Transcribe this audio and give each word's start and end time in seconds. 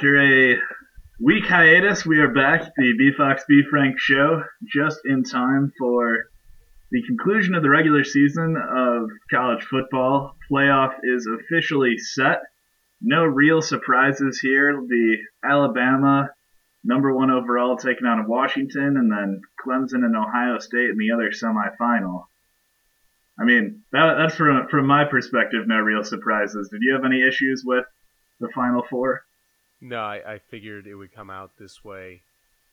after 0.00 0.18
a 0.18 0.58
week 1.20 1.44
hiatus, 1.44 2.06
we 2.06 2.20
are 2.20 2.32
back, 2.32 2.62
the 2.74 2.94
B 2.96 3.10
Fox 3.14 3.44
B 3.46 3.60
Frank 3.68 3.98
show, 3.98 4.42
just 4.72 4.98
in 5.04 5.24
time 5.24 5.70
for 5.78 6.30
the 6.90 7.02
conclusion 7.06 7.54
of 7.54 7.62
the 7.62 7.68
regular 7.68 8.02
season 8.02 8.56
of 8.56 9.10
college 9.30 9.62
football. 9.64 10.36
Playoff 10.50 10.94
is 11.02 11.28
officially 11.28 11.98
set. 11.98 12.38
No 13.02 13.24
real 13.24 13.60
surprises 13.60 14.40
here. 14.40 14.72
The 14.72 15.18
Alabama 15.44 16.30
number 16.82 17.14
one 17.14 17.30
overall 17.30 17.76
taking 17.76 18.06
on 18.06 18.26
Washington, 18.26 18.96
and 18.96 19.12
then 19.12 19.42
Clemson 19.62 20.02
and 20.02 20.16
Ohio 20.16 20.60
State 20.60 20.88
in 20.88 20.96
the 20.96 21.12
other 21.12 21.30
semifinal. 21.30 22.24
I 23.38 23.44
mean, 23.44 23.82
that, 23.92 24.14
that's 24.16 24.34
from 24.34 24.66
from 24.68 24.86
my 24.86 25.04
perspective, 25.04 25.68
no 25.68 25.76
real 25.76 26.04
surprises. 26.04 26.70
Did 26.70 26.80
you 26.80 26.94
have 26.94 27.04
any 27.04 27.20
issues 27.20 27.64
with 27.66 27.84
the 28.40 28.48
Final 28.54 28.82
Four? 28.88 29.24
No, 29.80 30.00
I, 30.00 30.34
I 30.34 30.38
figured 30.38 30.86
it 30.86 30.94
would 30.94 31.14
come 31.14 31.30
out 31.30 31.52
this 31.58 31.84
way. 31.84 32.22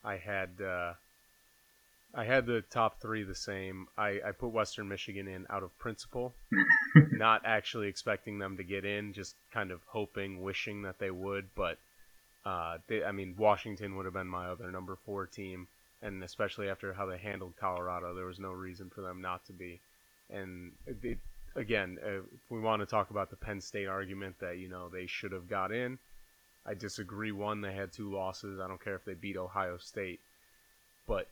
I 0.04 0.16
had 0.16 0.50
uh, 0.62 0.94
I 2.14 2.24
had 2.24 2.46
the 2.46 2.62
top 2.62 3.00
three 3.00 3.22
the 3.22 3.34
same. 3.34 3.88
I, 3.96 4.20
I 4.26 4.32
put 4.32 4.48
Western 4.48 4.88
Michigan 4.88 5.28
in 5.28 5.46
out 5.50 5.62
of 5.62 5.76
principle, 5.78 6.34
not 7.12 7.42
actually 7.44 7.88
expecting 7.88 8.38
them 8.38 8.56
to 8.56 8.64
get 8.64 8.84
in, 8.84 9.12
just 9.12 9.36
kind 9.52 9.70
of 9.70 9.80
hoping, 9.86 10.42
wishing 10.42 10.82
that 10.82 10.98
they 10.98 11.10
would. 11.10 11.48
But 11.54 11.78
uh, 12.44 12.78
they, 12.88 13.04
I 13.04 13.12
mean, 13.12 13.34
Washington 13.36 13.96
would 13.96 14.04
have 14.04 14.14
been 14.14 14.28
my 14.28 14.46
other 14.46 14.70
number 14.70 14.96
four 15.04 15.26
team, 15.26 15.68
and 16.02 16.22
especially 16.22 16.68
after 16.68 16.92
how 16.92 17.06
they 17.06 17.18
handled 17.18 17.54
Colorado, 17.60 18.14
there 18.14 18.26
was 18.26 18.38
no 18.38 18.52
reason 18.52 18.90
for 18.90 19.02
them 19.02 19.20
not 19.20 19.44
to 19.46 19.52
be. 19.52 19.80
And 20.30 20.72
it, 20.86 21.18
again, 21.56 21.98
uh, 22.02 22.20
if 22.20 22.50
we 22.50 22.60
want 22.60 22.80
to 22.80 22.86
talk 22.86 23.10
about 23.10 23.30
the 23.30 23.36
Penn 23.36 23.60
State 23.60 23.86
argument 23.86 24.36
that 24.40 24.58
you 24.58 24.68
know 24.68 24.88
they 24.88 25.06
should 25.06 25.32
have 25.32 25.48
got 25.48 25.72
in, 25.72 25.98
I 26.66 26.74
disagree. 26.74 27.32
One, 27.32 27.60
they 27.60 27.72
had 27.72 27.92
two 27.92 28.12
losses. 28.12 28.60
I 28.60 28.68
don't 28.68 28.82
care 28.82 28.94
if 28.94 29.04
they 29.04 29.14
beat 29.14 29.36
Ohio 29.36 29.78
State, 29.78 30.20
but 31.06 31.28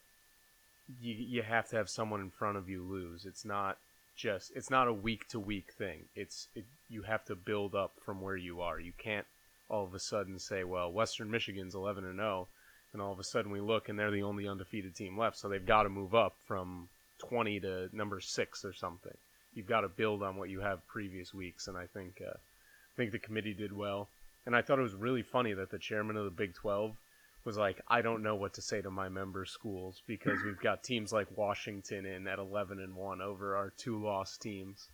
you 1.00 1.14
you 1.14 1.42
have 1.42 1.68
to 1.70 1.76
have 1.76 1.88
someone 1.88 2.20
in 2.20 2.30
front 2.30 2.56
of 2.56 2.68
you 2.68 2.82
lose. 2.82 3.26
It's 3.26 3.44
not 3.44 3.78
just 4.16 4.52
it's 4.54 4.70
not 4.70 4.88
a 4.88 4.92
week 4.92 5.28
to 5.28 5.40
week 5.40 5.72
thing. 5.72 6.04
It's 6.14 6.48
it, 6.54 6.64
you 6.88 7.02
have 7.02 7.24
to 7.26 7.34
build 7.34 7.74
up 7.74 7.92
from 8.04 8.20
where 8.20 8.36
you 8.36 8.60
are. 8.60 8.80
You 8.80 8.92
can't 8.96 9.26
all 9.68 9.84
of 9.84 9.94
a 9.94 9.98
sudden 9.98 10.38
say, 10.38 10.64
well, 10.64 10.90
Western 10.92 11.30
Michigan's 11.30 11.74
11 11.74 12.04
and 12.04 12.18
0, 12.18 12.46
and 12.92 13.02
all 13.02 13.12
of 13.12 13.18
a 13.18 13.24
sudden 13.24 13.50
we 13.50 13.60
look 13.60 13.88
and 13.88 13.98
they're 13.98 14.10
the 14.10 14.22
only 14.22 14.46
undefeated 14.48 14.94
team 14.94 15.18
left, 15.18 15.36
so 15.36 15.48
they've 15.48 15.66
got 15.66 15.82
to 15.82 15.88
move 15.88 16.14
up 16.14 16.36
from 16.46 16.88
20 17.18 17.60
to 17.60 17.88
number 17.92 18.20
six 18.20 18.64
or 18.64 18.72
something. 18.72 19.16
You've 19.54 19.66
got 19.66 19.80
to 19.80 19.88
build 19.88 20.22
on 20.22 20.36
what 20.36 20.50
you 20.50 20.60
have 20.60 20.86
previous 20.86 21.34
weeks, 21.34 21.66
and 21.66 21.76
I 21.76 21.86
think 21.86 22.22
uh, 22.24 22.30
I 22.30 22.94
think 22.96 23.12
the 23.12 23.18
committee 23.18 23.54
did 23.54 23.72
well. 23.72 24.08
And 24.46 24.54
I 24.54 24.62
thought 24.62 24.78
it 24.78 24.82
was 24.82 24.94
really 24.94 25.22
funny 25.22 25.52
that 25.54 25.70
the 25.70 25.78
chairman 25.78 26.16
of 26.16 26.24
the 26.24 26.30
Big 26.30 26.54
12 26.54 26.96
was 27.44 27.56
like, 27.58 27.80
I 27.88 28.00
don't 28.02 28.22
know 28.22 28.36
what 28.36 28.54
to 28.54 28.62
say 28.62 28.80
to 28.80 28.90
my 28.90 29.08
member 29.08 29.44
schools 29.44 30.02
because 30.06 30.38
we've 30.44 30.60
got 30.60 30.82
teams 30.84 31.12
like 31.12 31.26
Washington 31.36 32.06
in 32.06 32.26
at 32.26 32.38
11 32.38 32.80
and 32.80 32.94
1 32.94 33.20
over 33.20 33.56
our 33.56 33.72
two 33.76 34.02
lost 34.02 34.40
teams. 34.42 34.88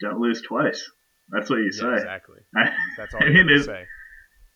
Don't 0.00 0.20
lose 0.20 0.42
twice. 0.42 0.90
That's 1.30 1.48
what 1.50 1.56
you 1.58 1.70
Yeah, 1.72 1.80
say. 1.80 1.94
exactly. 1.94 2.38
That's 2.96 3.14
all 3.14 3.20
you 3.26 3.26
mean, 3.32 3.36
have 3.36 3.46
to 3.48 3.54
it- 3.54 3.64
say. 3.64 3.84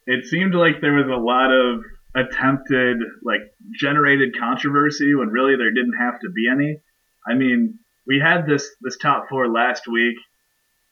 It 0.09 0.25
seemed 0.27 0.55
like 0.55 0.81
there 0.81 0.93
was 0.95 1.07
a 1.09 1.21
lot 1.21 1.51
of 1.51 1.83
attempted, 2.15 2.99
like, 3.25 3.41
generated 3.81 4.39
controversy 4.39 5.15
when 5.17 5.29
really 5.31 5.57
there 5.57 5.73
didn't 5.73 5.97
have 5.99 6.21
to 6.21 6.31
be 6.31 6.49
any. 6.49 6.81
I 7.29 7.35
mean, 7.35 7.81
we 8.07 8.21
had 8.23 8.47
this 8.47 8.71
this 8.83 8.97
top 8.99 9.29
four 9.29 9.49
last 9.49 9.89
week. 9.89 10.15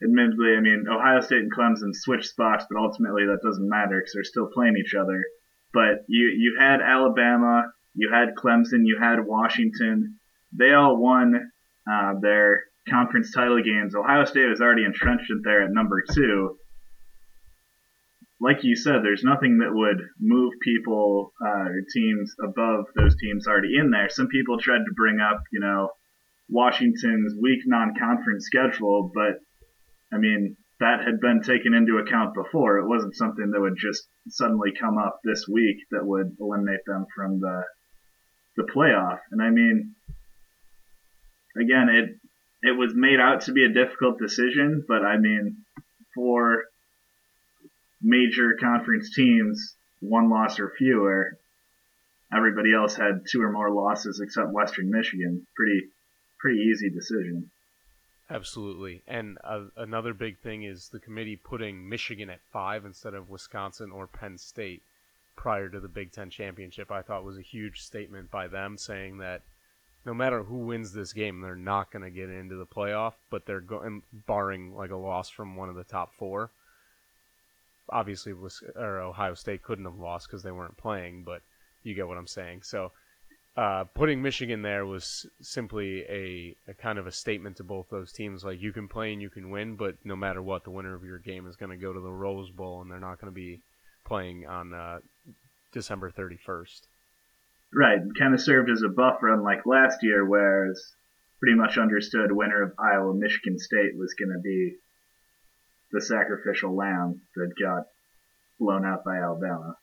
Admittedly, 0.03 0.57
I 0.57 0.61
mean, 0.61 0.85
Ohio 0.91 1.21
State 1.21 1.39
and 1.39 1.53
Clemson 1.53 1.95
switched 1.95 2.29
spots, 2.29 2.65
but 2.69 2.81
ultimately 2.81 3.27
that 3.27 3.43
doesn't 3.43 3.69
matter 3.69 3.99
because 3.99 4.13
they're 4.13 4.25
still 4.25 4.49
playing 4.53 4.77
each 4.77 4.95
other. 4.95 5.25
But 5.73 6.05
you 6.09 6.27
you 6.37 6.57
had 6.59 6.81
Alabama, 6.81 7.73
you 7.95 8.11
had 8.13 8.35
Clemson, 8.35 8.85
you 8.85 8.99
had 9.01 9.25
Washington. 9.25 10.19
They 10.53 10.73
all 10.73 10.97
won 10.97 11.51
uh, 11.91 12.15
their 12.21 12.65
conference 12.89 13.33
title 13.33 13.63
games. 13.63 13.95
Ohio 13.95 14.25
State 14.25 14.49
was 14.49 14.61
already 14.61 14.85
entrenched 14.85 15.33
there 15.43 15.63
at 15.63 15.71
number 15.73 16.03
two. 16.13 16.59
Like 18.41 18.63
you 18.63 18.77
said, 18.77 19.03
there's 19.03 19.25
nothing 19.25 19.59
that 19.59 19.73
would 19.73 20.03
move 20.21 20.53
people 20.63 21.33
uh, 21.41 21.69
or 21.71 21.81
teams 21.93 22.35
above 22.43 22.87
those 22.95 23.17
teams 23.17 23.47
already 23.47 23.77
in 23.79 23.91
there. 23.91 24.09
Some 24.11 24.29
people 24.29 24.59
tried 24.59 24.85
to 24.85 24.95
bring 24.97 25.19
up, 25.21 25.43
you 25.53 25.61
know, 25.61 25.91
Washington's 26.49 27.35
weak 27.41 27.61
non-conference 27.65 28.45
schedule, 28.45 29.11
but 29.15 29.39
I 30.13 30.19
mean 30.19 30.57
that 30.81 31.05
had 31.05 31.21
been 31.21 31.41
taken 31.41 31.73
into 31.73 31.99
account 31.99 32.35
before. 32.35 32.79
It 32.79 32.89
wasn't 32.89 33.17
something 33.17 33.51
that 33.51 33.61
would 33.61 33.77
just 33.77 34.09
suddenly 34.29 34.73
come 34.79 34.99
up 34.99 35.21
this 35.25 35.47
week 35.49 35.79
that 35.91 36.05
would 36.05 36.37
eliminate 36.41 36.85
them 36.87 37.07
from 37.15 37.41
the 37.41 37.63
the 38.57 38.65
playoff. 38.65 39.19
And 39.31 39.43
I 39.43 39.51
mean, 39.51 39.95
again, 41.57 41.89
it 41.89 42.17
it 42.63 42.73
was 42.73 42.95
made 42.95 43.21
out 43.21 43.43
to 43.43 43.53
be 43.53 43.65
a 43.65 43.73
difficult 43.73 44.19
decision, 44.19 44.85
but 44.87 45.05
I 45.05 45.19
mean, 45.19 45.65
for 46.15 46.65
major 48.01 48.57
conference 48.61 49.15
teams, 49.15 49.77
one 50.01 50.31
loss 50.31 50.59
or 50.61 50.73
fewer, 50.77 51.39
everybody 52.35 52.75
else 52.75 52.95
had 52.95 53.25
two 53.31 53.43
or 53.43 53.53
more 53.53 53.71
losses 53.71 54.21
except 54.21 54.53
Western 54.53 54.91
Michigan. 54.91 55.47
Pretty 55.57 55.89
pretty 56.39 56.61
easy 56.61 56.91
decision. 56.91 57.51
Absolutely. 58.31 59.03
And 59.07 59.39
uh, 59.45 59.65
another 59.77 60.15
big 60.15 60.39
thing 60.39 60.63
is 60.63 60.89
the 60.89 60.99
committee 60.99 61.37
putting 61.37 61.89
Michigan 61.89 62.31
at 62.31 62.41
five 62.53 62.85
instead 62.85 63.15
of 63.15 63.29
Wisconsin 63.29 63.91
or 63.91 64.07
Penn 64.07 64.39
State 64.39 64.83
prior 65.37 65.69
to 65.69 65.79
the 65.79 65.89
Big 65.89 66.13
Ten 66.13 66.31
championship. 66.31 66.91
I 66.91 67.03
thought 67.03 67.25
was 67.25 67.39
a 67.39 67.43
huge 67.43 67.83
statement 67.83 68.31
by 68.31 68.49
them 68.49 68.79
saying 68.79 69.19
that 69.19 69.43
no 70.07 70.15
matter 70.15 70.43
who 70.43 70.59
wins 70.59 70.93
this 70.93 71.13
game, 71.13 71.41
they're 71.41 71.57
not 71.57 71.91
going 71.91 72.03
to 72.03 72.11
get 72.11 72.31
into 72.31 72.57
the 72.57 72.67
playoff, 72.67 73.15
but 73.31 73.47
they're 73.47 73.61
going, 73.61 74.03
barring 74.27 74.75
like 74.75 74.91
a 74.91 74.97
loss 74.97 75.29
from 75.29 75.57
one 75.57 75.69
of 75.69 75.77
the 75.77 75.85
top 75.85 76.15
four. 76.15 76.51
Obviously, 77.91 78.33
Ohio 78.77 79.35
State 79.35 79.63
couldn't 79.63 79.85
have 79.85 79.99
lost 79.99 80.29
because 80.29 80.43
they 80.43 80.51
weren't 80.51 80.77
playing, 80.77 81.25
but 81.25 81.43
you 81.83 81.95
get 81.95 82.09
what 82.09 82.19
I'm 82.19 82.27
saying. 82.27 82.63
So 82.63 82.93
uh, 83.57 83.85
putting 83.95 84.21
Michigan 84.21 84.63
there 84.63 84.85
was 84.85 85.27
simply 85.41 86.01
a, 86.03 86.57
a 86.69 86.75
kind 86.75 86.99
of 86.99 87.07
a 87.07 87.13
statement 87.13 87.57
to 87.57 87.65
both 87.65 87.87
those 87.89 88.13
teams. 88.13 88.43
Like 88.45 88.61
you 88.61 88.73
can 88.73 88.89
play 88.89 89.13
and 89.13 89.23
you 89.23 89.31
can 89.31 89.51
win, 89.51 89.77
but 89.77 89.97
no 90.05 90.17
matter 90.17 90.43
what, 90.43 90.65
the 90.65 90.71
winner 90.71 90.95
of 90.95 91.05
your 91.05 91.19
game 91.19 91.47
is 91.47 91.57
going 91.57 91.71
to 91.71 91.77
go 91.77 91.93
to 91.93 92.01
the 92.01 92.11
Rose 92.11 92.51
Bowl, 92.51 92.83
and 92.83 92.91
they're 92.91 92.99
not 92.99 93.21
going 93.21 93.33
to 93.33 93.35
be 93.35 93.61
playing 94.05 94.47
on 94.47 94.75
uh, 94.75 94.99
December 95.73 96.11
31st. 96.11 96.81
Right, 97.73 98.01
kind 98.19 98.35
of 98.35 98.41
served 98.41 98.71
as 98.71 98.83
a 98.83 98.89
buffer, 98.89 99.33
unlike 99.33 99.67
last 99.67 100.03
year, 100.03 100.25
where 100.25 100.67
it's 100.67 100.95
pretty 101.41 101.57
much 101.57 101.79
understood 101.79 102.33
winner 102.33 102.63
of 102.63 102.73
Iowa 102.79 103.15
Michigan 103.15 103.59
State 103.59 103.97
was 103.97 104.15
going 104.15 104.33
to 104.33 104.41
be 104.43 104.77
the 105.93 106.01
sacrificial 106.01 106.75
lamb 106.75 107.21
that 107.37 107.53
got 107.61 107.85
blown 108.59 108.85
out 108.85 109.05
by 109.05 109.19
Alabama. 109.19 109.77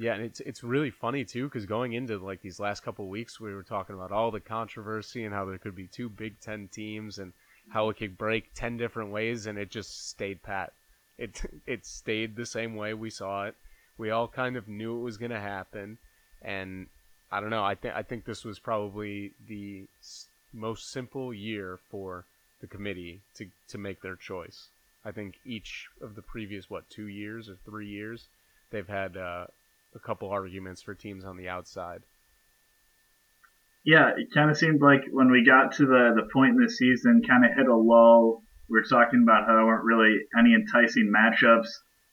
Yeah, 0.00 0.14
and 0.14 0.22
it's 0.22 0.38
it's 0.38 0.62
really 0.62 0.90
funny 0.90 1.24
too 1.24 1.44
because 1.46 1.66
going 1.66 1.92
into 1.92 2.18
like 2.18 2.40
these 2.40 2.60
last 2.60 2.84
couple 2.84 3.08
weeks, 3.08 3.40
we 3.40 3.52
were 3.52 3.64
talking 3.64 3.96
about 3.96 4.12
all 4.12 4.30
the 4.30 4.38
controversy 4.38 5.24
and 5.24 5.34
how 5.34 5.44
there 5.44 5.58
could 5.58 5.74
be 5.74 5.88
two 5.88 6.08
Big 6.08 6.38
Ten 6.40 6.68
teams 6.68 7.18
and 7.18 7.32
how 7.70 7.88
it 7.88 7.96
could 7.96 8.16
break 8.16 8.54
ten 8.54 8.76
different 8.76 9.10
ways, 9.10 9.46
and 9.46 9.58
it 9.58 9.70
just 9.70 10.08
stayed 10.08 10.40
pat. 10.44 10.72
It 11.18 11.42
it 11.66 11.84
stayed 11.84 12.36
the 12.36 12.46
same 12.46 12.76
way 12.76 12.94
we 12.94 13.10
saw 13.10 13.46
it. 13.46 13.56
We 13.98 14.10
all 14.10 14.28
kind 14.28 14.56
of 14.56 14.68
knew 14.68 14.96
it 14.96 15.02
was 15.02 15.16
going 15.16 15.32
to 15.32 15.40
happen, 15.40 15.98
and 16.42 16.86
I 17.32 17.40
don't 17.40 17.50
know. 17.50 17.64
I 17.64 17.74
think 17.74 17.96
I 17.96 18.02
think 18.04 18.24
this 18.24 18.44
was 18.44 18.60
probably 18.60 19.32
the 19.48 19.88
s- 20.00 20.28
most 20.52 20.92
simple 20.92 21.34
year 21.34 21.80
for 21.90 22.24
the 22.60 22.68
committee 22.68 23.18
to 23.34 23.46
to 23.70 23.78
make 23.78 24.00
their 24.02 24.14
choice. 24.14 24.68
I 25.04 25.10
think 25.10 25.40
each 25.44 25.88
of 26.00 26.14
the 26.14 26.22
previous 26.22 26.70
what 26.70 26.88
two 26.88 27.06
years 27.06 27.48
or 27.48 27.56
three 27.64 27.88
years, 27.88 28.26
they've 28.70 28.86
had. 28.86 29.16
Uh, 29.16 29.48
a 29.94 29.98
couple 29.98 30.30
arguments 30.30 30.82
for 30.82 30.94
teams 30.94 31.24
on 31.24 31.36
the 31.36 31.48
outside. 31.48 32.02
Yeah, 33.84 34.10
it 34.16 34.28
kind 34.34 34.50
of 34.50 34.58
seemed 34.58 34.82
like 34.82 35.04
when 35.10 35.30
we 35.30 35.44
got 35.44 35.72
to 35.76 35.86
the, 35.86 36.12
the 36.14 36.28
point 36.32 36.56
in 36.56 36.62
the 36.62 36.70
season, 36.70 37.22
kind 37.26 37.44
of 37.44 37.52
hit 37.56 37.68
a 37.68 37.74
lull. 37.74 38.42
We 38.68 38.78
were 38.78 38.84
talking 38.84 39.22
about 39.22 39.46
how 39.46 39.54
there 39.54 39.64
weren't 39.64 39.84
really 39.84 40.26
any 40.38 40.54
enticing 40.54 41.10
matchups. 41.10 41.68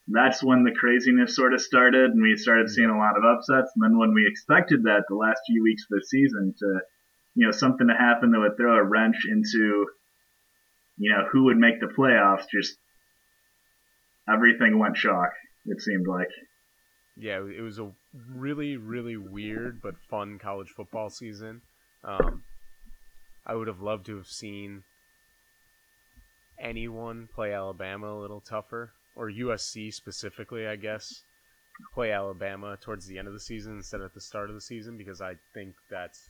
That's 0.07 0.43
when 0.43 0.63
the 0.63 0.71
craziness 0.71 1.35
sort 1.35 1.53
of 1.53 1.59
started, 1.59 2.11
and 2.11 2.21
we 2.21 2.37
started 2.37 2.69
seeing 2.69 2.89
a 2.89 2.97
lot 2.97 3.17
of 3.17 3.25
upsets. 3.25 3.73
And 3.75 3.83
then 3.83 3.97
when 3.97 4.13
we 4.13 4.25
expected 4.25 4.83
that 4.83 5.03
the 5.09 5.15
last 5.15 5.41
few 5.47 5.63
weeks 5.63 5.83
of 5.83 5.99
the 5.99 6.05
season 6.05 6.53
to, 6.59 6.79
you 7.33 7.45
know, 7.45 7.51
something 7.51 7.87
to 7.87 7.93
happen 7.93 8.31
that 8.31 8.39
would 8.39 8.55
throw 8.55 8.77
a 8.77 8.83
wrench 8.83 9.25
into, 9.27 9.87
you 10.97 11.11
know, 11.11 11.25
who 11.31 11.45
would 11.45 11.57
make 11.57 11.81
the 11.81 11.87
playoffs, 11.87 12.45
just 12.49 12.77
everything 14.31 14.79
went 14.79 14.95
shock, 14.95 15.31
it 15.65 15.81
seemed 15.81 16.07
like. 16.07 16.29
Yeah, 17.17 17.37
it 17.37 17.61
was 17.61 17.79
a 17.79 17.91
really, 18.33 18.75
really 18.77 19.15
weird 19.15 19.81
but 19.81 19.95
fun 20.09 20.37
college 20.37 20.69
football 20.69 21.09
season. 21.09 21.61
Um, 22.03 22.43
I 23.45 23.55
would 23.55 23.67
have 23.67 23.81
loved 23.81 24.05
to 24.07 24.17
have 24.17 24.27
seen 24.27 24.83
anyone 26.59 27.29
play 27.33 27.53
Alabama 27.53 28.07
a 28.07 28.19
little 28.19 28.41
tougher, 28.41 28.91
or 29.15 29.29
USC 29.29 29.93
specifically, 29.93 30.67
I 30.67 30.75
guess, 30.75 31.23
play 31.93 32.11
Alabama 32.11 32.77
towards 32.81 33.05
the 33.05 33.17
end 33.17 33.27
of 33.27 33.33
the 33.33 33.39
season 33.39 33.77
instead 33.77 34.01
of 34.01 34.07
at 34.07 34.13
the 34.13 34.21
start 34.21 34.49
of 34.49 34.55
the 34.55 34.61
season 34.61 34.97
because 34.97 35.21
I 35.21 35.35
think 35.53 35.75
that's 35.89 36.29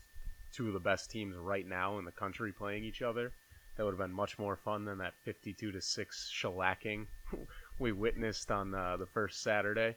two 0.52 0.68
of 0.68 0.74
the 0.74 0.80
best 0.80 1.12
teams 1.12 1.36
right 1.36 1.68
now 1.68 2.00
in 2.00 2.06
the 2.06 2.12
country 2.12 2.52
playing 2.52 2.84
each 2.84 3.02
other. 3.02 3.32
That 3.78 3.84
would 3.84 3.92
have 3.92 4.00
been 4.00 4.16
much 4.16 4.40
more 4.40 4.56
fun 4.56 4.86
than 4.86 5.00
that 5.00 5.14
52 5.24 5.72
to 5.72 5.82
six 5.82 6.32
shellacking 6.34 7.08
we 7.80 7.92
witnessed 7.92 8.52
on 8.52 8.74
uh, 8.74 8.98
the 8.98 9.06
first 9.06 9.44
Saturday. 9.44 9.96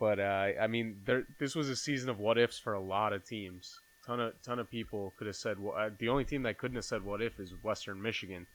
But 0.00 0.18
uh, 0.18 0.48
I 0.58 0.66
mean, 0.66 0.96
there, 1.04 1.24
this 1.38 1.54
was 1.54 1.68
a 1.68 1.76
season 1.76 2.08
of 2.08 2.18
what 2.18 2.38
ifs 2.38 2.58
for 2.58 2.72
a 2.72 2.80
lot 2.80 3.12
of 3.12 3.22
teams. 3.24 3.78
Ton 4.06 4.18
of 4.18 4.32
ton 4.42 4.58
of 4.58 4.70
people 4.70 5.12
could 5.18 5.26
have 5.26 5.36
said 5.36 5.60
well, 5.60 5.74
uh, 5.76 5.90
the 5.98 6.08
only 6.08 6.24
team 6.24 6.42
that 6.44 6.56
couldn't 6.56 6.76
have 6.76 6.86
said 6.86 7.04
what 7.04 7.20
if 7.20 7.38
is 7.38 7.52
Western 7.62 8.00
Michigan, 8.00 8.46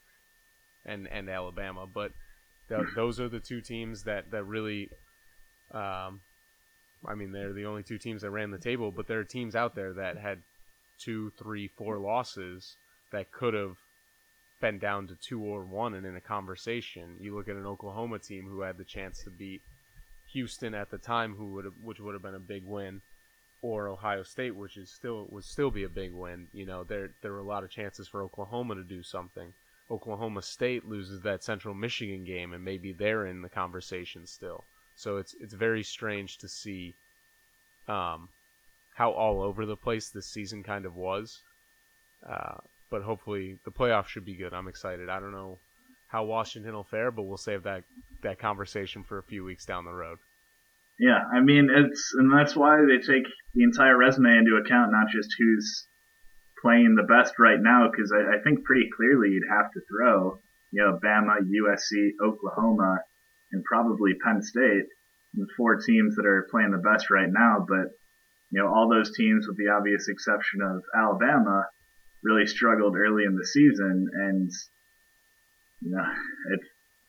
and 0.88 1.08
and 1.08 1.30
Alabama. 1.30 1.86
But 1.86 2.14
th- 2.68 2.82
those 2.96 3.20
are 3.20 3.30
the 3.30 3.40
two 3.40 3.62
teams 3.62 4.04
that 4.06 4.32
that 4.32 4.44
really, 4.44 4.90
um, 5.72 6.22
I 7.06 7.14
mean, 7.16 7.32
they're 7.32 7.54
the 7.54 7.68
only 7.68 7.84
two 7.84 8.00
teams 8.00 8.24
that 8.24 8.32
ran 8.32 8.50
the 8.50 8.58
table. 8.58 8.92
But 8.92 9.06
there 9.08 9.20
are 9.20 9.24
teams 9.24 9.56
out 9.56 9.76
there 9.76 9.94
that 9.94 10.18
had 10.18 10.42
two, 10.98 11.32
three, 11.38 11.68
four 11.68 12.00
losses 12.00 12.76
that 13.12 13.32
could 13.32 13.54
have 13.54 13.78
been 14.62 14.80
down 14.80 15.06
to 15.08 15.16
two 15.16 15.44
or 15.44 15.64
one 15.64 15.94
and 15.94 16.08
in 16.08 16.16
a 16.16 16.22
conversation. 16.22 17.18
You 17.20 17.36
look 17.36 17.50
at 17.50 17.56
an 17.56 17.68
Oklahoma 17.68 18.18
team 18.18 18.48
who 18.50 18.62
had 18.62 18.80
the 18.80 18.84
chance 18.84 19.24
to 19.26 19.30
beat 19.30 19.62
Houston 20.36 20.76
at 20.76 20.92
the 20.92 20.98
time, 20.98 21.36
who 21.36 21.46
would 21.54 21.66
which 21.82 22.02
would 22.02 22.14
have 22.14 22.22
been 22.22 22.36
a 22.36 22.40
big 22.40 22.66
win, 22.66 23.02
or 23.62 23.88
Ohio 23.88 24.24
State, 24.24 24.54
which 24.54 24.76
is 24.76 24.92
still 24.92 25.28
would 25.32 25.46
still 25.46 25.72
be 25.72 25.86
a 25.86 25.90
big 25.90 26.12
win. 26.12 26.48
You 26.52 26.66
know, 26.66 26.84
there 26.84 27.12
there 27.22 27.32
were 27.32 27.40
a 27.40 27.52
lot 27.54 27.64
of 27.64 27.70
chances 27.72 28.10
for 28.10 28.22
Oklahoma 28.22 28.76
to 28.76 28.84
do 28.84 29.02
something. 29.02 29.54
Oklahoma 29.90 30.42
State 30.42 30.86
loses 30.86 31.22
that 31.22 31.44
Central 31.44 31.74
Michigan 31.74 32.26
game, 32.26 32.54
and 32.54 32.66
maybe 32.66 32.92
they're 32.92 33.26
in 33.26 33.42
the 33.44 33.50
conversation 33.50 34.28
still. 34.28 34.66
So 34.98 35.18
it's 35.18 35.34
it's 35.40 35.54
very 35.54 35.84
strange 35.84 36.38
to 36.40 36.50
see 36.50 36.96
um, 37.88 38.28
how 38.96 39.12
all 39.12 39.42
over 39.42 39.66
the 39.66 39.78
place 39.78 40.10
this 40.10 40.28
season 40.28 40.64
kind 40.64 40.86
of 40.86 40.98
was. 40.98 41.40
Uh, 42.28 42.58
but 42.90 43.04
hopefully 43.04 43.58
the 43.64 43.72
playoff 43.72 44.08
should 44.08 44.26
be 44.26 44.36
good. 44.36 44.54
I'm 44.54 44.68
excited. 44.68 45.08
I 45.10 45.20
don't 45.20 45.32
know 45.32 45.60
how 46.08 46.24
Washington 46.24 46.74
will 46.74 46.84
fare, 46.84 47.12
but 47.12 47.24
we'll 47.24 47.38
save 47.38 47.64
that 47.64 47.84
that 48.22 48.40
conversation 48.40 49.04
for 49.04 49.18
a 49.18 49.24
few 49.24 49.44
weeks 49.44 49.66
down 49.66 49.86
the 49.86 49.92
road. 49.92 50.20
Yeah, 51.00 51.20
I 51.34 51.42
mean 51.42 51.70
it's 51.70 52.14
and 52.18 52.32
that's 52.32 52.56
why 52.56 52.78
they 52.86 53.00
take 53.00 53.28
the 53.54 53.64
entire 53.64 53.98
resume 53.98 54.38
into 54.38 54.56
account, 54.56 54.92
not 54.92 55.08
just 55.12 55.30
who's 55.38 55.88
playing 56.62 56.96
the 56.96 57.04
best 57.04 57.34
right 57.38 57.60
now. 57.60 57.90
Because 57.92 58.12
I, 58.14 58.38
I 58.38 58.44
think 58.44 58.64
pretty 58.64 58.90
clearly 58.96 59.30
you'd 59.30 59.50
have 59.50 59.72
to 59.72 59.82
throw, 59.90 60.40
you 60.72 60.82
know, 60.82 61.00
Bama, 61.04 61.38
USC, 61.44 62.12
Oklahoma, 62.24 63.00
and 63.52 63.64
probably 63.64 64.14
Penn 64.24 64.42
State, 64.42 64.88
the 65.34 65.48
four 65.58 65.76
teams 65.76 66.16
that 66.16 66.26
are 66.26 66.48
playing 66.50 66.72
the 66.72 66.78
best 66.78 67.10
right 67.10 67.30
now. 67.30 67.66
But 67.68 67.92
you 68.52 68.62
know, 68.62 68.74
all 68.74 68.88
those 68.90 69.16
teams, 69.16 69.48
with 69.48 69.58
the 69.58 69.70
obvious 69.70 70.08
exception 70.08 70.62
of 70.62 70.82
Alabama, 70.96 71.66
really 72.24 72.46
struggled 72.46 72.96
early 72.96 73.26
in 73.26 73.36
the 73.36 73.46
season, 73.46 74.08
and 74.14 74.50
you 75.82 75.92
know, 75.92 76.06
it 76.54 76.62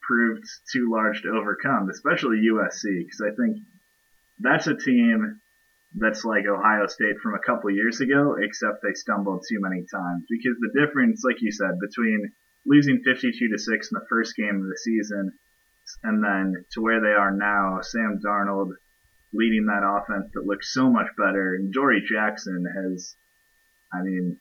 proved 0.02 0.44
too 0.72 0.90
large 0.90 1.22
to 1.22 1.30
overcome, 1.30 1.88
especially 1.88 2.48
USC, 2.52 2.82
because 3.04 3.22
I 3.22 3.30
think 3.34 3.58
that's 4.38 4.66
a 4.66 4.76
team 4.76 5.40
that's 5.94 6.24
like 6.24 6.44
Ohio 6.46 6.86
State 6.86 7.18
from 7.22 7.34
a 7.34 7.44
couple 7.46 7.70
years 7.70 8.00
ago, 8.00 8.36
except 8.40 8.82
they 8.82 8.92
stumbled 8.94 9.44
too 9.48 9.58
many 9.60 9.84
times. 9.90 10.24
Because 10.28 10.58
the 10.60 10.78
difference, 10.78 11.22
like 11.24 11.40
you 11.40 11.50
said, 11.50 11.78
between 11.80 12.32
losing 12.66 13.02
52 13.04 13.48
to 13.48 13.58
6 13.58 13.92
in 13.92 13.94
the 13.94 14.06
first 14.08 14.36
game 14.36 14.56
of 14.56 14.68
the 14.68 14.78
season 14.78 15.32
and 16.02 16.22
then 16.22 16.64
to 16.72 16.80
where 16.80 17.00
they 17.00 17.14
are 17.14 17.30
now, 17.30 17.80
Sam 17.80 18.20
Darnold 18.24 18.72
leading 19.32 19.66
that 19.66 19.84
offense 19.84 20.30
that 20.34 20.46
looks 20.46 20.72
so 20.72 20.90
much 20.90 21.06
better. 21.16 21.54
And 21.54 21.70
Adoree' 21.70 22.04
Jackson 22.08 22.64
has, 22.64 23.14
I 23.92 24.02
mean, 24.02 24.38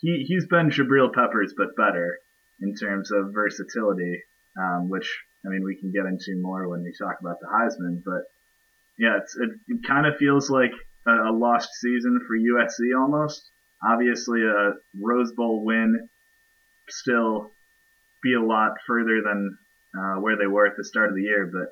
he, 0.00 0.24
he's 0.28 0.46
been 0.46 0.70
Jabril 0.70 1.12
Peppers, 1.12 1.54
but 1.56 1.76
better 1.76 2.18
in 2.60 2.74
terms 2.74 3.10
of 3.10 3.32
versatility, 3.32 4.22
um, 4.58 4.88
which, 4.88 5.24
I 5.44 5.48
mean, 5.48 5.64
we 5.64 5.76
can 5.76 5.90
get 5.90 6.06
into 6.06 6.40
more 6.40 6.68
when 6.68 6.82
we 6.82 6.92
talk 6.92 7.18
about 7.20 7.40
the 7.40 7.46
Heisman. 7.46 8.02
But 8.04 8.22
yeah, 8.98 9.18
it, 9.18 9.86
kind 9.86 10.06
of 10.06 10.16
feels 10.16 10.50
like 10.50 10.72
a, 11.06 11.10
a 11.10 11.32
lost 11.32 11.68
season 11.80 12.20
for 12.26 12.36
USC 12.36 12.98
almost. 12.98 13.50
Obviously, 13.86 14.42
a 14.42 14.72
Rose 15.00 15.32
Bowl 15.32 15.64
win 15.64 16.08
still 16.88 17.50
be 18.22 18.34
a 18.34 18.40
lot 18.42 18.72
further 18.86 19.20
than 19.22 19.58
uh, 19.96 20.20
where 20.20 20.36
they 20.36 20.46
were 20.46 20.66
at 20.66 20.76
the 20.76 20.84
start 20.84 21.10
of 21.10 21.14
the 21.14 21.22
year, 21.22 21.46
but 21.52 21.68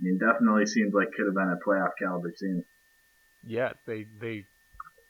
I 0.00 0.02
mean, 0.02 0.18
definitely 0.18 0.66
seems 0.66 0.94
like 0.94 1.12
could 1.12 1.26
have 1.26 1.34
been 1.34 1.56
a 1.56 1.68
playoff 1.68 1.90
caliber 1.98 2.30
team. 2.30 2.64
Yeah, 3.44 3.72
they 3.86 4.06
they 4.18 4.46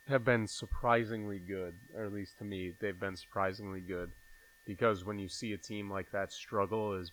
have 0.09 0.25
been 0.25 0.47
surprisingly 0.47 1.39
good, 1.39 1.75
or 1.95 2.05
at 2.05 2.13
least 2.13 2.39
to 2.39 2.45
me, 2.45 2.73
they've 2.81 2.99
been 2.99 3.17
surprisingly 3.17 3.81
good. 3.81 4.11
Because 4.67 5.05
when 5.05 5.19
you 5.19 5.29
see 5.29 5.53
a 5.53 5.59
team 5.59 5.91
like 5.91 6.11
that 6.13 6.33
struggle 6.33 6.93
as 7.01 7.11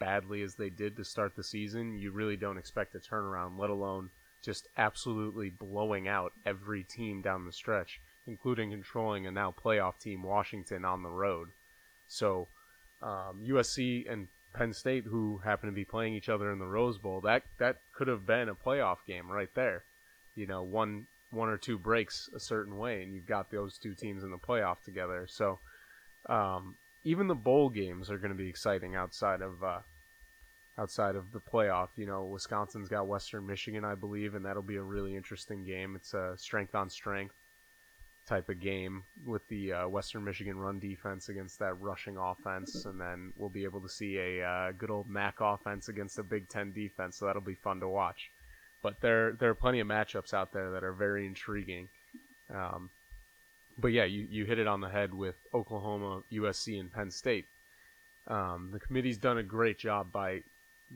badly 0.00 0.42
as 0.42 0.56
they 0.56 0.70
did 0.70 0.96
to 0.96 1.04
start 1.04 1.36
the 1.36 1.44
season, 1.44 1.96
you 1.96 2.10
really 2.10 2.36
don't 2.36 2.58
expect 2.58 2.96
a 2.96 2.98
turnaround, 2.98 3.56
let 3.58 3.70
alone 3.70 4.10
just 4.42 4.66
absolutely 4.76 5.50
blowing 5.50 6.08
out 6.08 6.32
every 6.44 6.82
team 6.82 7.22
down 7.22 7.46
the 7.46 7.52
stretch, 7.52 8.00
including 8.26 8.70
controlling 8.70 9.26
a 9.26 9.30
now 9.30 9.54
playoff 9.64 10.00
team, 10.00 10.22
Washington, 10.22 10.84
on 10.84 11.02
the 11.02 11.10
road. 11.10 11.50
So, 12.08 12.48
um, 13.02 13.44
USC 13.46 14.10
and 14.10 14.26
Penn 14.52 14.72
State, 14.72 15.04
who 15.04 15.38
happen 15.44 15.68
to 15.68 15.74
be 15.74 15.84
playing 15.84 16.14
each 16.14 16.28
other 16.28 16.50
in 16.50 16.58
the 16.58 16.66
Rose 16.66 16.98
Bowl, 16.98 17.20
that 17.20 17.44
that 17.58 17.76
could 17.92 18.08
have 18.08 18.26
been 18.26 18.48
a 18.48 18.54
playoff 18.54 18.98
game 19.06 19.30
right 19.30 19.54
there. 19.54 19.84
You 20.34 20.46
know, 20.46 20.62
one 20.62 21.06
one 21.30 21.48
or 21.48 21.56
two 21.56 21.78
breaks 21.78 22.28
a 22.34 22.40
certain 22.40 22.76
way, 22.78 23.02
and 23.02 23.14
you've 23.14 23.26
got 23.26 23.50
those 23.50 23.78
two 23.78 23.94
teams 23.94 24.24
in 24.24 24.30
the 24.30 24.38
playoff 24.38 24.82
together. 24.82 25.26
So, 25.28 25.60
um, 26.28 26.74
even 27.04 27.28
the 27.28 27.34
bowl 27.34 27.68
games 27.68 28.10
are 28.10 28.18
going 28.18 28.32
to 28.32 28.36
be 28.36 28.48
exciting 28.48 28.94
outside 28.94 29.42
of 29.42 29.62
uh, 29.62 29.80
outside 30.78 31.16
of 31.16 31.32
the 31.32 31.40
playoff. 31.40 31.88
You 31.96 32.06
know, 32.06 32.24
Wisconsin's 32.24 32.88
got 32.88 33.06
Western 33.06 33.46
Michigan, 33.46 33.84
I 33.84 33.94
believe, 33.94 34.34
and 34.34 34.44
that'll 34.44 34.62
be 34.62 34.76
a 34.76 34.82
really 34.82 35.16
interesting 35.16 35.64
game. 35.64 35.96
It's 35.96 36.14
a 36.14 36.34
strength 36.36 36.74
on 36.74 36.90
strength 36.90 37.34
type 38.26 38.48
of 38.48 38.60
game 38.60 39.02
with 39.26 39.46
the 39.48 39.72
uh, 39.72 39.88
Western 39.88 40.24
Michigan 40.24 40.58
run 40.58 40.78
defense 40.78 41.28
against 41.28 41.58
that 41.58 41.80
rushing 41.80 42.16
offense, 42.16 42.84
and 42.84 43.00
then 43.00 43.32
we'll 43.36 43.48
be 43.48 43.64
able 43.64 43.80
to 43.80 43.88
see 43.88 44.18
a 44.18 44.46
uh, 44.46 44.72
good 44.72 44.90
old 44.90 45.08
MAC 45.08 45.36
offense 45.40 45.88
against 45.88 46.18
a 46.18 46.22
Big 46.22 46.48
Ten 46.48 46.72
defense. 46.72 47.16
So 47.16 47.26
that'll 47.26 47.42
be 47.42 47.54
fun 47.54 47.80
to 47.80 47.88
watch. 47.88 48.30
But 48.82 49.00
there 49.00 49.32
there 49.32 49.50
are 49.50 49.54
plenty 49.54 49.80
of 49.80 49.86
matchups 49.86 50.32
out 50.32 50.52
there 50.52 50.70
that 50.72 50.84
are 50.84 50.92
very 50.92 51.26
intriguing. 51.26 51.88
Um, 52.54 52.90
but 53.80 53.88
yeah, 53.88 54.04
you, 54.04 54.26
you 54.30 54.44
hit 54.44 54.58
it 54.58 54.66
on 54.66 54.80
the 54.80 54.88
head 54.88 55.14
with 55.14 55.36
Oklahoma, 55.54 56.22
USC, 56.32 56.78
and 56.78 56.92
Penn 56.92 57.10
State. 57.10 57.46
Um, 58.26 58.70
the 58.72 58.80
committee's 58.80 59.18
done 59.18 59.38
a 59.38 59.42
great 59.42 59.78
job 59.78 60.12
by 60.12 60.42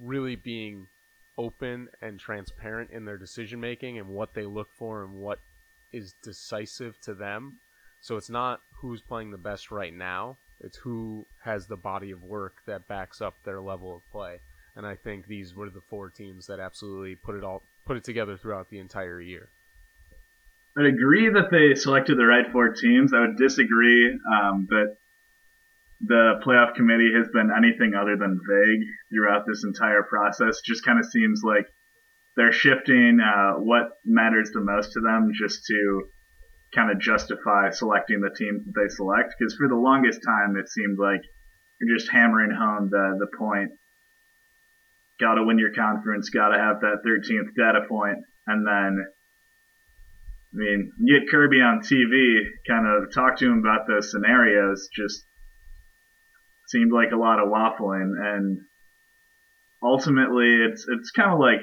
really 0.01 0.37
being 0.37 0.87
open 1.37 1.89
and 2.01 2.19
transparent 2.19 2.91
in 2.91 3.05
their 3.05 3.17
decision 3.17 3.61
making 3.61 3.99
and 3.99 4.09
what 4.09 4.35
they 4.35 4.45
look 4.45 4.69
for 4.77 5.05
and 5.05 5.15
what 5.15 5.39
is 5.93 6.15
decisive 6.23 7.01
to 7.03 7.15
them. 7.15 7.59
So 8.01 8.17
it's 8.17 8.31
not 8.31 8.61
who's 8.81 9.01
playing 9.01 9.31
the 9.31 9.39
best 9.39 9.71
right 9.71 9.95
now, 9.95 10.37
it's 10.61 10.77
who 10.77 11.27
has 11.43 11.67
the 11.67 11.77
body 11.77 12.11
of 12.11 12.23
work 12.23 12.57
that 12.67 12.87
backs 12.87 13.21
up 13.21 13.35
their 13.45 13.61
level 13.61 13.97
of 13.97 14.13
play. 14.13 14.41
And 14.77 14.87
I 14.87 14.95
think 14.95 15.27
these 15.27 15.55
were 15.55 15.71
the 15.71 15.81
four 15.81 16.11
teams 16.11 16.47
that 16.47 16.61
absolutely 16.61 17.15
put 17.15 17.37
it 17.37 17.45
all 17.45 17.63
put 17.87 17.97
it 17.97 18.05
together 18.05 18.37
throughout 18.37 18.71
the 18.71 18.79
entire 18.79 19.21
year. 19.21 19.49
I'd 20.77 20.87
agree 20.87 21.29
that 21.29 21.51
they 21.51 21.75
selected 21.75 22.19
the 22.19 22.27
right 22.27 22.51
four 22.51 22.73
teams. 22.73 23.13
I 23.13 23.21
would 23.21 23.37
disagree 23.37 24.11
um, 24.11 24.67
that 24.71 24.97
the 26.01 26.41
playoff 26.45 26.75
committee 26.75 27.13
has 27.17 27.29
been 27.29 27.51
anything 27.57 27.95
other 27.95 28.17
than 28.17 28.41
vague 28.49 28.81
throughout 29.11 29.45
this 29.47 29.63
entire 29.65 30.03
process. 30.03 30.61
Just 30.63 30.85
kind 30.85 30.99
of 30.99 31.07
seems 31.07 31.43
like 31.45 31.67
they're 32.37 32.53
shifting 32.53 33.21
uh, 33.21 33.53
what 33.53 33.91
matters 34.05 34.51
the 34.53 34.61
most 34.61 34.93
to 34.93 35.01
them 35.01 35.31
just 35.33 35.65
to 35.67 36.03
kind 36.75 36.91
of 36.91 36.99
justify 36.99 37.71
selecting 37.71 38.21
the 38.21 38.35
teams 38.37 38.65
that 38.65 38.75
they 38.75 38.89
select. 38.89 39.35
Because 39.39 39.55
for 39.55 39.69
the 39.69 39.77
longest 39.77 40.21
time, 40.27 40.57
it 40.57 40.69
seemed 40.69 40.99
like 40.99 41.23
you're 41.81 41.97
just 41.97 42.11
hammering 42.11 42.51
home 42.51 42.89
the 42.91 43.17
the 43.21 43.29
point. 43.39 43.71
Got 45.21 45.35
to 45.35 45.45
win 45.45 45.61
your 45.61 45.73
conference. 45.73 46.31
Got 46.31 46.49
to 46.49 46.59
have 46.59 46.81
that 46.81 47.07
13th 47.07 47.55
data 47.57 47.87
point, 47.89 48.19
and 48.49 48.67
then. 48.67 49.07
I 50.55 50.57
mean, 50.57 50.93
you 51.01 51.19
get 51.19 51.29
Kirby 51.29 51.61
on 51.61 51.81
TV, 51.81 52.45
kind 52.69 52.87
of 52.87 53.13
talk 53.13 53.39
to 53.39 53.47
him 53.47 53.59
about 53.59 53.87
the 53.89 54.03
scenarios, 54.03 54.89
just 54.95 55.25
seemed 56.69 56.93
like 56.93 57.11
a 57.11 57.17
lot 57.17 57.41
of 57.41 57.49
waffling, 57.49 58.13
and 58.17 58.61
ultimately, 59.83 60.63
it's 60.63 60.87
it's 60.89 61.11
kind 61.11 61.33
of 61.33 61.41
like 61.41 61.61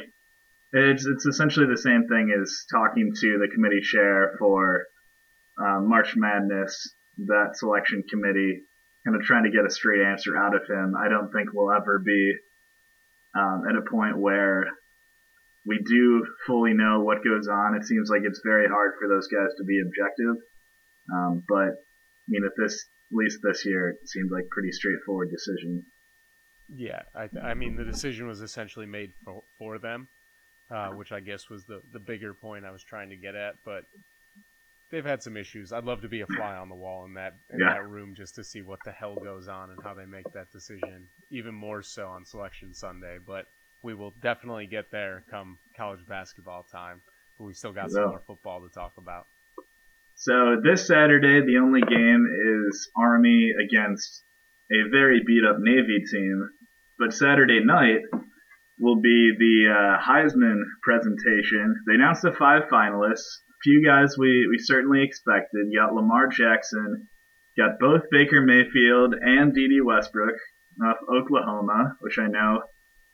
it's 0.74 1.06
it's 1.06 1.26
essentially 1.26 1.68
the 1.68 1.78
same 1.78 2.08
thing 2.08 2.36
as 2.38 2.66
talking 2.70 3.14
to 3.16 3.40
the 3.40 3.48
committee 3.54 3.82
chair 3.82 4.36
for 4.38 4.88
uh, 5.58 5.80
March 5.80 6.16
Madness, 6.18 6.94
that 7.28 7.52
selection 7.56 8.04
committee, 8.10 8.64
kind 9.06 9.16
of 9.16 9.24
trying 9.24 9.46
to 9.46 9.52
get 9.52 9.66
a 9.66 9.70
straight 9.70 10.02
answer 10.02 10.36
out 10.36 10.56
of 10.56 10.68
him. 10.68 10.96
I 10.98 11.08
don't 11.08 11.32
think 11.32 11.50
we'll 11.54 11.72
ever 11.72 12.00
be 12.00 12.34
um, 13.36 13.64
at 13.70 13.78
a 13.78 13.90
point 13.90 14.18
where 14.18 14.66
we 15.66 15.80
do 15.86 16.26
fully 16.48 16.74
know 16.74 17.02
what 17.02 17.24
goes 17.24 17.48
on. 17.48 17.76
It 17.76 17.86
seems 17.86 18.10
like 18.10 18.22
it's 18.24 18.42
very 18.44 18.68
hard 18.68 18.94
for 19.00 19.08
those 19.08 19.28
guys 19.28 19.50
to 19.58 19.64
be 19.64 19.80
objective. 19.80 20.36
Um, 21.14 21.44
but 21.48 21.70
I 21.74 22.28
mean, 22.28 22.44
at 22.46 22.52
this 22.58 22.74
at 23.12 23.16
least 23.16 23.40
this 23.44 23.66
year, 23.66 23.90
it 23.90 24.08
seemed 24.10 24.32
like 24.32 24.46
pretty 24.50 24.72
straightforward 24.72 25.30
decision. 25.30 25.84
Yeah, 26.74 27.02
I, 27.14 27.30
I 27.42 27.54
mean 27.54 27.76
the 27.76 27.84
decision 27.84 28.28
was 28.28 28.42
essentially 28.42 28.86
made 28.86 29.12
for, 29.26 29.44
for 29.60 29.78
them, 29.78 30.08
uh, 30.74 30.90
which 30.90 31.12
I 31.12 31.20
guess 31.20 31.50
was 31.50 31.66
the 31.66 31.82
the 31.92 32.00
bigger 32.00 32.34
point 32.34 32.66
I 32.66 32.72
was 32.72 32.84
trying 32.84 33.10
to 33.10 33.18
get 33.18 33.36
at. 33.36 33.56
But 33.66 33.84
they've 34.90 35.06
had 35.06 35.22
some 35.22 35.36
issues. 35.36 35.74
I'd 35.74 35.84
love 35.84 36.02
to 36.02 36.10
be 36.10 36.22
a 36.22 36.28
fly 36.28 36.56
on 36.56 36.70
the 36.70 36.76
wall 36.76 37.06
in 37.06 37.14
that 37.16 37.34
in 37.52 37.60
Yeah. 37.60 37.74
that 37.74 37.88
room 37.88 38.16
just 38.16 38.36
to 38.36 38.44
see 38.44 38.62
what 38.62 38.80
the 38.86 38.92
hell 38.92 39.16
goes 39.16 39.48
on 39.50 39.70
and 39.70 39.80
how 39.84 39.94
they 39.94 40.06
make 40.06 40.32
that 40.34 40.52
decision. 40.52 41.08
Even 41.30 41.54
more 41.54 41.82
so 41.84 42.08
on 42.08 42.26
Selection 42.26 42.74
Sunday, 42.74 43.18
but 43.26 43.46
we 43.84 43.94
will 43.94 44.14
definitely 44.22 44.68
get 44.68 44.92
there 44.92 45.24
come 45.30 45.58
college 45.76 46.06
basketball 46.08 46.64
time. 46.72 47.02
But 47.38 47.46
we 47.46 47.54
still 47.54 47.74
got 47.74 47.92
some 47.92 48.10
more 48.10 48.22
football 48.26 48.62
to 48.62 48.70
talk 48.70 48.94
about. 48.98 49.26
So 50.16 50.58
this 50.64 50.86
Saturday, 50.86 51.42
the 51.42 51.58
only 51.58 51.82
game 51.82 52.28
is 52.70 52.90
Army 52.96 53.52
against 53.64 54.24
a 54.72 54.90
very 54.92 55.22
beat 55.26 55.44
up 55.44 55.58
Navy 55.60 56.04
team. 56.12 56.50
But 57.00 57.14
Saturday 57.14 57.64
night 57.64 58.02
will 58.80 59.02
be 59.02 59.32
the 59.38 59.74
uh, 59.74 60.02
Heisman 60.02 60.62
presentation. 60.84 61.76
They 61.88 61.96
announced 61.96 62.22
the 62.22 62.34
five 62.38 62.64
finalists. 62.72 63.42
A 63.50 63.62
few 63.64 63.84
guys 63.86 64.16
we, 64.18 64.48
we 64.48 64.58
certainly 64.60 65.04
expected. 65.04 65.68
You 65.70 65.80
got 65.80 65.94
Lamar 65.94 66.28
Jackson, 66.28 67.08
got 67.58 67.80
both 67.80 68.04
Baker 68.12 68.42
Mayfield 68.42 69.16
and 69.20 69.54
Dede 69.54 69.84
Westbrook 69.84 70.36
of 70.84 70.98
Oklahoma, 71.14 71.96
which 72.00 72.18
I 72.18 72.28
know 72.28 72.62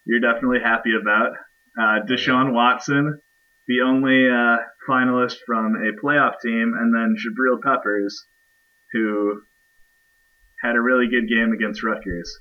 you're 0.07 0.21
definitely 0.21 0.59
happy 0.63 0.93
about. 0.99 1.33
Uh, 1.79 1.99
Deshaun 2.09 2.53
Watson, 2.53 3.19
the 3.67 3.81
only 3.81 4.27
uh, 4.27 4.57
finalist 4.89 5.37
from 5.45 5.75
a 5.75 5.91
playoff 6.03 6.39
team, 6.41 6.73
and 6.79 6.95
then 6.95 7.15
Jabril 7.15 7.61
Peppers, 7.61 8.25
who 8.93 9.41
had 10.63 10.75
a 10.75 10.81
really 10.81 11.07
good 11.07 11.29
game 11.29 11.51
against 11.51 11.83
Rutgers. 11.83 12.39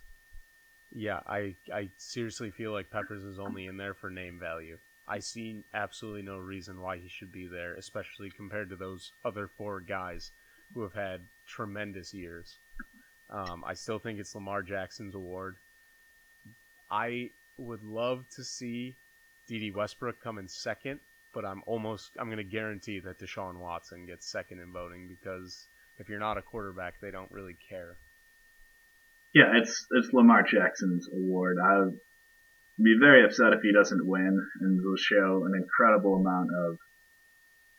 Yeah, 0.95 1.21
I 1.27 1.57
I 1.75 1.91
seriously 1.99 2.51
feel 2.51 2.73
like 2.73 2.91
Peppers 2.91 3.25
is 3.25 3.39
only 3.39 3.67
in 3.67 3.77
there 3.77 3.93
for 3.93 4.09
name 4.09 4.39
value. 4.41 4.79
I 5.09 5.19
see 5.19 5.63
absolutely 5.75 6.23
no 6.23 6.39
reason 6.39 6.81
why 6.81 6.97
he 6.97 7.09
should 7.09 7.31
be 7.31 7.47
there, 7.47 7.75
especially 7.75 8.31
compared 8.31 8.71
to 8.71 8.77
those 8.77 9.13
other 9.25 9.49
four 9.59 9.81
guys 9.81 10.31
who 10.73 10.83
have 10.83 10.95
had 10.95 11.21
tremendous 11.47 12.15
years. 12.15 12.59
Um, 13.29 13.63
I 13.67 13.75
still 13.75 13.99
think 13.99 14.19
it's 14.19 14.35
Lamar 14.35 14.63
Jackson's 14.63 15.15
award. 15.15 15.57
I 16.91 17.31
would 17.59 17.83
love 17.83 18.25
to 18.37 18.45
see 18.45 18.95
Dede 19.49 19.75
Westbrook 19.75 20.21
come 20.23 20.39
in 20.39 20.49
second, 20.49 21.01
but 21.33 21.45
I'm 21.45 21.63
almost 21.67 22.11
I'm 22.19 22.27
going 22.27 22.39
to 22.39 22.45
guarantee 22.45 23.01
that 23.01 23.19
Deshaun 23.19 23.59
Watson 23.59 24.07
gets 24.07 24.27
second 24.27 24.61
in 24.61 24.73
voting 24.73 25.09
because 25.09 25.67
if 25.99 26.09
you're 26.09 26.21
not 26.21 26.39
a 26.39 26.43
quarterback, 26.43 27.01
they 27.01 27.11
don't 27.11 27.31
really 27.31 27.57
care. 27.69 27.97
Yeah, 29.35 29.53
it's 29.55 29.87
it's 29.91 30.13
Lamar 30.13 30.43
Jackson's 30.43 31.09
award. 31.13 31.59
I 31.63 31.81
would 31.81 31.99
be 32.83 32.97
very 32.99 33.25
upset 33.25 33.53
if 33.53 33.61
he 33.63 33.73
doesn't 33.73 34.07
win, 34.07 34.41
and 34.61 34.81
will 34.83 34.97
show 34.97 35.45
an 35.45 35.53
incredible 35.55 36.17
amount 36.17 36.51
of 36.55 36.79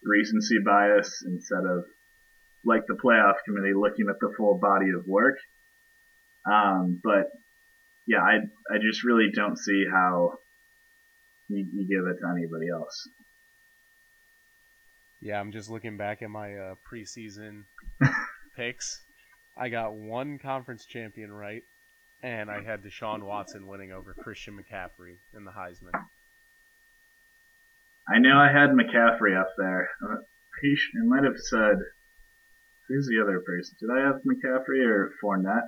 recency 0.04 0.58
bias 0.64 1.24
instead 1.26 1.66
of 1.66 1.86
like 2.66 2.86
the 2.88 2.94
playoff 2.94 3.36
committee 3.46 3.74
looking 3.74 4.08
at 4.10 4.20
the 4.20 4.34
full 4.36 4.58
body 4.58 4.90
of 4.96 5.08
work. 5.08 5.38
Um, 6.52 7.00
but 7.04 7.32
yeah, 8.08 8.22
I 8.22 8.38
I 8.74 8.78
just 8.82 9.04
really 9.04 9.30
don't 9.34 9.58
see 9.58 9.86
how 9.92 10.40
you, 11.50 11.66
you 11.74 11.88
give 11.88 12.08
it 12.08 12.20
to 12.22 12.28
anybody 12.30 12.70
else. 12.74 13.08
Yeah, 15.22 15.40
I'm 15.40 15.52
just 15.52 15.70
looking 15.70 15.98
back 15.98 16.22
at 16.22 16.30
my 16.30 16.56
uh, 16.56 16.76
preseason 16.90 17.64
picks. 18.56 19.02
I 19.58 19.70
got 19.70 19.94
one 19.94 20.38
conference 20.38 20.86
champion 20.86 21.32
right, 21.32 21.64
and 22.22 22.50
I 22.50 22.62
had 22.62 22.84
Deshaun 22.84 23.24
Watson 23.24 23.68
winning 23.68 23.92
over 23.92 24.14
Christian 24.14 24.58
McCaffrey 24.58 25.18
in 25.36 25.44
the 25.44 25.52
Heisman. 25.52 26.00
I 28.08 28.20
know 28.20 28.38
I 28.38 28.52
had 28.52 28.70
McCaffrey 28.70 29.38
up 29.38 29.50
there. 29.58 29.90
I 30.04 31.06
might 31.06 31.24
have 31.24 31.38
said, 31.38 31.78
who's 32.88 33.08
the 33.08 33.22
other 33.22 33.42
person? 33.46 33.76
Did 33.80 33.90
I 33.92 34.06
have 34.06 34.22
McCaffrey 34.24 34.86
or 34.86 35.12
Fournette? 35.22 35.68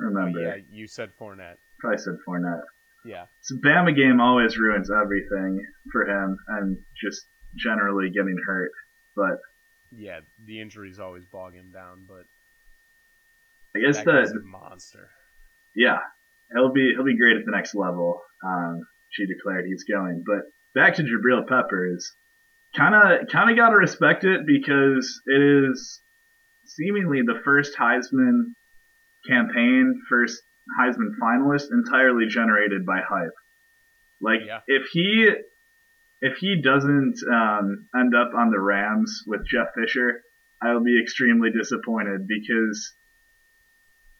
Oh, 0.00 0.04
remember. 0.06 0.40
yeah, 0.40 0.56
you 0.70 0.86
said 0.86 1.10
Fournette. 1.20 1.56
Probably 1.78 1.98
said 1.98 2.14
Fournette. 2.26 2.62
Yeah, 3.04 3.26
So 3.40 3.54
Bama 3.64 3.94
game 3.94 4.20
always 4.20 4.58
ruins 4.58 4.90
everything 4.90 5.64
for 5.92 6.06
him, 6.06 6.36
and 6.48 6.76
just 7.00 7.26
generally 7.56 8.10
getting 8.10 8.36
hurt. 8.44 8.72
But 9.14 9.38
yeah, 9.92 10.20
the 10.44 10.60
injuries 10.60 10.98
always 10.98 11.24
bog 11.24 11.54
him 11.54 11.70
down, 11.72 12.06
but 12.08 12.24
I 13.76 13.86
guess 13.86 14.02
the 14.02 14.10
a 14.10 14.44
monster. 14.44 15.08
yeah, 15.76 15.98
he'll 16.52 16.72
be 16.72 16.94
he'll 16.94 17.04
be 17.04 17.16
great 17.16 17.36
at 17.36 17.44
the 17.44 17.52
next 17.52 17.74
level. 17.74 18.20
Um, 18.44 18.80
she 19.10 19.24
declared 19.26 19.66
he's 19.66 19.84
going. 19.84 20.24
But 20.26 20.42
back 20.74 20.96
to 20.96 21.02
Jabril 21.02 21.46
Peppers, 21.46 22.12
kind 22.74 22.94
of 22.94 23.28
kind 23.28 23.50
of 23.50 23.56
gotta 23.56 23.76
respect 23.76 24.24
it 24.24 24.46
because 24.46 25.20
it 25.26 25.70
is 25.70 26.00
seemingly 26.66 27.22
the 27.22 27.40
first 27.44 27.76
Heisman 27.76 28.54
campaign, 29.26 30.02
first 30.08 30.42
Heisman 30.80 31.12
finalist 31.22 31.70
entirely 31.72 32.26
generated 32.26 32.84
by 32.86 33.00
hype. 33.08 33.34
Like 34.20 34.40
Yeah. 34.46 34.60
if 34.66 34.86
he 34.92 35.30
if 36.22 36.38
he 36.38 36.60
doesn't 36.62 37.18
um, 37.30 37.88
end 37.94 38.14
up 38.14 38.32
on 38.34 38.50
the 38.50 38.58
Rams 38.58 39.22
with 39.26 39.46
Jeff 39.46 39.68
Fisher, 39.74 40.22
I 40.62 40.72
will 40.72 40.82
be 40.82 41.00
extremely 41.00 41.50
disappointed 41.50 42.26
because 42.26 42.94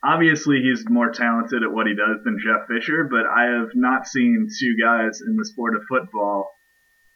obviously 0.04 0.60
he's 0.60 0.84
more 0.88 1.10
talented 1.10 1.62
at 1.62 1.72
what 1.72 1.86
he 1.86 1.94
does 1.94 2.22
than 2.24 2.38
Jeff 2.38 2.66
Fisher, 2.68 3.04
but 3.10 3.26
I 3.26 3.44
have 3.58 3.70
not 3.74 4.06
seen 4.06 4.46
two 4.60 4.76
guys 4.80 5.20
in 5.26 5.36
the 5.36 5.44
sport 5.46 5.74
of 5.74 5.82
football 5.88 6.52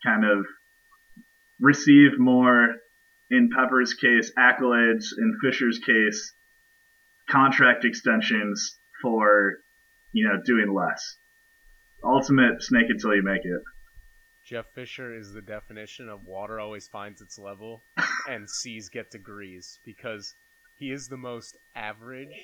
kind 0.03 0.25
of 0.25 0.47
receive 1.61 2.19
more, 2.19 2.77
in 3.31 3.51
Pepper's 3.51 3.93
case, 3.95 4.33
accolades, 4.39 5.09
in 5.19 5.39
Fisher's 5.43 5.79
case, 5.79 6.33
contract 7.31 7.85
extensions 7.85 8.79
for, 9.03 9.55
you 10.13 10.27
know, 10.27 10.41
doing 10.45 10.75
less. 10.75 11.17
Ultimate 12.03 12.63
snake 12.63 12.87
until 12.89 13.15
you 13.15 13.23
make 13.23 13.45
it. 13.45 13.63
Jeff 14.45 14.67
Fisher 14.75 15.15
is 15.15 15.33
the 15.33 15.43
definition 15.43 16.09
of 16.09 16.25
water 16.25 16.59
always 16.59 16.89
finds 16.89 17.21
its 17.21 17.39
level 17.39 17.83
and 18.29 18.49
seas 18.49 18.89
get 18.89 19.11
degrees 19.11 19.79
because 19.85 20.35
he 20.77 20.91
is 20.91 21.09
the 21.09 21.17
most 21.17 21.57
average. 21.77 22.35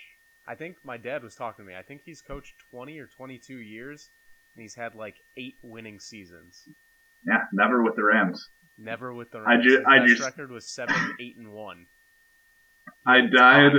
I 0.47 0.55
think 0.55 0.77
my 0.85 0.97
dad 0.99 1.25
was 1.25 1.35
talking 1.35 1.65
to 1.65 1.69
me. 1.71 1.77
I 1.77 1.83
think 1.83 2.03
he's 2.05 2.21
coached 2.23 2.55
20 2.71 2.99
or 3.01 3.07
22 3.17 3.57
years 3.59 4.09
and 4.55 4.63
he's 4.63 4.75
had 4.75 4.95
like 4.95 5.17
eight 5.37 5.57
winning 5.63 5.99
seasons. 5.99 6.63
Yeah, 7.27 7.41
never 7.53 7.83
with 7.83 7.97
the 7.97 8.05
Rams. 8.05 8.47
Never 8.79 9.13
with 9.13 9.31
the 9.33 9.39
I 9.39 9.53
Rams. 9.55 9.65
ju- 9.65 9.71
His 9.79 9.85
I 9.89 9.99
best 9.99 10.09
just- 10.11 10.23
record 10.23 10.51
was 10.51 10.69
7 10.69 10.95
8 11.19 11.37
and 11.39 11.53
1. 11.53 11.87
I 13.07 13.21
died. 13.23 13.73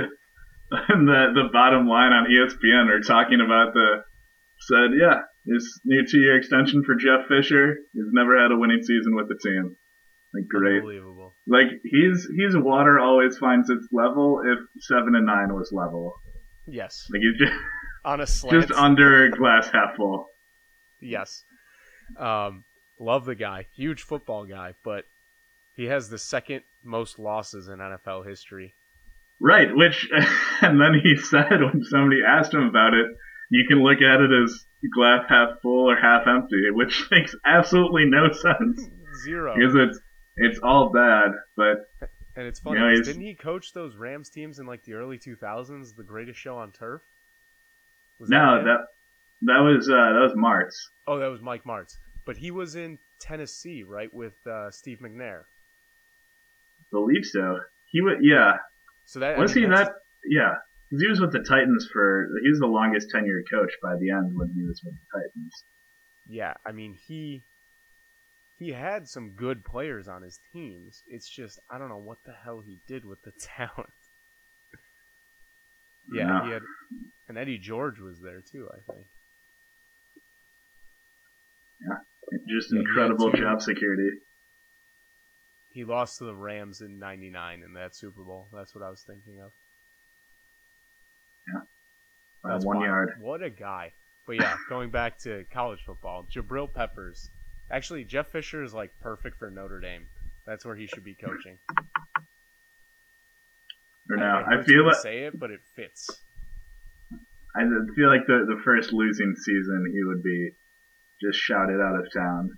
And 0.70 1.08
the 1.08 1.32
the 1.34 1.48
bottom 1.52 1.88
line 1.88 2.12
on 2.12 2.26
ESPN 2.26 2.88
are 2.90 3.00
talking 3.00 3.40
about 3.40 3.74
the 3.74 4.04
said, 4.60 4.90
yeah, 5.00 5.22
his 5.46 5.80
new 5.84 6.04
two 6.06 6.18
year 6.18 6.36
extension 6.36 6.82
for 6.84 6.94
Jeff 6.94 7.26
Fisher. 7.28 7.76
He's 7.92 8.12
never 8.12 8.40
had 8.40 8.52
a 8.52 8.56
winning 8.56 8.82
season 8.82 9.14
with 9.14 9.28
the 9.28 9.38
team. 9.42 9.76
Like 10.34 10.48
great. 10.48 10.78
Unbelievable. 10.78 11.34
Like 11.46 11.68
he's 11.84 12.28
he's 12.36 12.56
water 12.56 12.98
always 12.98 13.38
finds 13.38 13.70
its 13.70 13.86
level 13.92 14.42
if 14.44 14.58
seven 14.82 15.14
and 15.14 15.26
nine 15.26 15.54
was 15.54 15.72
level. 15.72 16.14
Yes. 16.66 17.06
Like 17.10 17.22
he's 17.22 17.38
just, 17.38 17.58
On 18.04 18.20
a 18.20 18.26
slant. 18.26 18.68
just 18.68 18.78
under 18.78 19.30
glass 19.30 19.70
half 19.70 19.96
full. 19.96 20.26
Yes. 21.00 21.44
Um, 22.18 22.64
love 22.98 23.24
the 23.24 23.34
guy. 23.34 23.66
Huge 23.74 24.02
football 24.02 24.44
guy, 24.44 24.74
but 24.84 25.04
he 25.76 25.84
has 25.84 26.08
the 26.08 26.18
second 26.18 26.62
most 26.84 27.18
losses 27.18 27.68
in 27.68 27.78
NFL 27.78 28.26
history. 28.26 28.74
Right, 29.40 29.68
which 29.74 30.08
and 30.62 30.80
then 30.80 30.94
he 31.02 31.16
said 31.16 31.60
when 31.60 31.82
somebody 31.84 32.20
asked 32.26 32.52
him 32.54 32.62
about 32.64 32.94
it, 32.94 33.06
you 33.50 33.66
can 33.68 33.82
look 33.82 33.98
at 34.02 34.20
it 34.20 34.30
as 34.44 34.64
glass 34.94 35.24
half 35.28 35.60
full 35.62 35.90
or 35.90 35.96
half 35.96 36.26
empty, 36.26 36.70
which 36.72 37.06
makes 37.10 37.34
absolutely 37.44 38.04
no 38.06 38.32
sense. 38.32 38.80
Zero. 39.24 39.54
Because 39.56 39.74
it's 39.74 40.00
it's 40.36 40.60
all 40.62 40.90
bad, 40.90 41.32
but 41.56 41.78
And 42.36 42.46
it's 42.46 42.60
funny, 42.60 42.78
'cause 42.80 42.92
he's- 42.98 43.06
didn't 43.06 43.22
he 43.22 43.34
coach 43.34 43.72
those 43.72 43.96
Rams 43.96 44.28
teams 44.28 44.58
in 44.58 44.66
like 44.66 44.84
the 44.84 44.94
early 44.94 45.18
2000s, 45.18 45.96
the 45.96 46.04
greatest 46.04 46.38
show 46.38 46.56
on 46.56 46.72
turf? 46.72 47.02
Was 48.20 48.30
no, 48.30 48.58
him? 48.58 48.64
that 48.66 48.80
that 49.42 49.58
was 49.60 49.88
uh, 49.88 49.94
that 49.94 50.20
was 50.20 50.32
Martz. 50.36 50.74
Oh, 51.06 51.18
that 51.20 51.28
was 51.30 51.40
Mike 51.40 51.62
Martz. 51.64 51.96
But 52.26 52.36
he 52.36 52.50
was 52.50 52.74
in 52.76 52.98
Tennessee, 53.20 53.84
right, 53.84 54.12
with 54.12 54.34
uh, 54.46 54.70
Steve 54.70 54.98
McNair. 55.00 55.42
Believe 56.90 57.24
so. 57.24 57.60
He 57.90 58.00
was 58.00 58.16
yeah. 58.20 58.56
So 59.08 59.20
that 59.20 59.36
I 59.36 59.40
Was 59.40 59.54
mean, 59.54 59.64
he 59.64 59.70
that? 59.74 59.92
Yeah. 60.30 60.54
Because 60.90 61.02
he 61.02 61.08
was 61.08 61.20
with 61.20 61.32
the 61.32 61.40
Titans 61.40 61.88
for 61.90 62.28
he 62.42 62.50
was 62.50 62.58
the 62.60 62.66
longest 62.66 63.08
tenured 63.14 63.44
coach 63.50 63.72
by 63.82 63.96
the 63.98 64.10
end 64.10 64.36
when 64.38 64.50
he 64.50 64.62
was 64.64 64.82
with 64.84 64.94
the 64.94 65.18
Titans. 65.18 65.52
Yeah, 66.28 66.52
I 66.66 66.72
mean 66.72 66.92
he 66.94 67.42
he 68.58 68.72
had 68.72 69.08
some 69.08 69.30
good 69.30 69.64
players 69.64 70.08
on 70.08 70.20
his 70.22 70.38
teams. 70.52 71.02
It's 71.08 71.28
just 71.28 71.58
I 71.70 71.78
don't 71.78 71.88
know 71.88 71.96
what 71.96 72.18
the 72.26 72.32
hell 72.44 72.60
he 72.60 72.80
did 72.86 73.06
with 73.06 73.22
the 73.22 73.32
talent. 73.40 73.88
yeah, 76.12 76.24
No. 76.26 76.44
he 76.44 76.50
had 76.52 76.62
and 77.28 77.38
Eddie 77.38 77.58
George 77.58 77.98
was 78.00 78.20
there 78.20 78.42
too, 78.42 78.68
I 78.70 78.92
think. 78.92 79.06
Just 82.48 82.72
Yeah, 82.72 82.78
had 82.80 82.86
incredible 82.86 83.32
job 83.32 83.62
security. 83.62 84.10
He 85.78 85.84
lost 85.84 86.18
to 86.18 86.24
the 86.24 86.34
Rams 86.34 86.80
in 86.80 86.98
'99 86.98 87.62
in 87.62 87.74
that 87.74 87.94
Super 87.94 88.22
Bowl. 88.22 88.48
That's 88.52 88.74
what 88.74 88.82
I 88.82 88.90
was 88.90 89.00
thinking 89.02 89.40
of. 89.40 89.52
By 92.42 92.50
That's 92.50 92.64
one 92.64 92.78
wild. 92.78 92.86
yard. 92.88 93.12
What 93.20 93.44
a 93.44 93.50
guy! 93.50 93.92
But 94.26 94.40
yeah, 94.40 94.56
going 94.68 94.90
back 94.90 95.20
to 95.20 95.44
college 95.52 95.78
football, 95.86 96.26
Jabril 96.34 96.66
Peppers. 96.74 97.30
Actually, 97.70 98.02
Jeff 98.02 98.26
Fisher 98.26 98.64
is 98.64 98.74
like 98.74 98.90
perfect 99.00 99.38
for 99.38 99.52
Notre 99.52 99.78
Dame. 99.78 100.08
That's 100.46 100.64
where 100.64 100.74
he 100.74 100.88
should 100.88 101.04
be 101.04 101.14
coaching. 101.14 101.58
Or 104.10 104.16
I- 104.16 104.20
now, 104.20 104.38
it 104.40 104.46
I 104.48 104.62
feel 104.64 104.84
like 104.84 104.96
say 104.96 105.26
it, 105.26 105.38
but 105.38 105.52
it 105.52 105.60
fits. 105.76 106.10
I 107.54 107.60
feel 107.94 108.08
like 108.08 108.26
the 108.26 108.44
the 108.48 108.60
first 108.64 108.92
losing 108.92 109.32
season 109.36 109.92
he 109.94 110.02
would 110.02 110.24
be 110.24 110.50
just 111.22 111.38
shouted 111.38 111.80
out 111.80 112.00
of 112.00 112.12
town. 112.12 112.50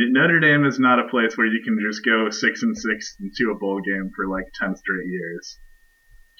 Notre 0.00 0.38
Dame 0.38 0.64
is 0.64 0.78
not 0.78 1.00
a 1.00 1.08
place 1.08 1.36
where 1.36 1.46
you 1.46 1.60
can 1.64 1.76
just 1.84 2.04
go 2.04 2.30
six 2.30 2.62
and 2.62 2.76
six 2.76 3.16
into 3.20 3.50
a 3.50 3.58
bowl 3.58 3.80
game 3.80 4.10
for 4.14 4.28
like 4.28 4.44
ten 4.60 4.76
straight 4.76 5.06
years. 5.06 5.58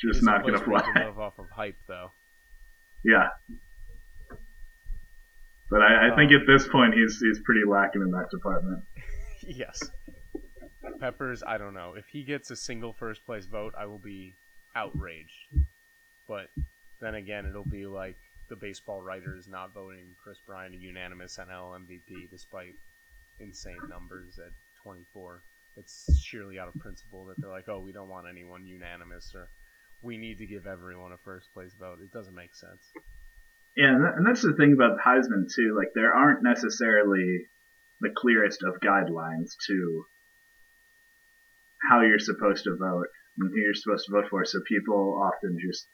It 0.02 0.06
Just 0.06 0.22
not 0.22 0.44
where 0.44 0.54
you 0.54 0.60
fly. 0.60 0.82
live 0.94 1.18
off 1.18 1.38
of 1.38 1.46
hype, 1.50 1.76
though. 1.88 2.12
Yeah. 3.04 3.28
But 5.70 5.82
I, 5.82 6.12
I 6.12 6.16
think 6.16 6.30
Um, 6.30 6.40
at 6.40 6.46
this 6.46 6.68
point 6.68 6.94
he's 6.94 7.18
he's 7.20 7.40
pretty 7.44 7.62
lacking 7.68 8.02
in 8.02 8.10
that 8.12 8.30
department. 8.30 8.84
yes. 9.46 9.82
Peppers, 11.00 11.42
I 11.46 11.58
don't 11.58 11.74
know. 11.74 11.94
If 11.96 12.06
he 12.06 12.22
gets 12.22 12.50
a 12.50 12.56
single 12.56 12.92
first 12.92 13.24
place 13.26 13.46
vote, 13.46 13.74
I 13.78 13.86
will 13.86 13.98
be 13.98 14.34
outraged. 14.74 15.48
But 16.26 16.50
then 17.00 17.14
again, 17.14 17.44
it'll 17.46 17.64
be 17.64 17.86
like 17.86 18.16
the 18.48 18.56
baseball 18.56 19.00
writers 19.02 19.46
not 19.48 19.74
voting 19.74 20.14
Kris 20.22 20.38
Bryant 20.46 20.74
a 20.74 20.78
unanimous 20.78 21.38
NL 21.38 21.78
MVP 21.78 22.30
despite 22.30 22.74
insane 23.40 23.78
numbers 23.88 24.38
at 24.38 24.52
24. 24.82 25.42
It's 25.76 26.18
sheerly 26.20 26.58
out 26.58 26.68
of 26.68 26.74
principle 26.80 27.26
that 27.26 27.34
they're 27.38 27.50
like, 27.50 27.68
oh, 27.68 27.80
we 27.80 27.92
don't 27.92 28.08
want 28.08 28.26
anyone 28.28 28.66
unanimous 28.66 29.32
or 29.34 29.48
we 30.02 30.16
need 30.16 30.38
to 30.38 30.46
give 30.46 30.66
everyone 30.66 31.12
a 31.12 31.18
first 31.18 31.52
place 31.52 31.72
vote. 31.78 31.98
It 32.02 32.12
doesn't 32.12 32.34
make 32.34 32.54
sense. 32.54 32.82
Yeah, 33.76 33.94
and, 33.94 34.26
that's 34.26 34.42
the 34.42 34.54
thing 34.54 34.72
about 34.72 34.98
Heisman 34.98 35.52
too. 35.54 35.76
Like 35.76 35.92
there 35.94 36.12
aren't 36.12 36.42
necessarily 36.42 37.46
the 38.00 38.10
clearest 38.10 38.62
of 38.62 38.80
guidelines 38.80 39.54
to 39.68 40.04
how 41.88 42.00
you're 42.00 42.18
supposed 42.18 42.64
to 42.64 42.76
vote 42.76 43.06
and 43.38 43.50
who 43.50 43.60
you're 43.60 43.74
supposed 43.74 44.06
to 44.06 44.12
vote 44.12 44.26
for. 44.30 44.44
So 44.44 44.60
people 44.66 45.20
often 45.22 45.58
just 45.60 45.86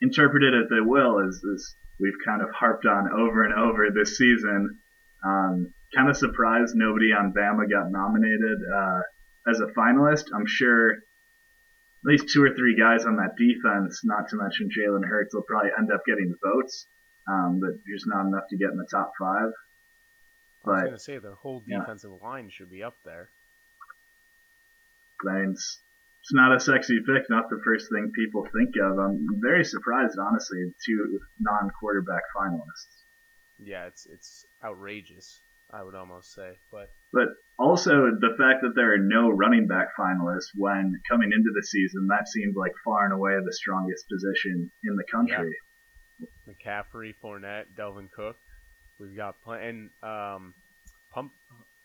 interpret 0.00 0.42
it 0.42 0.54
as 0.54 0.68
they 0.68 0.80
will, 0.80 1.20
as, 1.20 1.40
as 1.54 1.74
we've 2.00 2.18
kind 2.24 2.42
of 2.42 2.50
harped 2.50 2.86
on 2.86 3.12
over 3.12 3.44
and 3.44 3.54
over 3.54 3.90
this 3.90 4.16
season. 4.16 4.78
Um, 5.24 5.74
kind 5.94 6.08
of 6.08 6.16
surprised 6.16 6.74
nobody 6.74 7.12
on 7.12 7.32
Bama 7.32 7.68
got 7.70 7.90
nominated 7.90 8.58
uh, 8.74 9.00
as 9.50 9.60
a 9.60 9.66
finalist. 9.78 10.26
I'm 10.34 10.46
sure 10.46 10.92
at 10.92 12.04
least 12.04 12.28
two 12.28 12.42
or 12.42 12.54
three 12.54 12.76
guys 12.78 13.06
on 13.06 13.16
that 13.16 13.36
defense, 13.36 14.02
not 14.04 14.28
to 14.28 14.36
mention 14.36 14.68
Jalen 14.68 15.04
Hurts, 15.04 15.34
will 15.34 15.42
probably 15.42 15.70
end 15.78 15.90
up 15.92 16.02
getting 16.06 16.34
votes 16.42 16.86
um, 17.28 17.60
but 17.60 17.70
just 17.86 18.06
not 18.06 18.26
enough 18.26 18.48
to 18.50 18.56
get 18.56 18.70
in 18.70 18.78
the 18.78 18.86
top 18.90 19.12
five. 19.20 19.52
I 20.66 20.70
was 20.70 20.80
going 20.80 20.92
to 20.92 20.98
say 20.98 21.18
their 21.18 21.34
whole 21.34 21.62
yeah. 21.66 21.80
defensive 21.80 22.10
line 22.22 22.50
should 22.50 22.70
be 22.70 22.82
up 22.82 22.94
there. 23.04 23.30
I 25.26 25.32
mean, 25.32 25.50
it's, 25.52 25.80
it's 26.20 26.32
not 26.32 26.54
a 26.54 26.60
sexy 26.60 26.98
pick, 27.00 27.30
not 27.30 27.48
the 27.48 27.60
first 27.64 27.88
thing 27.90 28.12
people 28.14 28.46
think 28.52 28.74
of. 28.82 28.98
I'm 28.98 29.26
very 29.40 29.64
surprised, 29.64 30.18
honestly, 30.18 30.72
two 30.84 31.20
non-quarterback 31.40 32.22
finalists. 32.36 33.02
Yeah, 33.58 33.86
it's 33.86 34.06
it's 34.06 34.44
outrageous. 34.62 35.40
I 35.70 35.82
would 35.82 35.94
almost 35.94 36.32
say, 36.32 36.52
but 36.72 36.88
But 37.12 37.28
also 37.58 38.10
the 38.10 38.34
fact 38.38 38.62
that 38.62 38.72
there 38.74 38.94
are 38.94 38.98
no 38.98 39.28
running 39.28 39.66
back 39.66 39.88
finalists 39.98 40.50
when 40.56 40.92
coming 41.10 41.30
into 41.32 41.50
the 41.54 41.62
season, 41.66 42.06
that 42.08 42.26
seemed 42.28 42.54
like 42.56 42.72
far 42.84 43.04
and 43.04 43.12
away 43.12 43.32
the 43.44 43.52
strongest 43.52 44.06
position 44.08 44.70
in 44.84 44.96
the 44.96 45.04
country. 45.10 45.50
McCaffrey, 46.48 47.14
Fournette, 47.22 47.66
Dalvin 47.76 48.10
Cook. 48.10 48.36
We've 48.98 49.16
got 49.16 49.36
pl- 49.44 49.52
and 49.52 49.90
um, 50.02 50.54
Pump 51.12 51.32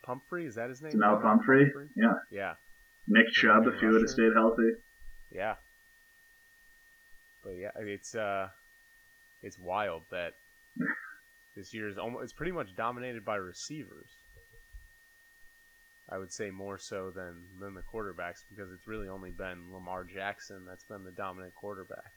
Pumphrey 0.04 0.46
is 0.46 0.56
that 0.56 0.70
his 0.70 0.82
name? 0.82 0.94
Janelle 0.94 1.22
Donald 1.22 1.22
Pumphrey, 1.22 1.72
yeah. 1.96 2.14
Yeah, 2.32 2.54
Nick 3.08 3.28
Chubb, 3.32 3.68
if 3.68 3.80
he 3.80 3.86
would 3.86 4.02
have 4.02 4.10
stayed 4.10 4.34
healthy. 4.36 4.72
yeah. 5.32 5.56
But 7.44 7.52
yeah, 7.58 7.72
it's 7.78 8.16
uh, 8.16 8.48
it's 9.42 9.60
wild 9.60 10.04
that 10.12 10.34
this 11.56 11.74
year 11.74 11.88
is 11.88 11.98
almost 11.98 12.24
it's 12.24 12.34
pretty 12.34 12.52
much 12.52 12.76
dominated 12.76 13.24
by 13.24 13.36
receivers. 13.36 14.10
I 16.10 16.18
would 16.18 16.32
say 16.34 16.52
more 16.52 16.78
so 16.78 17.12
than 17.12 17.46
than 17.60 17.74
the 17.74 17.82
quarterbacks 17.82 18.44
because 18.50 18.72
it's 18.72 18.88
really 18.88 19.08
only 19.08 19.32
been 19.32 19.72
Lamar 19.72 20.04
Jackson 20.04 20.66
that's 20.68 20.84
been 20.84 21.04
the 21.04 21.12
dominant 21.12 21.56
quarterback. 21.56 22.12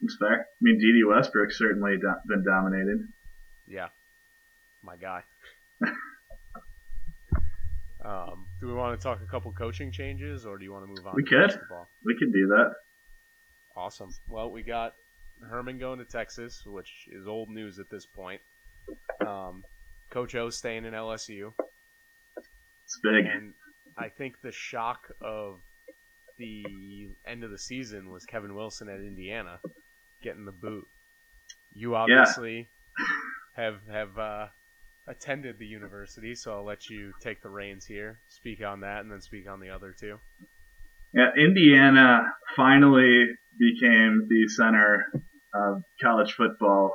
It's 0.00 0.16
fair. 0.18 0.40
I 0.40 0.44
mean, 0.60 0.78
Dede 0.78 1.06
Westbrook 1.06 1.50
certainly 1.52 1.96
do- 2.00 2.20
been 2.26 2.44
dominated. 2.44 3.00
Yeah, 3.66 3.88
my 4.82 4.96
guy. 4.96 5.22
um, 8.04 8.46
do 8.60 8.66
we 8.68 8.74
want 8.74 8.98
to 8.98 9.02
talk 9.02 9.20
a 9.22 9.26
couple 9.26 9.52
coaching 9.52 9.90
changes, 9.90 10.46
or 10.46 10.56
do 10.58 10.64
you 10.64 10.72
want 10.72 10.84
to 10.84 10.88
move 10.88 11.06
on? 11.06 11.14
We 11.16 11.24
to 11.24 11.28
could. 11.28 11.48
basketball? 11.48 11.88
We 12.04 12.16
could 12.18 12.32
do 12.32 12.46
that. 12.48 12.74
Awesome. 13.76 14.10
Well, 14.28 14.50
we 14.50 14.62
got 14.62 14.94
Herman 15.42 15.78
going 15.78 15.98
to 15.98 16.04
Texas, 16.04 16.64
which 16.66 17.08
is 17.10 17.26
old 17.26 17.48
news 17.48 17.78
at 17.78 17.90
this 17.90 18.06
point. 18.06 18.40
Um, 19.26 19.64
Coach 20.10 20.34
O 20.34 20.48
staying 20.50 20.84
in 20.84 20.94
LSU, 20.94 21.52
It's 22.84 22.98
big. 23.02 23.26
and 23.26 23.52
I 23.96 24.08
think 24.08 24.40
the 24.40 24.52
shock 24.52 25.10
of 25.20 25.60
the 26.38 27.10
end 27.26 27.44
of 27.44 27.50
the 27.50 27.58
season 27.58 28.10
was 28.10 28.24
Kevin 28.24 28.54
Wilson 28.54 28.88
at 28.88 29.00
Indiana 29.00 29.58
getting 30.22 30.44
the 30.44 30.52
boot. 30.52 30.86
You 31.74 31.94
obviously 31.96 32.68
have 33.54 33.76
have 33.90 34.18
uh, 34.18 34.46
attended 35.06 35.58
the 35.58 35.66
university, 35.66 36.34
so 36.34 36.52
I'll 36.52 36.64
let 36.64 36.88
you 36.88 37.12
take 37.20 37.42
the 37.42 37.50
reins 37.50 37.84
here, 37.84 38.18
speak 38.28 38.64
on 38.64 38.80
that, 38.80 39.00
and 39.00 39.10
then 39.12 39.20
speak 39.20 39.48
on 39.48 39.60
the 39.60 39.68
other 39.70 39.92
two. 39.98 40.18
Yeah, 41.12 41.30
Indiana 41.36 42.32
finally 42.56 43.26
became 43.58 44.26
the 44.28 44.46
center 44.48 45.06
of 45.54 45.82
college 46.02 46.32
football, 46.32 46.94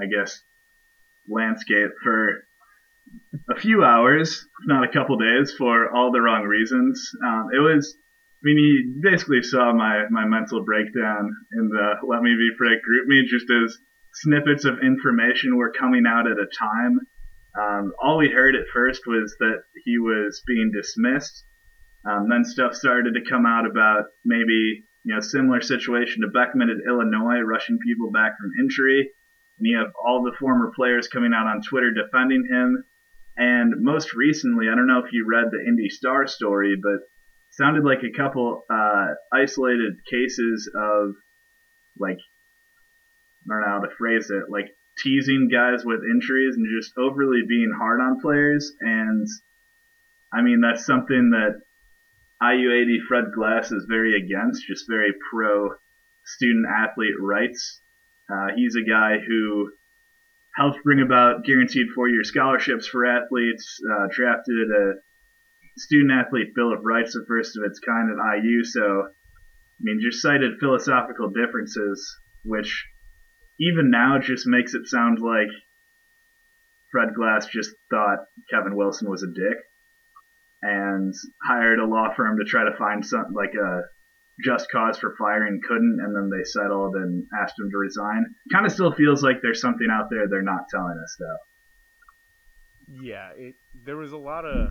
I 0.00 0.06
guess, 0.06 0.40
landscape 1.28 1.90
for 2.02 2.46
a 3.50 3.58
few 3.58 3.84
hours, 3.84 4.46
if 4.60 4.66
not 4.66 4.84
a 4.84 4.92
couple 4.92 5.16
days, 5.16 5.52
for 5.56 5.90
all 5.94 6.12
the 6.12 6.20
wrong 6.20 6.44
reasons. 6.44 7.10
Um, 7.24 7.48
it 7.54 7.60
was, 7.60 7.96
I 7.96 8.42
mean, 8.42 8.58
you 8.58 9.00
basically 9.02 9.42
saw 9.42 9.72
my, 9.72 10.04
my 10.10 10.26
mental 10.26 10.64
breakdown 10.64 11.34
in 11.52 11.68
the 11.68 11.94
Let 12.06 12.22
Me 12.22 12.34
Be 12.34 12.50
Frank 12.56 12.80
GroupMe 12.82 13.26
just 13.26 13.46
as 13.50 13.78
snippets 14.14 14.64
of 14.64 14.78
information 14.82 15.56
were 15.56 15.72
coming 15.72 16.04
out 16.06 16.26
at 16.26 16.38
a 16.38 16.46
time. 16.58 17.00
Um, 17.58 17.92
all 18.00 18.18
we 18.18 18.28
heard 18.28 18.54
at 18.54 18.68
first 18.72 19.02
was 19.06 19.34
that 19.40 19.62
he 19.84 19.98
was 19.98 20.42
being 20.46 20.70
dismissed. 20.74 21.44
Um, 22.08 22.28
then 22.28 22.44
stuff 22.44 22.74
started 22.74 23.14
to 23.14 23.30
come 23.30 23.46
out 23.46 23.66
about 23.66 24.04
maybe 24.24 24.84
you 25.04 25.14
know 25.14 25.20
similar 25.20 25.60
situation 25.60 26.22
to 26.22 26.28
Beckman 26.28 26.70
at 26.70 26.86
Illinois, 26.88 27.40
rushing 27.40 27.78
people 27.78 28.10
back 28.10 28.36
from 28.38 28.50
injury. 28.60 29.10
And 29.58 29.66
you 29.66 29.78
have 29.78 29.92
all 30.04 30.22
the 30.22 30.36
former 30.38 30.72
players 30.74 31.08
coming 31.08 31.32
out 31.34 31.46
on 31.46 31.62
Twitter 31.62 31.90
defending 31.90 32.46
him. 32.48 32.84
And 33.36 33.82
most 33.82 34.14
recently, 34.14 34.66
I 34.68 34.74
don't 34.74 34.86
know 34.86 35.02
if 35.04 35.12
you 35.12 35.26
read 35.26 35.50
the 35.50 35.64
Indy 35.66 35.88
Star 35.88 36.26
story, 36.26 36.76
but 36.80 37.00
sounded 37.52 37.84
like 37.84 38.02
a 38.02 38.16
couple 38.16 38.64
uh, 38.70 39.06
isolated 39.32 39.94
cases 40.10 40.70
of 40.74 41.14
like 41.98 42.18
I 42.18 43.54
don't 43.54 43.60
know 43.60 43.66
how 43.66 43.80
to 43.80 43.94
phrase 43.96 44.30
it, 44.30 44.50
like 44.50 44.66
teasing 45.02 45.48
guys 45.50 45.84
with 45.84 46.00
injuries 46.04 46.56
and 46.56 46.66
just 46.80 46.92
overly 46.98 47.42
being 47.48 47.72
hard 47.76 48.00
on 48.00 48.20
players. 48.20 48.72
And 48.80 49.26
I 50.32 50.42
mean 50.42 50.60
that's 50.60 50.84
something 50.84 51.30
that 51.30 51.60
IU 52.42 52.70
AD 52.70 53.06
Fred 53.08 53.32
Glass 53.34 53.72
is 53.72 53.86
very 53.88 54.16
against, 54.16 54.66
just 54.66 54.88
very 54.88 55.12
pro 55.30 55.70
student 56.24 56.66
athlete 56.66 57.18
rights. 57.20 57.80
Uh, 58.30 58.48
he's 58.54 58.76
a 58.76 58.88
guy 58.88 59.18
who 59.18 59.72
helped 60.54 60.84
bring 60.84 61.00
about 61.00 61.44
guaranteed 61.44 61.88
four 61.94 62.08
year 62.08 62.22
scholarships 62.22 62.86
for 62.86 63.06
athletes, 63.06 63.80
uh, 63.90 64.06
drafted 64.10 64.70
a 64.70 64.94
student 65.76 66.12
athlete 66.12 66.54
bill 66.54 66.72
of 66.72 66.84
rights, 66.84 67.14
the 67.14 67.24
first 67.26 67.56
of 67.56 67.64
its 67.64 67.80
kind 67.80 68.10
at 68.10 68.42
IU. 68.42 68.62
So 68.64 69.08
I 69.08 69.80
mean, 69.80 70.00
just 70.00 70.22
cited 70.22 70.58
philosophical 70.58 71.30
differences, 71.30 72.18
which 72.44 72.86
even 73.58 73.90
now 73.90 74.18
just 74.18 74.46
makes 74.46 74.74
it 74.74 74.86
sound 74.86 75.18
like 75.20 75.50
Fred 76.92 77.14
Glass 77.14 77.46
just 77.46 77.74
thought 77.90 78.26
Kevin 78.50 78.76
Wilson 78.76 79.10
was 79.10 79.22
a 79.22 79.26
dick 79.26 79.58
and 80.62 81.14
hired 81.42 81.78
a 81.78 81.84
law 81.84 82.12
firm 82.14 82.38
to 82.38 82.44
try 82.44 82.64
to 82.64 82.76
find 82.76 83.04
some 83.04 83.32
like 83.32 83.54
a 83.54 83.82
just 84.44 84.70
cause 84.70 84.98
for 84.98 85.16
firing, 85.18 85.60
couldn't, 85.66 85.98
and 86.00 86.14
then 86.14 86.30
they 86.30 86.44
settled 86.44 86.94
and 86.94 87.26
asked 87.40 87.58
him 87.58 87.70
to 87.70 87.76
resign. 87.76 88.24
Kind 88.52 88.66
of 88.66 88.72
still 88.72 88.92
feels 88.92 89.22
like 89.22 89.42
there's 89.42 89.60
something 89.60 89.88
out 89.90 90.10
there 90.10 90.28
they're 90.28 90.42
not 90.42 90.68
telling 90.70 90.98
us 91.02 91.16
though. 91.18 93.02
Yeah, 93.02 93.30
it 93.36 93.54
there 93.84 93.96
was 93.96 94.12
a 94.12 94.18
lot 94.18 94.44
of 94.44 94.70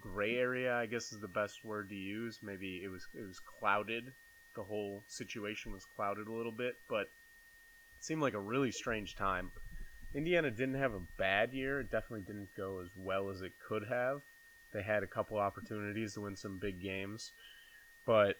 gray 0.00 0.36
area, 0.36 0.74
I 0.74 0.86
guess 0.86 1.12
is 1.12 1.20
the 1.20 1.28
best 1.28 1.64
word 1.64 1.88
to 1.90 1.94
use. 1.94 2.40
Maybe 2.42 2.82
it 2.84 2.88
was 2.88 3.06
it 3.14 3.26
was 3.26 3.40
clouded. 3.40 4.12
The 4.56 4.62
whole 4.62 5.02
situation 5.08 5.72
was 5.72 5.84
clouded 5.96 6.28
a 6.28 6.32
little 6.32 6.52
bit, 6.52 6.74
but 6.88 7.02
it 7.02 8.04
seemed 8.04 8.22
like 8.22 8.34
a 8.34 8.40
really 8.40 8.70
strange 8.70 9.16
time. 9.16 9.50
Indiana 10.14 10.50
didn't 10.50 10.76
have 10.76 10.94
a 10.94 11.00
bad 11.18 11.52
year. 11.52 11.80
It 11.80 11.90
definitely 11.90 12.22
didn't 12.22 12.50
go 12.56 12.80
as 12.80 12.88
well 12.96 13.30
as 13.30 13.42
it 13.42 13.52
could 13.66 13.86
have. 13.88 14.20
They 14.74 14.82
had 14.82 15.02
a 15.02 15.06
couple 15.06 15.38
opportunities 15.38 16.14
to 16.14 16.20
win 16.20 16.36
some 16.36 16.58
big 16.58 16.82
games, 16.82 17.30
but 18.04 18.36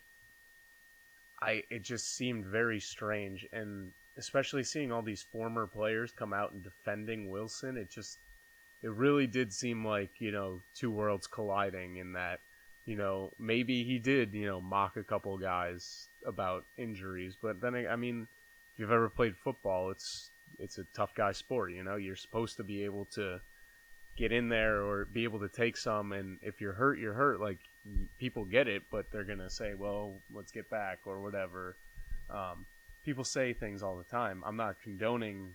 I 1.41 1.63
it 1.71 1.83
just 1.83 2.15
seemed 2.15 2.45
very 2.45 2.81
strange 2.81 3.47
and 3.53 3.93
especially 4.17 4.65
seeing 4.65 4.93
all 4.93 5.03
these 5.03 5.23
former 5.23 5.67
players 5.67 6.13
come 6.13 6.33
out 6.33 6.53
and 6.53 6.63
defending 6.63 7.31
Wilson, 7.31 7.77
it 7.77 7.91
just 7.91 8.19
it 8.83 8.91
really 8.91 9.27
did 9.27 9.53
seem 9.53 9.85
like, 9.87 10.11
you 10.19 10.31
know, 10.31 10.61
two 10.75 10.91
worlds 10.91 11.27
colliding 11.27 11.97
in 11.97 12.13
that, 12.13 12.41
you 12.85 12.97
know, 12.97 13.33
maybe 13.39 13.83
he 13.83 13.99
did, 13.99 14.35
you 14.35 14.47
know, 14.47 14.61
mock 14.61 14.97
a 14.97 15.03
couple 15.03 15.39
guys 15.39 16.09
about 16.27 16.65
injuries, 16.77 17.35
but 17.41 17.61
then 17.61 17.75
I 17.75 17.97
mean, 17.97 18.27
if 18.73 18.81
you've 18.81 18.93
ever 18.93 19.09
played 19.09 19.37
football, 19.37 19.91
it's 19.91 20.31
it's 20.59 20.79
a 20.79 20.87
tough 20.95 21.15
guy 21.15 21.33
sport, 21.33 21.73
you 21.73 21.83
know. 21.83 21.97
You're 21.97 22.17
supposed 22.17 22.57
to 22.57 22.65
be 22.65 22.85
able 22.85 23.07
to 23.13 23.41
get 24.17 24.33
in 24.33 24.49
there 24.49 24.83
or 24.83 25.07
be 25.07 25.25
able 25.25 25.41
to 25.41 25.49
take 25.49 25.77
some 25.77 26.13
and 26.13 26.39
if 26.43 26.61
you're 26.61 26.73
hurt, 26.73 26.99
you're 26.99 27.15
hurt. 27.15 27.41
Like 27.41 27.59
people 28.19 28.45
get 28.45 28.69
it, 28.69 28.83
but 28.91 29.11
they're 29.11 29.25
gonna 29.25 29.51
say, 29.51 29.75
"Well, 29.75 30.21
let's 30.33 30.53
get 30.53 30.71
back" 30.71 31.01
or 31.07 31.21
whatever. 31.21 31.77
Um, 32.31 32.67
people 33.05 33.25
say 33.25 33.53
things 33.53 33.83
all 33.83 33.97
the 33.97 34.05
time. 34.05 34.43
I'm 34.47 34.57
not 34.57 34.81
condoning, 34.83 35.55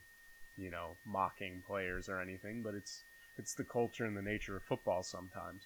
you 0.57 0.69
know, 0.69 0.97
mocking 1.05 1.63
players 1.65 2.09
or 2.09 2.19
anything, 2.19 2.61
but 2.61 2.75
it's 2.75 3.03
it's 3.37 3.53
the 3.53 3.63
culture 3.63 4.05
and 4.05 4.17
the 4.17 4.21
nature 4.21 4.57
of 4.57 4.63
football 4.63 5.01
sometimes. 5.01 5.63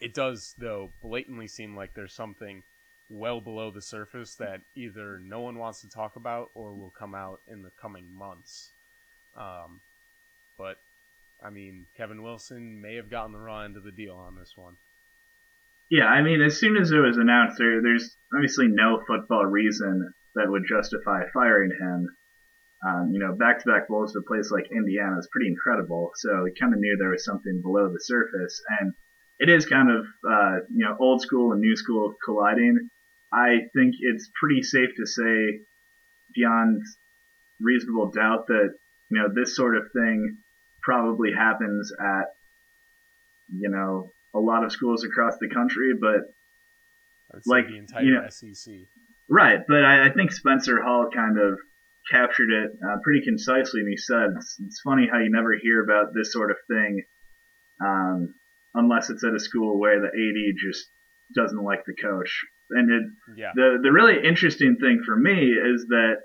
It 0.00 0.14
does, 0.14 0.54
though, 0.58 0.90
blatantly 1.02 1.46
seem 1.46 1.76
like 1.76 1.94
there's 1.94 2.12
something 2.12 2.62
well 3.10 3.40
below 3.40 3.70
the 3.70 3.82
surface 3.82 4.34
that 4.36 4.62
either 4.74 5.18
no 5.18 5.40
one 5.40 5.58
wants 5.58 5.82
to 5.82 5.88
talk 5.88 6.16
about 6.16 6.50
or 6.54 6.72
will 6.72 6.92
come 6.98 7.14
out 7.14 7.40
in 7.46 7.62
the 7.62 7.70
coming 7.80 8.12
months. 8.12 8.70
Um, 9.36 9.80
but 10.56 10.78
I 11.44 11.50
mean, 11.50 11.86
Kevin 11.96 12.22
Wilson 12.22 12.80
may 12.80 12.96
have 12.96 13.10
gotten 13.10 13.32
the 13.32 13.38
raw 13.38 13.60
end 13.60 13.76
of 13.76 13.84
the 13.84 13.92
deal 13.92 14.14
on 14.14 14.34
this 14.34 14.54
one. 14.56 14.76
Yeah, 15.90 16.06
I 16.06 16.22
mean, 16.22 16.40
as 16.40 16.58
soon 16.58 16.76
as 16.76 16.90
it 16.90 16.98
was 16.98 17.18
announced, 17.18 17.58
there, 17.58 17.82
there's 17.82 18.16
obviously 18.34 18.68
no 18.68 19.02
football 19.06 19.44
reason 19.44 20.12
that 20.34 20.48
would 20.48 20.64
justify 20.66 21.24
firing 21.32 21.70
him. 21.78 22.16
Um, 22.86 23.10
you 23.12 23.18
know, 23.18 23.34
back-to-back 23.34 23.88
bowls 23.88 24.12
to 24.12 24.20
a 24.20 24.22
place 24.22 24.50
like 24.50 24.70
Indiana 24.72 25.18
is 25.18 25.28
pretty 25.30 25.48
incredible. 25.48 26.12
So 26.16 26.42
we 26.42 26.52
kind 26.58 26.72
of 26.72 26.80
knew 26.80 26.96
there 26.98 27.10
was 27.10 27.24
something 27.24 27.60
below 27.62 27.92
the 27.92 28.00
surface, 28.00 28.62
and 28.80 28.94
it 29.38 29.48
is 29.48 29.66
kind 29.66 29.90
of 29.90 30.06
uh, 30.28 30.56
you 30.70 30.84
know 30.84 30.96
old 30.98 31.22
school 31.22 31.52
and 31.52 31.60
new 31.60 31.76
school 31.76 32.14
colliding. 32.24 32.88
I 33.32 33.68
think 33.74 33.94
it's 34.00 34.30
pretty 34.38 34.62
safe 34.62 34.90
to 34.96 35.06
say, 35.06 35.60
beyond 36.34 36.82
reasonable 37.60 38.10
doubt, 38.10 38.48
that 38.48 38.74
you 39.10 39.18
know 39.18 39.28
this 39.32 39.56
sort 39.56 39.76
of 39.76 39.84
thing 39.92 40.38
probably 40.84 41.32
happens 41.32 41.92
at 41.98 42.34
you 43.52 43.68
know 43.68 44.12
a 44.34 44.38
lot 44.38 44.64
of 44.64 44.72
schools 44.72 45.04
across 45.04 45.36
the 45.38 45.48
country, 45.48 45.94
but 45.98 46.32
like 47.46 47.68
the 47.68 47.78
entire 47.78 48.02
you 48.02 48.14
know, 48.14 48.28
SEC. 48.28 48.74
Right, 49.28 49.60
but 49.66 49.84
I, 49.84 50.06
I, 50.06 50.10
think 50.12 50.32
Spencer 50.32 50.82
Hall 50.82 51.08
kind 51.12 51.38
of 51.38 51.58
captured 52.10 52.50
it 52.50 52.72
uh, 52.86 52.96
pretty 53.02 53.24
concisely, 53.24 53.80
and 53.80 53.88
he 53.88 53.96
said 53.96 54.34
it's, 54.36 54.58
it's, 54.64 54.80
funny 54.82 55.08
how 55.10 55.18
you 55.18 55.30
never 55.30 55.56
hear 55.56 55.82
about 55.82 56.12
this 56.14 56.32
sort 56.32 56.50
of 56.50 56.58
thing 56.68 57.02
um, 57.80 58.34
unless 58.74 59.08
it's 59.08 59.24
at 59.24 59.34
a 59.34 59.40
school 59.40 59.78
where 59.78 60.00
the 60.00 60.08
AD 60.08 60.56
just 60.58 60.88
doesn't 61.34 61.62
like 61.62 61.84
the 61.86 61.94
coach. 61.94 62.44
And 62.70 62.90
it, 62.90 63.02
yeah. 63.36 63.52
the 63.54 63.78
the 63.82 63.92
really 63.92 64.26
interesting 64.26 64.76
thing 64.76 65.02
for 65.04 65.16
me 65.16 65.52
is 65.52 65.86
that 65.88 66.16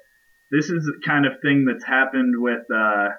this 0.52 0.69
is 0.69 0.84
the 0.86 1.00
kind 1.06 1.26
of 1.26 1.39
thing 1.41 1.65
that's 1.65 1.86
happened 1.86 2.36
with. 2.38 2.63
Uh, 2.74 3.10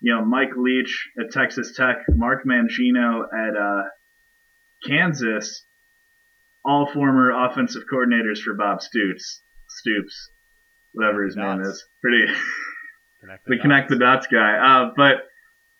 you 0.00 0.14
know, 0.14 0.24
Mike 0.24 0.56
Leach 0.56 1.08
at 1.18 1.30
Texas 1.30 1.74
Tech, 1.76 1.98
Mark 2.08 2.44
Mangino 2.44 3.24
at 3.32 3.56
uh, 3.56 3.82
Kansas, 4.86 5.64
all 6.64 6.90
former 6.92 7.30
offensive 7.30 7.82
coordinators 7.92 8.38
for 8.38 8.54
Bob 8.54 8.80
Stoops, 8.80 9.42
Stoops, 9.68 10.30
whatever 10.92 11.24
his 11.24 11.36
name 11.36 11.60
is. 11.60 11.84
Pretty 12.00 12.26
connect 13.20 13.44
the, 13.44 13.56
the 13.56 13.62
connect 13.62 13.90
the 13.90 13.98
dots 13.98 14.26
guy. 14.26 14.56
Uh, 14.56 14.90
but 14.96 15.28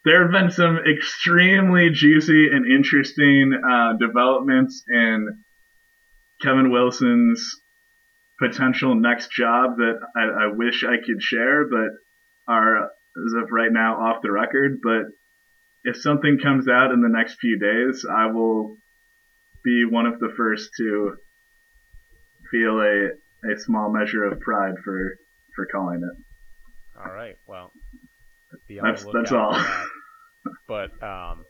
there 0.04 0.22
have 0.22 0.32
been 0.32 0.50
some 0.50 0.78
extremely 0.78 1.90
juicy 1.90 2.48
and 2.50 2.70
interesting 2.70 3.54
uh, 3.54 3.94
developments 3.98 4.82
in 4.88 5.44
Kevin 6.42 6.70
Wilson's 6.70 7.60
potential 8.38 8.94
next 8.94 9.30
job 9.30 9.76
that 9.76 9.98
I, 10.16 10.44
I 10.44 10.46
wish 10.52 10.84
I 10.84 10.96
could 10.96 11.22
share, 11.22 11.66
but 11.68 11.90
are 12.48 12.90
as 13.16 13.32
of 13.42 13.50
right 13.50 13.72
now 13.72 13.96
off 13.96 14.22
the 14.22 14.30
record, 14.30 14.80
but 14.82 15.06
if 15.84 16.00
something 16.00 16.38
comes 16.42 16.68
out 16.68 16.92
in 16.92 17.00
the 17.00 17.08
next 17.08 17.38
few 17.40 17.58
days, 17.58 18.04
I 18.10 18.26
will 18.26 18.76
be 19.64 19.84
one 19.84 20.06
of 20.06 20.20
the 20.20 20.32
first 20.36 20.70
to 20.78 21.16
feel 22.50 22.80
a, 22.80 23.52
a 23.52 23.58
small 23.58 23.90
measure 23.90 24.24
of 24.24 24.40
pride 24.40 24.74
for, 24.84 25.16
for 25.54 25.66
calling 25.66 26.02
it. 26.02 26.24
All 26.98 27.12
right. 27.12 27.36
Well, 27.46 27.72
that's 28.82 29.04
that's 29.12 29.32
all. 29.32 29.52
That. 29.52 29.86
But 30.66 31.02
um, 31.02 31.44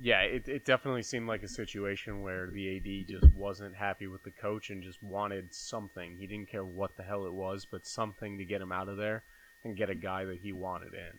yeah, 0.00 0.22
it 0.22 0.48
it 0.48 0.64
definitely 0.64 1.04
seemed 1.04 1.28
like 1.28 1.44
a 1.44 1.48
situation 1.48 2.22
where 2.22 2.50
the 2.50 2.76
AD 2.76 3.08
just 3.08 3.32
wasn't 3.32 3.76
happy 3.76 4.08
with 4.08 4.24
the 4.24 4.32
coach 4.32 4.70
and 4.70 4.82
just 4.82 5.00
wanted 5.02 5.54
something. 5.54 6.16
He 6.18 6.26
didn't 6.26 6.48
care 6.48 6.64
what 6.64 6.96
the 6.96 7.04
hell 7.04 7.26
it 7.26 7.32
was, 7.32 7.64
but 7.64 7.86
something 7.86 8.38
to 8.38 8.44
get 8.44 8.60
him 8.60 8.72
out 8.72 8.88
of 8.88 8.96
there 8.96 9.22
and 9.64 9.76
get 9.76 9.90
a 9.90 9.94
guy 9.94 10.24
that 10.24 10.38
he 10.38 10.52
wanted 10.52 10.94
in. 10.94 11.18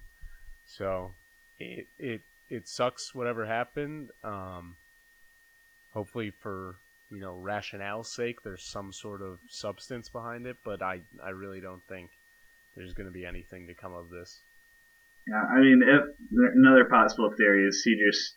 So 0.66 1.12
it 1.60 1.88
it 1.98 2.22
it 2.50 2.68
sucks 2.68 3.14
whatever 3.14 3.46
happened. 3.46 4.10
Um, 4.24 4.76
hopefully 5.94 6.32
for 6.32 6.76
you 7.12 7.22
know 7.22 7.34
rationale's 7.34 8.14
sake, 8.14 8.42
there's 8.44 8.64
some 8.64 8.94
sort 8.94 9.22
of 9.22 9.40
substance 9.50 10.10
behind 10.10 10.46
it, 10.46 10.58
but 10.64 10.82
I 10.82 11.02
I 11.24 11.30
really 11.30 11.62
don't 11.62 11.84
think 11.88 12.12
there's 12.76 12.94
going 12.94 13.08
to 13.08 13.14
be 13.14 13.26
anything 13.26 13.68
to 13.68 13.74
come 13.74 13.94
of 13.94 14.10
this. 14.10 14.40
Yeah, 15.28 15.42
I 15.42 15.60
mean, 15.60 15.82
if, 15.82 16.04
another 16.56 16.86
possible 16.86 17.32
theory 17.36 17.68
is 17.68 17.82
he 17.84 17.96
just 17.96 18.36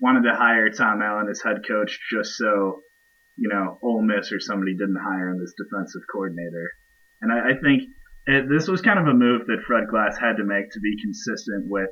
wanted 0.00 0.28
to 0.28 0.36
hire 0.36 0.68
Tom 0.68 1.00
Allen 1.00 1.28
as 1.30 1.40
head 1.40 1.66
coach 1.66 1.98
just 2.12 2.36
so 2.36 2.82
you 3.36 3.48
know 3.48 3.78
Ole 3.82 4.02
Miss 4.02 4.32
or 4.32 4.40
somebody 4.40 4.74
didn't 4.74 5.00
hire 5.02 5.30
him 5.30 5.40
as 5.42 5.54
defensive 5.56 6.02
coordinator, 6.12 6.70
and 7.22 7.32
I, 7.32 7.50
I 7.50 7.54
think 7.62 7.84
it, 8.26 8.48
this 8.48 8.66
was 8.68 8.82
kind 8.82 8.98
of 8.98 9.06
a 9.06 9.14
move 9.14 9.46
that 9.46 9.62
Fred 9.66 9.88
Glass 9.88 10.18
had 10.18 10.36
to 10.38 10.44
make 10.44 10.70
to 10.70 10.80
be 10.80 11.00
consistent 11.00 11.70
with 11.70 11.90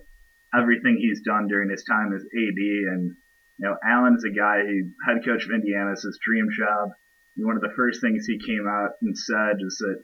everything 0.55 0.99
he's 0.99 1.23
done 1.23 1.47
during 1.47 1.71
his 1.71 1.85
time 1.85 2.13
as 2.15 2.23
AD. 2.23 2.63
And 2.91 3.17
you 3.59 3.69
know, 3.69 3.77
Allen 3.87 4.17
is 4.17 4.25
a 4.25 4.35
guy 4.35 4.59
head 5.07 5.25
coach 5.25 5.45
of 5.45 5.55
Indiana 5.55 5.93
is 5.93 6.03
his 6.03 6.19
dream 6.23 6.49
job. 6.51 6.91
And 7.37 7.47
one 7.47 7.57
of 7.57 7.63
the 7.63 7.75
first 7.77 8.01
things 8.01 8.27
he 8.27 8.39
came 8.39 8.67
out 8.67 8.99
and 9.03 9.17
said 9.17 9.59
is 9.61 9.79
that 9.79 10.03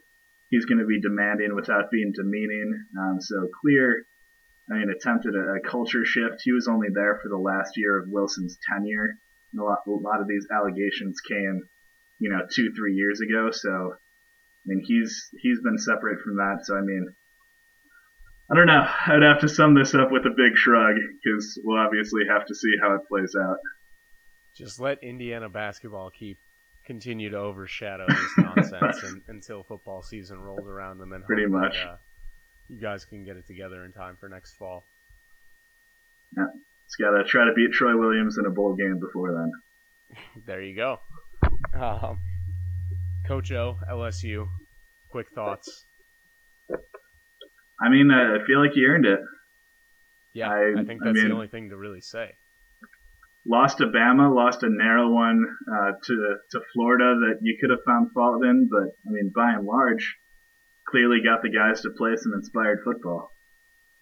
he's 0.51 0.67
going 0.67 0.79
to 0.79 0.87
be 0.87 1.01
demanding 1.01 1.55
without 1.55 1.91
being 1.91 2.13
demeaning. 2.15 2.75
Um, 2.99 3.21
so 3.21 3.49
clear. 3.61 4.07
I 4.71 4.75
mean, 4.75 4.91
attempted 4.91 5.35
a, 5.35 5.59
a, 5.59 5.61
culture 5.69 6.05
shift. 6.05 6.43
He 6.45 6.53
was 6.53 6.69
only 6.69 6.89
there 6.95 7.19
for 7.21 7.29
the 7.29 7.39
last 7.39 7.77
year 7.77 7.99
of 7.99 8.09
Wilson's 8.09 8.57
tenure. 8.71 9.19
And 9.53 9.61
a 9.61 9.65
lot, 9.65 9.79
a 9.87 9.91
lot 9.91 10.21
of 10.21 10.29
these 10.29 10.47
allegations 10.55 11.21
came, 11.21 11.63
you 12.21 12.31
know, 12.31 12.47
two, 12.55 12.71
three 12.77 12.95
years 12.95 13.21
ago. 13.21 13.51
So 13.51 13.97
I 14.65 14.67
mean, 14.67 14.83
he's 14.87 15.29
he's 15.41 15.61
been 15.63 15.79
separate 15.79 16.21
from 16.21 16.37
that. 16.37 16.61
So 16.65 16.77
I 16.77 16.81
mean, 16.81 17.07
I 18.51 18.57
don't 18.57 18.67
know. 18.67 18.87
I'd 19.07 19.23
have 19.23 19.41
to 19.41 19.49
sum 19.49 19.75
this 19.75 19.95
up 19.95 20.11
with 20.11 20.27
a 20.27 20.31
big 20.31 20.57
shrug 20.57 20.97
because 21.23 21.61
we'll 21.65 21.79
obviously 21.79 22.23
have 22.29 22.47
to 22.47 22.55
see 22.55 22.73
how 22.81 22.95
it 22.95 23.03
plays 23.09 23.35
out. 23.41 23.57
Just 24.57 24.81
let 24.81 25.03
Indiana 25.03 25.49
basketball 25.49 26.11
keep 26.11 26.39
continue 26.85 27.31
to 27.31 27.39
overshadow 27.39 28.07
this 28.09 28.39
nonsense 28.39 29.03
and, 29.05 29.23
until 29.29 29.63
football 29.63 30.03
season 30.03 30.41
rolls 30.41 30.67
around, 30.67 31.01
and 31.01 31.13
then 31.13 31.23
pretty 31.23 31.47
much 31.47 31.75
that, 31.75 31.89
uh, 31.89 31.97
you 32.69 32.81
guys 32.81 33.05
can 33.05 33.25
get 33.25 33.37
it 33.37 33.47
together 33.47 33.85
in 33.85 33.93
time 33.93 34.17
for 34.19 34.29
next 34.29 34.57
fall. 34.57 34.85
Yeah, 36.37 36.47
it's 36.85 36.97
got 36.97 37.11
to 37.11 37.25
try 37.25 37.45
to 37.45 37.53
beat 37.55 37.73
Troy 37.73 37.97
Williams 37.97 38.37
in 38.39 38.47
a 38.47 38.51
bowl 38.51 38.75
game 38.75 38.99
before 38.99 39.33
then. 39.33 40.17
there 40.47 40.63
you 40.63 40.75
go. 40.75 40.99
Um, 41.73 42.19
Coach 43.31 43.53
O, 43.53 43.77
LSU. 43.89 44.49
Quick 45.13 45.29
thoughts. 45.33 45.85
I 47.81 47.89
mean, 47.89 48.11
I 48.11 48.45
feel 48.45 48.61
like 48.61 48.73
he 48.73 48.85
earned 48.85 49.07
it. 49.07 49.21
Yeah, 50.35 50.49
I- 50.51 50.81
I, 50.81 50.85
think 50.85 51.01
I 51.03 51.05
that's 51.07 51.15
mean- 51.15 51.29
the 51.29 51.35
only 51.35 51.47
thing 51.47 51.69
to 51.71 51.77
really 51.77 52.01
say. 52.01 52.33
Lost 53.47 53.79
to 53.79 53.87
Bama, 53.87 54.35
lost 54.35 54.65
a 54.65 54.69
narrow 54.69 55.09
one 55.11 55.45
uh, 55.73 55.93
to 56.05 56.37
to 56.51 56.61
Florida 56.75 57.15
that 57.21 57.39
you 57.41 57.57
could 57.61 57.71
have 57.71 57.79
found 57.87 58.11
fault 58.13 58.45
in, 58.45 58.69
but 58.69 58.89
I 59.09 59.11
mean, 59.13 59.31
by 59.35 59.53
and 59.53 59.65
large, 59.65 60.17
clearly 60.89 61.19
got 61.25 61.41
the 61.43 61.51
guys 61.51 61.81
to 61.83 61.91
play 61.97 62.17
some 62.17 62.33
inspired 62.35 62.81
football. 62.85 63.31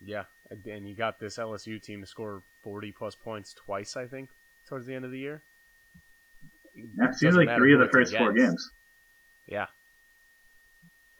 Yeah, 0.00 0.24
and- 0.50 0.88
you 0.88 0.96
got 0.96 1.20
this 1.20 1.36
LSU 1.36 1.80
team 1.82 2.00
to 2.00 2.06
score 2.06 2.42
40 2.64 2.92
plus 2.98 3.14
points 3.14 3.54
twice, 3.66 3.94
I 3.94 4.06
think, 4.06 4.30
towards 4.68 4.86
the 4.86 4.94
end 4.94 5.04
of 5.04 5.10
the 5.12 5.18
year. 5.20 5.42
That 6.96 7.14
seems 7.14 7.36
like 7.36 7.54
three 7.56 7.74
of 7.74 7.80
the 7.80 7.88
first 7.92 8.16
four 8.16 8.32
games. 8.32 8.70
Yeah. 9.48 9.66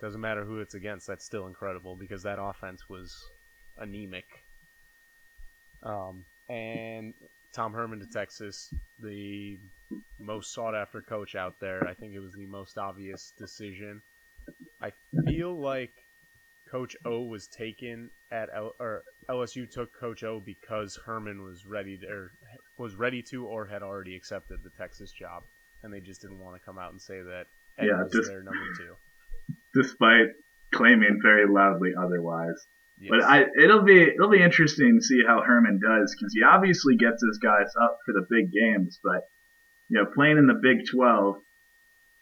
Doesn't 0.01 0.21
matter 0.21 0.45
who 0.45 0.61
it's 0.61 0.75
against, 0.75 1.07
that's 1.07 1.25
still 1.25 1.47
incredible 1.47 1.97
because 1.97 2.23
that 2.23 2.41
offense 2.41 2.89
was 2.89 3.17
anemic. 3.79 4.27
Um, 5.83 6.25
and 6.49 7.15
Tom 7.53 7.73
Herman 7.73 8.01
to 8.01 8.07
Texas, 8.07 8.73
the 9.01 9.59
most 10.21 10.53
sought 10.53 10.75
after 10.75 11.01
coach 11.01 11.35
out 11.35 11.55
there. 11.61 11.87
I 11.89 11.95
think 11.95 12.15
it 12.15 12.21
was 12.21 12.35
the 12.35 12.47
most 12.47 12.79
obvious 12.79 13.33
decision. 13.39 14.03
I 14.81 14.93
feel 15.27 15.59
like 15.59 15.93
Coach 16.71 16.97
O 17.05 17.23
was 17.23 17.47
taken 17.47 18.11
at 18.31 18.51
L- 18.55 18.75
or 18.79 19.03
LSU 19.29 19.71
took 19.71 19.93
Coach 19.99 20.23
O 20.23 20.41
because 20.41 20.99
Herman 21.05 21.43
was 21.43 21.67
ready 21.67 21.97
to, 21.99 22.07
or 22.07 22.33
was 22.77 22.95
ready 22.95 23.23
to 23.23 23.47
or 23.47 23.67
had 23.67 23.83
already 23.83 24.15
accepted 24.15 24.63
the 24.63 24.71
Texas 24.71 25.11
job, 25.11 25.43
and 25.83 25.93
they 25.93 26.01
just 26.01 26.21
didn't 26.21 26.41
want 26.41 26.57
to 26.57 26.65
come 26.65 26.79
out 26.79 26.93
and 26.93 27.01
say 27.01 27.23
that 27.23 27.47
Yeah, 27.81 28.05
just- 28.13 28.29
their 28.29 28.43
number 28.43 28.75
two. 28.77 28.97
despite 29.75 30.29
claiming 30.75 31.21
very 31.23 31.47
loudly 31.49 31.93
otherwise. 31.99 32.67
Yes. 33.01 33.11
But 33.11 33.23
I, 33.23 33.45
it'll 33.63 33.83
be 33.83 34.03
it'll 34.03 34.29
be 34.31 34.43
interesting 34.43 34.99
to 34.99 35.05
see 35.05 35.23
how 35.25 35.41
Herman 35.43 35.79
does 35.81 36.15
because 36.15 36.33
he 36.35 36.43
obviously 36.43 36.97
gets 36.97 37.23
his 37.23 37.39
guys 37.39 37.73
up 37.81 37.99
for 38.05 38.13
the 38.13 38.27
big 38.29 38.51
games, 38.53 38.99
but 39.03 39.23
you 39.89 39.99
know, 39.99 40.07
playing 40.15 40.37
in 40.37 40.47
the 40.47 40.59
Big 40.61 40.79
12, 40.91 41.37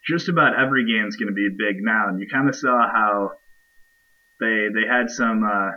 just 0.07 0.29
about 0.29 0.59
every 0.59 0.87
game 0.87 1.07
is 1.09 1.17
going 1.17 1.29
to 1.29 1.35
be 1.35 1.49
big 1.49 1.77
now, 1.81 2.09
and 2.09 2.21
you 2.21 2.29
kind 2.31 2.49
of 2.49 2.55
saw 2.55 2.87
how 2.93 3.33
they 4.39 4.69
they 4.73 4.87
had 4.87 5.11
some 5.11 5.43
uh, 5.43 5.71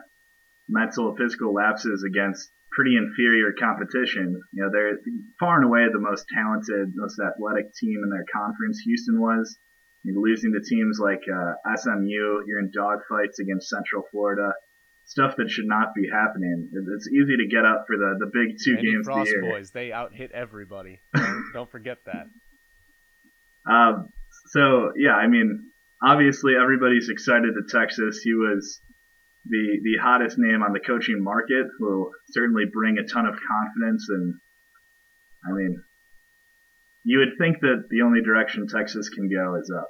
mental 0.67 1.15
physical 1.15 1.53
lapses 1.53 2.03
against 2.03 2.51
pretty 2.71 2.95
inferior 2.97 3.53
competition. 3.57 4.39
You 4.53 4.63
know, 4.63 4.69
they're 4.71 4.99
far 5.39 5.55
and 5.55 5.65
away 5.65 5.87
the 5.91 5.99
most 5.99 6.25
talented, 6.33 6.91
most 6.93 7.19
athletic 7.19 7.73
team 7.73 8.01
in 8.03 8.09
their 8.09 8.25
conference. 8.31 8.81
Houston 8.85 9.19
was. 9.19 9.57
You're 10.03 10.21
losing 10.21 10.53
to 10.53 10.61
teams 10.61 10.99
like 11.01 11.21
uh, 11.27 11.75
SMU. 11.75 12.43
You're 12.47 12.59
in 12.59 12.71
dogfights 12.71 13.39
against 13.41 13.69
Central 13.69 14.03
Florida. 14.11 14.53
Stuff 15.05 15.35
that 15.37 15.49
should 15.49 15.65
not 15.65 15.93
be 15.95 16.07
happening. 16.07 16.69
It's 16.95 17.09
easy 17.09 17.35
to 17.37 17.47
get 17.49 17.65
up 17.65 17.85
for 17.87 17.97
the, 17.97 18.15
the 18.19 18.27
big 18.31 18.57
two 18.63 18.75
Randy 18.75 18.91
games 18.91 19.07
of 19.07 19.25
the 19.25 19.31
year. 19.31 19.41
boys, 19.41 19.71
they 19.71 19.91
out 19.91 20.13
hit 20.13 20.31
everybody. 20.31 21.01
Don't, 21.15 21.51
don't 21.53 21.71
forget 21.71 21.97
that. 22.05 22.27
Um, 23.69 24.09
so 24.53 24.93
yeah, 24.95 25.13
I 25.13 25.27
mean, 25.27 25.71
obviously 26.01 26.53
everybody's 26.55 27.09
excited 27.09 27.53
to 27.53 27.77
Texas. 27.77 28.21
He 28.23 28.33
was 28.33 28.79
the 29.45 29.79
the 29.83 29.97
hottest 30.01 30.37
name 30.37 30.63
on 30.63 30.73
the 30.73 30.79
coaching 30.79 31.23
market. 31.23 31.67
Will 31.79 32.11
certainly 32.29 32.65
bring 32.71 32.97
a 32.97 33.03
ton 33.03 33.25
of 33.25 33.33
confidence, 33.33 34.07
and 34.09 34.35
I 35.45 35.51
mean, 35.53 35.83
you 37.03 37.19
would 37.19 37.37
think 37.37 37.59
that 37.61 37.85
the 37.89 38.01
only 38.01 38.21
direction 38.21 38.67
Texas 38.67 39.09
can 39.09 39.29
go 39.29 39.55
is 39.55 39.71
up. 39.75 39.87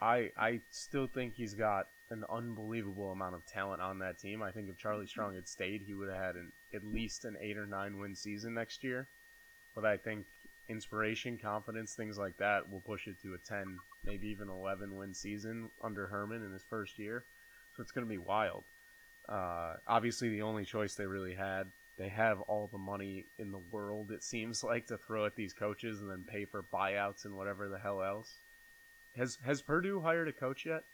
I 0.00 0.30
I 0.36 0.60
still 0.70 1.06
think 1.06 1.34
he's 1.34 1.54
got 1.54 1.86
an 2.10 2.24
unbelievable 2.30 3.10
amount 3.10 3.34
of 3.34 3.46
talent 3.46 3.82
on 3.82 3.98
that 3.98 4.18
team. 4.18 4.42
I 4.42 4.52
think 4.52 4.68
if 4.68 4.78
Charlie 4.78 5.06
Strong 5.06 5.34
had 5.34 5.48
stayed, 5.48 5.82
he 5.82 5.94
would 5.94 6.08
have 6.08 6.18
had 6.18 6.34
an, 6.36 6.52
at 6.74 6.84
least 6.84 7.24
an 7.24 7.36
eight 7.40 7.56
or 7.56 7.66
nine 7.66 7.98
win 7.98 8.14
season 8.14 8.54
next 8.54 8.84
year. 8.84 9.08
But 9.74 9.84
I 9.84 9.96
think 9.96 10.26
inspiration, 10.68 11.38
confidence, 11.38 11.94
things 11.94 12.18
like 12.18 12.36
that 12.38 12.70
will 12.70 12.80
push 12.80 13.06
it 13.06 13.20
to 13.22 13.34
a 13.34 13.38
ten, 13.38 13.78
maybe 14.04 14.28
even 14.28 14.48
eleven 14.48 14.96
win 14.96 15.14
season 15.14 15.70
under 15.82 16.06
Herman 16.06 16.44
in 16.44 16.52
his 16.52 16.64
first 16.68 16.98
year. 16.98 17.24
So 17.76 17.82
it's 17.82 17.92
going 17.92 18.06
to 18.06 18.10
be 18.10 18.18
wild. 18.18 18.64
Uh, 19.28 19.74
obviously, 19.88 20.28
the 20.28 20.42
only 20.42 20.64
choice 20.64 20.94
they 20.94 21.06
really 21.06 21.34
had. 21.34 21.66
They 21.98 22.08
have 22.10 22.40
all 22.42 22.68
the 22.70 22.78
money 22.78 23.24
in 23.38 23.50
the 23.52 23.62
world, 23.70 24.10
it 24.10 24.22
seems 24.22 24.62
like, 24.62 24.86
to 24.88 24.98
throw 24.98 25.24
at 25.24 25.34
these 25.34 25.54
coaches 25.54 26.00
and 26.00 26.10
then 26.10 26.24
pay 26.26 26.44
for 26.44 26.62
buyouts 26.72 27.24
and 27.24 27.34
whatever 27.34 27.68
the 27.68 27.78
hell 27.78 28.02
else. 28.02 28.32
Has 29.16 29.38
Has 29.44 29.62
Purdue 29.62 30.00
hired 30.00 30.28
a 30.28 30.32
coach 30.32 30.66
yet? 30.66 30.84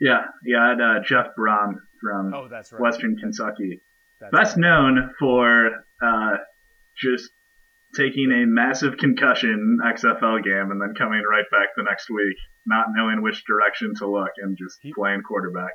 Yeah, 0.00 0.24
yeah, 0.44 0.64
I 0.64 0.68
had 0.70 0.80
uh, 0.80 1.00
Jeff 1.04 1.26
Brohm 1.36 1.74
from 2.00 2.32
Oh, 2.34 2.48
that's 2.48 2.72
right. 2.72 2.80
Western 2.80 3.16
Kentucky, 3.16 3.80
That's 4.20 4.32
best 4.32 4.56
right. 4.56 4.60
known 4.60 5.10
for 5.18 5.70
uh, 6.02 6.36
just 6.96 7.30
taking 7.96 8.30
a 8.30 8.46
massive 8.46 8.96
concussion 8.96 9.78
XFL 9.84 10.44
game 10.44 10.70
and 10.70 10.80
then 10.80 10.94
coming 10.96 11.22
right 11.28 11.46
back 11.50 11.68
the 11.76 11.82
next 11.82 12.10
week, 12.10 12.36
not 12.66 12.86
knowing 12.94 13.22
which 13.22 13.44
direction 13.44 13.92
to 13.96 14.08
look 14.08 14.30
and 14.38 14.56
just 14.56 14.78
He- 14.82 14.92
playing 14.92 15.22
quarterback. 15.22 15.72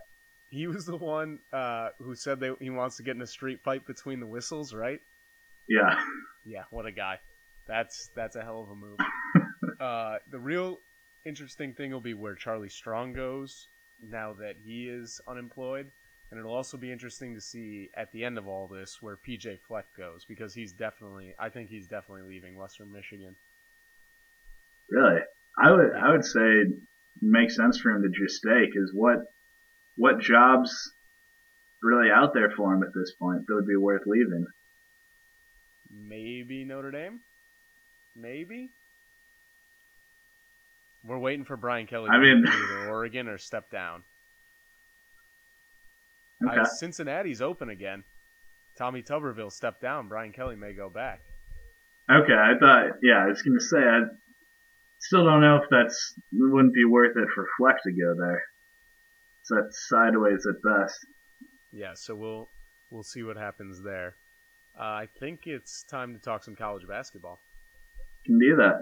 He 0.53 0.67
was 0.67 0.85
the 0.85 0.95
one 0.95 1.39
uh, 1.51 1.89
who 1.97 2.13
said 2.13 2.39
that 2.41 2.57
he 2.59 2.69
wants 2.69 2.97
to 2.97 3.03
get 3.03 3.15
in 3.15 3.23
a 3.23 3.27
street 3.27 3.61
fight 3.63 3.87
between 3.87 4.19
the 4.19 4.27
whistles, 4.27 4.71
right? 4.71 5.01
Yeah, 5.67 5.99
Yeah, 6.45 6.63
what 6.69 6.85
a 6.85 6.91
guy. 6.91 7.17
That's 7.65 8.11
that's 8.13 8.35
a 8.35 8.43
hell 8.43 8.61
of 8.61 8.69
a 8.69 8.75
move. 8.75 8.99
uh, 9.79 10.19
the 10.29 10.37
real 10.37 10.79
interesting 11.25 11.73
thing 11.73 11.91
will 11.91 12.01
be 12.01 12.13
where 12.13 12.35
Charlie 12.35 12.69
Strong 12.69 13.13
goes 13.13 13.67
now 14.07 14.33
that 14.33 14.57
he 14.63 14.89
is 14.89 15.19
unemployed, 15.27 15.89
and 16.29 16.39
it'll 16.39 16.53
also 16.53 16.77
be 16.77 16.91
interesting 16.91 17.33
to 17.33 17.41
see 17.41 17.89
at 17.95 18.11
the 18.11 18.23
end 18.23 18.37
of 18.37 18.47
all 18.47 18.67
this 18.67 19.01
where 19.01 19.17
PJ 19.27 19.57
Fleck 19.67 19.87
goes 19.97 20.23
because 20.23 20.53
he's 20.53 20.71
definitely, 20.71 21.33
I 21.39 21.49
think 21.49 21.71
he's 21.71 21.87
definitely 21.87 22.29
leaving 22.29 22.57
Western 22.57 22.91
Michigan. 22.91 23.35
really. 24.87 25.21
I 25.57 25.71
would 25.71 25.93
I 25.95 26.11
would 26.11 26.25
say 26.25 26.41
it 26.41 26.67
makes 27.23 27.55
sense 27.55 27.79
for 27.79 27.89
him 27.89 28.03
to 28.03 28.09
just 28.09 28.35
stay 28.35 28.67
because 28.67 28.91
what 28.93 29.32
what 29.97 30.19
jobs 30.19 30.91
really 31.81 32.09
out 32.09 32.33
there 32.33 32.51
for 32.55 32.73
him 32.73 32.83
at 32.83 32.93
this 32.93 33.13
point 33.19 33.45
that 33.47 33.53
would 33.55 33.67
be 33.67 33.75
worth 33.75 34.03
leaving? 34.05 34.45
Maybe 35.91 36.65
Notre 36.65 36.91
Dame. 36.91 37.19
Maybe. 38.15 38.69
We're 41.05 41.19
waiting 41.19 41.45
for 41.45 41.57
Brian 41.57 41.85
Kelly. 41.87 42.09
I 42.11 42.15
to 42.17 42.19
mean- 42.19 42.45
either 42.47 42.89
Oregon 42.89 43.27
or 43.27 43.37
step 43.37 43.69
down. 43.69 44.03
Okay. 46.45 46.59
Uh, 46.61 46.65
Cincinnati's 46.65 47.41
open 47.41 47.69
again. 47.69 48.03
Tommy 48.77 49.01
Tuberville 49.01 49.51
stepped 49.51 49.81
down. 49.81 50.07
Brian 50.07 50.31
Kelly 50.33 50.55
may 50.55 50.73
go 50.73 50.89
back. 50.89 51.21
Okay, 52.11 52.33
I 52.33 52.53
thought, 52.59 52.97
yeah, 53.01 53.23
I 53.23 53.27
was 53.27 53.41
gonna 53.41 53.61
say, 53.61 53.77
I 53.77 54.01
still 54.99 55.23
don't 55.23 55.39
know 55.41 55.57
if 55.57 55.69
that's 55.69 56.15
wouldn't 56.33 56.73
be 56.73 56.83
worth 56.83 57.15
it 57.15 57.27
for 57.33 57.47
Fleck 57.57 57.77
to 57.83 57.91
go 57.91 58.13
there. 58.17 58.43
So 59.43 59.55
that's 59.55 59.87
sideways 59.89 60.45
at 60.47 60.61
best. 60.63 61.05
Yeah, 61.71 61.93
so 61.95 62.15
we'll 62.15 62.49
we'll 62.91 63.03
see 63.03 63.23
what 63.23 63.37
happens 63.37 63.81
there. 63.81 64.15
Uh, 64.79 64.83
I 64.83 65.07
think 65.19 65.41
it's 65.45 65.83
time 65.83 66.13
to 66.13 66.19
talk 66.19 66.43
some 66.43 66.55
college 66.55 66.87
basketball. 66.87 67.39
Can 68.25 68.39
do 68.39 68.55
that. 68.55 68.79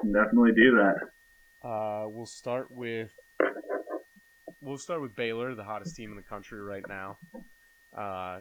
Can 0.00 0.12
definitely 0.12 0.52
do 0.52 0.76
that. 0.76 1.66
Uh, 1.66 2.08
we'll 2.08 2.26
start 2.26 2.70
with 2.70 3.10
we'll 4.60 4.78
start 4.78 5.00
with 5.00 5.14
Baylor, 5.14 5.54
the 5.54 5.64
hottest 5.64 5.94
team 5.96 6.10
in 6.10 6.16
the 6.16 6.22
country 6.22 6.60
right 6.60 6.84
now. 6.88 7.16
Uh, 7.96 8.40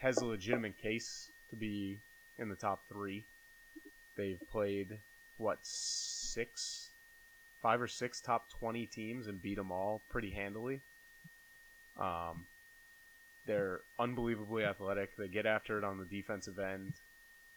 has 0.00 0.18
a 0.18 0.24
legitimate 0.24 0.80
case 0.80 1.28
to 1.50 1.56
be 1.56 1.98
in 2.38 2.48
the 2.48 2.56
top 2.56 2.80
three. 2.88 3.24
They've 4.16 4.40
played 4.50 4.98
what 5.38 5.58
six, 5.62 6.90
five 7.62 7.80
or 7.80 7.88
six 7.88 8.20
top 8.20 8.50
twenty 8.50 8.86
teams 8.86 9.28
and 9.28 9.40
beat 9.40 9.56
them 9.56 9.72
all 9.72 10.00
pretty 10.10 10.30
handily. 10.30 10.80
Um, 11.98 12.46
they're 13.46 13.80
unbelievably 13.98 14.64
athletic. 14.64 15.16
They 15.16 15.28
get 15.28 15.46
after 15.46 15.78
it 15.78 15.84
on 15.84 15.98
the 15.98 16.04
defensive 16.04 16.58
end, 16.58 16.92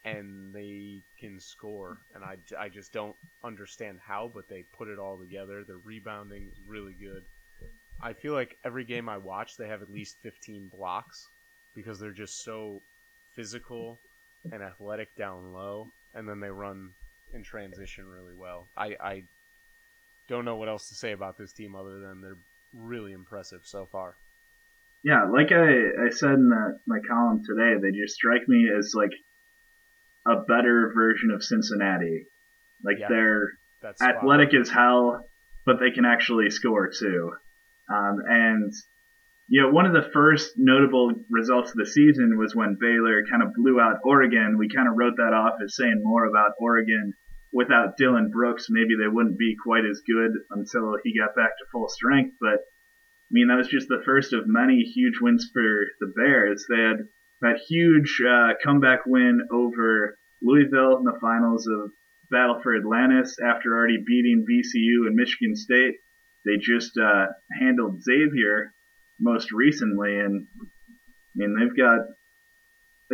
and 0.04 0.54
they 0.54 1.02
can 1.20 1.39
score. 1.39 1.98
And 2.13 2.24
I, 2.24 2.38
I 2.58 2.70
just 2.70 2.91
don't 2.91 3.15
understand 3.44 4.00
how, 4.06 4.32
but 4.34 4.50
they 4.50 4.63
put 4.78 4.88
it 4.88 5.00
all 5.00 5.18
together. 5.18 5.63
Their 5.63 5.78
rebounding 5.78 6.44
is 6.52 6.58
really 6.68 6.94
good. 6.94 7.24
I 8.02 8.13
feel 8.13 8.34
like 8.34 8.58
every 8.63 8.84
game 8.84 9.08
I 9.10 9.18
watch, 9.18 9.58
they 9.58 9.68
have 9.68 9.82
at 9.82 9.91
least 9.91 10.18
15 10.22 10.72
blocks 10.76 11.28
because 11.76 12.00
they're 12.00 12.12
just 12.12 12.44
so 12.44 12.82
physical 13.36 13.98
and 14.52 14.62
athletic 14.62 15.15
down 15.15 15.54
low, 15.54 15.88
and 16.13 16.28
then 16.28 16.39
they 16.39 16.50
run 16.50 16.91
in 17.34 17.44
transition 17.44 18.08
really 18.08 18.34
well. 18.36 18.68
I, 18.78 18.96
I 19.00 19.24
don't 20.28 20.46
know 20.46 20.56
what 20.56 20.70
else 20.70 20.90
to 20.90 20.96
say 20.96 21.12
about 21.12 21.38
this 21.38 21.54
team 21.54 21.76
other 21.76 22.00
than 22.00 22.22
they're 22.22 22.38
really 22.74 23.12
impressive 23.14 23.62
so 23.64 23.86
far. 23.86 24.16
Yeah, 25.04 25.26
like 25.26 25.52
I, 25.52 26.06
I 26.08 26.10
said 26.10 26.32
in 26.32 26.50
the, 26.50 26.80
my 26.88 27.00
column 27.08 27.44
today, 27.46 27.80
they 27.80 27.92
just 27.92 28.16
strike 28.16 28.48
me 28.48 28.68
as 28.76 28.94
like 28.96 29.12
a 30.26 30.42
better 30.42 30.92
version 30.96 31.30
of 31.32 31.44
Cincinnati. 31.44 32.26
Like 32.84 32.98
Yeah. 33.00 33.08
they're 33.10 33.52
athletic 34.02 34.54
as 34.56 34.70
hell, 34.70 35.28
but 35.66 35.80
they 35.80 35.92
can 35.92 36.06
actually 36.06 36.50
score 36.50 36.90
too. 36.90 37.34
Um, 37.94 38.18
and 38.28 38.74
you 39.48 39.62
know, 39.62 39.70
one 39.70 39.86
of 39.86 39.94
the 39.94 40.10
first 40.12 40.54
notable 40.58 41.12
results 41.30 41.70
of 41.70 41.78
the 41.78 41.86
season 41.86 42.40
was 42.40 42.56
when 42.56 42.78
Baylor 42.82 43.22
kind 43.30 43.44
of 43.44 43.54
blew 43.54 43.80
out 43.80 44.00
Oregon. 44.04 44.58
We 44.58 44.70
kind 44.70 44.88
of 44.88 44.96
wrote 44.98 45.18
that 45.18 45.34
off 45.34 45.60
as 45.64 45.76
saying 45.76 46.02
more 46.04 46.26
about 46.26 46.54
Oregon 46.60 47.14
without 47.56 47.96
Dillon 47.96 48.30
Brooks. 48.30 48.68
Maybe 48.70 48.96
they 49.00 49.08
wouldn't 49.08 49.39
be 49.39 49.56
quite 49.56 49.86
as 49.86 50.02
good 50.06 50.32
until 50.52 50.98
he 51.04 51.18
got 51.18 51.36
back 51.36 51.58
to 51.58 51.65
full 51.72 51.88
strength. 51.88 52.36
But 52.41 52.60
I 52.60 53.32
mean, 53.32 53.48
that 53.48 53.56
was 53.56 53.70
just 53.70 53.88
the 53.88 54.04
first 54.06 54.34
of 54.34 54.44
many 54.46 54.82
huge 54.82 55.20
wins 55.22 55.50
for 55.54 55.86
the 56.02 56.13
Bears. 56.18 56.65
They 56.70 56.82
had 56.82 57.08
that 57.41 57.62
huge 57.65 58.22
uh, 58.30 58.54
comeback 58.62 59.06
win 59.06 59.48
over 59.52 60.18
Louisville 60.41 60.98
in 60.98 61.06
the 61.06 61.18
finals 61.22 61.65
of 61.65 61.91
Battle 62.30 62.60
for 62.62 62.76
Atlantis 62.76 63.38
after 63.39 63.74
already 63.74 64.04
beating 64.06 64.46
VCU 64.46 65.08
and 65.08 65.15
Michigan 65.15 65.56
State. 65.56 65.96
They 66.44 66.58
just 66.58 66.98
uh, 66.98 67.28
handled 67.58 68.04
Xavier 68.04 68.74
most 69.18 69.52
recently, 69.54 70.20
and 70.20 70.46
I 70.62 70.68
mean 71.36 71.56
they've 71.58 71.78
got 71.78 72.00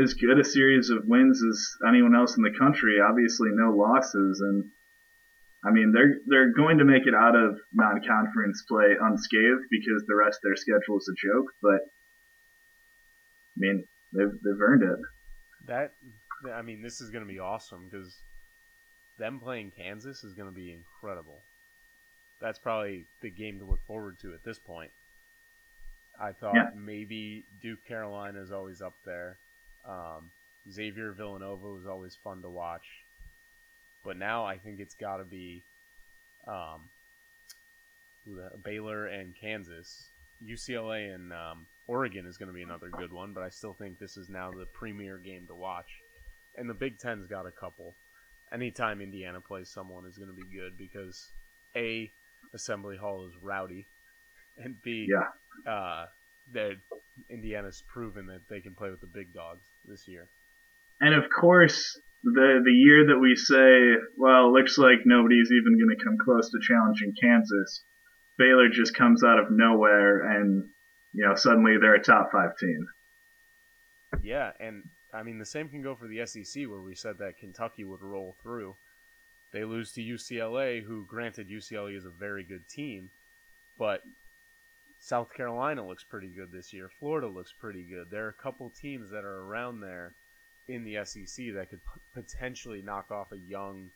as 0.02 0.14
good 0.14 0.40
a 0.40 0.44
series 0.44 0.90
of 0.90 1.06
wins 1.06 1.42
as 1.44 1.68
anyone 1.88 2.16
else 2.16 2.38
in 2.38 2.44
the 2.44 2.58
country. 2.58 2.98
Obviously, 3.02 3.50
no 3.52 3.72
losses, 3.76 4.40
and 4.42 4.66
I 5.66 5.72
mean 5.72 5.92
they're 5.94 6.16
they're 6.28 6.54
going 6.54 6.78
to 6.80 6.86
make 6.86 7.06
it 7.08 7.14
out 7.16 7.36
of 7.36 7.58
non-conference 7.74 8.64
play 8.68 8.96
unscathed 9.00 9.66
because 9.70 10.04
the 10.08 10.16
rest 10.16 10.38
of 10.38 10.44
their 10.44 10.56
schedule 10.56 10.98
is 10.98 11.10
a 11.12 11.28
joke. 11.28 11.48
But 11.62 11.82
I 13.56 13.58
mean 13.58 13.84
they've 14.14 14.32
they've 14.44 14.62
earned 14.62 14.84
it. 14.84 15.00
That 15.68 15.94
I 16.54 16.62
mean, 16.64 16.82
this 16.82 17.02
is 17.02 17.12
going 17.12 17.24
to 17.26 17.32
be 17.32 17.40
awesome 17.40 17.88
because 17.90 18.16
them 19.20 19.40
playing 19.40 19.72
Kansas 19.78 20.24
is 20.24 20.34
going 20.34 20.50
to 20.50 20.56
be 20.56 20.74
incredible. 20.74 21.38
That's 22.40 22.58
probably 22.58 23.06
the 23.22 23.30
game 23.30 23.60
to 23.60 23.66
look 23.66 23.82
forward 23.86 24.18
to 24.22 24.34
at 24.34 24.44
this 24.44 24.58
point. 24.58 24.90
I 26.20 26.32
thought 26.32 26.56
Yeah. 26.56 26.70
maybe 26.76 27.44
Duke 27.62 27.86
Carolina 27.88 28.42
is 28.42 28.52
always 28.52 28.82
up 28.82 28.94
there. 29.06 29.38
Um, 29.88 30.32
Xavier 30.72 31.12
Villanova 31.12 31.68
was 31.68 31.86
always 31.88 32.16
fun 32.24 32.42
to 32.42 32.50
watch. 32.50 32.86
But 34.04 34.18
now 34.18 34.46
I 34.46 34.58
think 34.58 34.80
it's 34.80 34.96
got 34.96 35.18
to 35.18 35.24
be 35.24 35.62
um, 36.48 36.82
Baylor 38.64 39.08
and 39.08 39.34
Kansas. 39.40 40.06
UCLA 40.46 41.14
and 41.14 41.32
um, 41.34 41.66
Oregon 41.88 42.26
is 42.26 42.38
going 42.38 42.48
to 42.48 42.54
be 42.54 42.64
another 42.64 42.90
good 42.90 43.14
one, 43.14 43.34
but 43.34 43.44
I 43.44 43.50
still 43.50 43.74
think 43.74 44.00
this 44.00 44.18
is 44.18 44.28
now 44.30 44.52
the 44.52 44.66
premier 44.66 45.18
game 45.18 45.46
to 45.48 45.54
watch. 45.54 45.86
And 46.58 46.70
the 46.70 46.74
Big 46.74 46.98
Ten's 46.98 47.28
got 47.28 47.46
a 47.46 47.52
couple. 47.52 47.94
Anytime 48.52 49.02
Indiana 49.02 49.40
plays 49.40 49.70
someone 49.70 50.06
is 50.06 50.18
going 50.18 50.30
to 50.30 50.36
be 50.36 50.58
good 50.58 50.78
because 50.78 51.28
A, 51.76 52.12
Assembly 52.54 52.98
Hall 52.98 53.26
is 53.28 53.34
rowdy, 53.42 53.86
and 54.58 54.82
B, 54.82 55.08
Yeah. 55.10 55.72
uh, 55.72 56.08
that 56.54 56.78
Indiana's 57.30 57.84
proven 57.88 58.28
that 58.28 58.48
they 58.50 58.62
can 58.62 58.76
play 58.76 58.90
with 58.90 59.02
the 59.02 59.08
big 59.08 59.34
dogs 59.34 59.66
this 59.86 60.08
year. 60.08 60.28
And 61.00 61.16
of 61.16 61.26
course, 61.30 62.00
the 62.24 62.62
the 62.64 62.72
year 62.72 63.08
that 63.08 63.20
we 63.20 63.36
say, 63.36 64.00
well, 64.18 64.48
it 64.48 64.60
looks 64.60 64.78
like 64.78 65.06
nobody's 65.06 65.52
even 65.52 65.78
going 65.78 65.98
to 65.98 66.04
come 66.04 66.18
close 66.24 66.50
to 66.52 66.60
challenging 66.62 67.14
Kansas, 67.20 67.84
Baylor 68.38 68.70
just 68.70 68.96
comes 68.96 69.24
out 69.24 69.40
of 69.40 69.52
nowhere, 69.52 70.22
and 70.38 70.70
you 71.14 71.26
know 71.26 71.36
suddenly 71.36 71.78
they're 71.80 71.96
a 71.96 72.04
top 72.04 72.32
five 72.32 72.58
team. 72.58 72.88
Yeah, 74.22 74.52
and 74.60 74.84
I 75.14 75.24
mean 75.24 75.40
the 75.40 75.46
same 75.46 75.70
can 75.70 75.82
go 75.82 75.96
for 75.96 76.08
the 76.08 76.26
SEC 76.26 76.68
where 76.68 76.82
we 76.82 76.96
said 76.96 77.18
that 77.20 77.38
Kentucky 77.40 77.84
would 77.84 78.02
roll 78.02 78.36
through. 78.42 78.76
They 79.52 79.66
lose 79.66 79.92
to 79.94 80.02
UCLA, 80.02 80.82
who 80.84 81.06
granted 81.06 81.50
UCLA 81.50 81.98
is 81.98 82.06
a 82.06 82.10
very 82.10 82.44
good 82.44 82.68
team, 82.70 83.10
but 83.78 84.02
South 85.04 85.34
Carolina 85.34 85.86
looks 85.86 86.04
pretty 86.04 86.28
good 86.28 86.52
this 86.52 86.72
year. 86.72 86.88
Florida 87.00 87.28
looks 87.28 87.52
pretty 87.52 87.82
good. 87.82 88.12
There 88.12 88.26
are 88.26 88.30
a 88.30 88.44
couple 88.44 88.70
teams 88.70 89.10
that 89.10 89.26
are 89.26 89.42
around 89.42 89.82
there 89.82 90.14
in 90.68 90.84
the 90.84 91.04
SEC 91.04 91.54
that 91.56 91.72
could 91.72 91.82
p- 91.84 92.02
potentially 92.14 92.84
knock 92.84 93.10
off 93.10 93.32
a 93.32 93.38
young, 93.38 93.90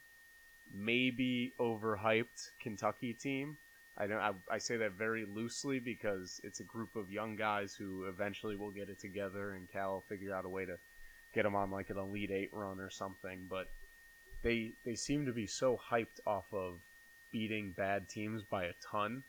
maybe 0.74 1.54
overhyped 1.60 2.50
Kentucky 2.60 3.14
team. 3.14 3.56
I 3.98 4.08
don't. 4.08 4.20
I, 4.20 4.34
I 4.50 4.58
say 4.58 4.78
that 4.78 4.94
very 4.94 5.26
loosely 5.26 5.80
because 5.80 6.42
it's 6.44 6.60
a 6.60 6.64
group 6.64 6.96
of 6.96 7.12
young 7.12 7.36
guys 7.36 7.76
who 7.76 8.06
eventually 8.06 8.56
will 8.56 8.72
get 8.72 8.90
it 8.90 9.00
together, 9.00 9.52
and 9.52 9.72
Cal 9.72 9.94
will 9.94 10.02
figure 10.02 10.34
out 10.34 10.44
a 10.44 10.50
way 10.50 10.66
to 10.66 10.78
get 11.36 11.44
them 11.44 11.56
on 11.56 11.70
like 11.70 11.92
an 11.92 12.00
Elite 12.00 12.32
Eight 12.32 12.50
run 12.52 12.80
or 12.80 12.90
something. 12.90 13.46
But 13.48 13.70
they 14.42 14.72
they 14.84 14.96
seem 14.96 15.28
to 15.28 15.32
be 15.32 15.46
so 15.46 15.80
hyped 15.92 16.20
off 16.26 16.52
of 16.52 16.80
beating 17.32 17.72
bad 17.78 18.10
teams 18.10 18.42
by 18.42 18.66
a 18.66 18.74
ton, 18.92 19.24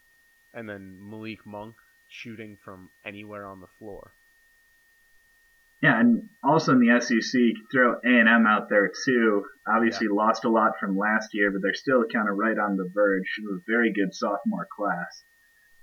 and 0.57 0.69
then 0.69 0.97
Malik 0.99 1.47
Monk 1.47 1.77
shooting 2.09 2.57
from 2.65 2.89
anywhere 3.05 3.47
on 3.47 3.61
the 3.61 3.67
floor. 3.79 4.13
Yeah, 5.83 6.01
and 6.01 6.31
also 6.43 6.73
in 6.73 6.81
the 6.81 6.99
SEC, 7.01 7.41
throw 7.71 7.93
A 7.93 7.99
and 8.03 8.29
M 8.29 8.47
out 8.47 8.71
there 8.71 8.91
too. 9.05 9.45
Obviously, 9.69 10.09
lost 10.09 10.47
a 10.47 10.49
lot 10.49 10.73
from 10.81 10.97
last 10.97 11.29
year, 11.35 11.51
but 11.51 11.61
they're 11.63 11.75
still 11.75 12.05
kind 12.11 12.29
of 12.29 12.39
right 12.39 12.59
on 12.59 12.77
the 12.77 12.91
verge 12.95 13.39
of 13.45 13.57
a 13.57 13.61
very 13.69 13.93
good 13.93 14.15
sophomore 14.15 14.67
class. 14.75 15.23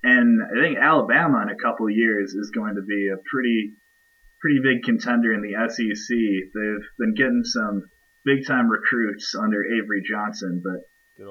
And 0.01 0.41
I 0.41 0.61
think 0.61 0.79
Alabama 0.79 1.43
in 1.43 1.49
a 1.49 1.55
couple 1.55 1.89
years 1.89 2.33
is 2.33 2.49
going 2.49 2.75
to 2.75 2.81
be 2.81 3.09
a 3.13 3.21
pretty, 3.31 3.73
pretty 4.41 4.59
big 4.61 4.83
contender 4.83 5.31
in 5.31 5.41
the 5.41 5.53
SEC. 5.69 6.17
They've 6.17 6.89
been 6.97 7.13
getting 7.13 7.43
some 7.43 7.83
big 8.25 8.47
time 8.47 8.69
recruits 8.69 9.35
under 9.35 9.63
Avery 9.63 10.01
Johnson, 10.03 10.63
but 10.63 10.81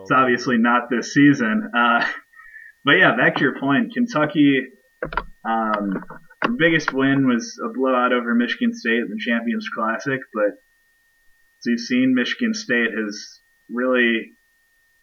it's 0.02 0.12
obviously 0.12 0.56
not 0.56 0.88
this 0.88 1.12
season. 1.12 1.68
Uh, 1.76 2.06
but 2.84 2.92
yeah, 2.92 3.16
back 3.16 3.36
to 3.36 3.42
your 3.42 3.58
point, 3.58 3.92
Kentucky. 3.94 4.66
Um, 5.44 6.04
the 6.42 6.56
biggest 6.58 6.92
win 6.92 7.26
was 7.26 7.58
a 7.64 7.72
blowout 7.72 8.12
over 8.12 8.34
Michigan 8.34 8.74
State 8.74 8.98
in 8.98 9.08
the 9.08 9.20
Champions 9.20 9.68
Classic, 9.74 10.20
but 10.34 10.52
as 11.62 11.66
you've 11.66 11.80
seen, 11.80 12.14
Michigan 12.14 12.54
State 12.54 12.90
has 12.96 13.40
really 13.70 14.32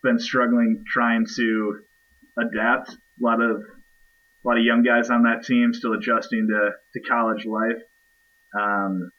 been 0.04 0.20
struggling 0.20 0.84
trying 0.88 1.26
to 1.36 1.80
adapt. 2.38 2.90
A 2.92 2.96
lot 3.22 3.42
of 3.42 3.62
a 4.44 4.48
lot 4.48 4.58
of 4.58 4.64
young 4.64 4.84
guys 4.84 5.10
on 5.10 5.24
that 5.24 5.44
team 5.46 5.74
still 5.74 5.94
adjusting 5.94 6.48
to, 6.48 6.72
to 6.94 7.10
college 7.10 7.46
life, 7.46 7.82
um, 8.58 9.12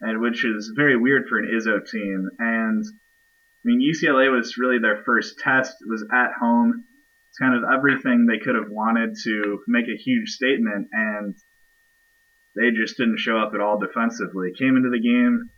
and 0.00 0.20
which 0.20 0.44
is 0.44 0.72
very 0.76 0.96
weird 0.96 1.28
for 1.28 1.38
an 1.38 1.50
Izzo 1.52 1.84
team. 1.88 2.28
And 2.38 2.84
I 2.84 3.62
mean, 3.64 3.80
UCLA 3.80 4.30
was 4.30 4.56
really 4.58 4.78
their 4.78 5.02
first 5.04 5.38
test. 5.38 5.76
It 5.80 5.90
was 5.90 6.04
at 6.12 6.32
home. 6.40 6.84
It's 7.34 7.40
kind 7.40 7.56
of 7.56 7.68
everything 7.68 8.26
they 8.26 8.38
could 8.38 8.54
have 8.54 8.70
wanted 8.70 9.16
to 9.24 9.58
make 9.66 9.86
a 9.86 10.00
huge 10.00 10.28
statement, 10.28 10.86
and 10.92 11.34
they 12.54 12.70
just 12.70 12.96
didn't 12.96 13.18
show 13.18 13.38
up 13.38 13.54
at 13.54 13.60
all 13.60 13.76
defensively. 13.76 14.52
Came 14.56 14.76
into 14.76 14.90
the 14.90 15.00
game 15.00 15.50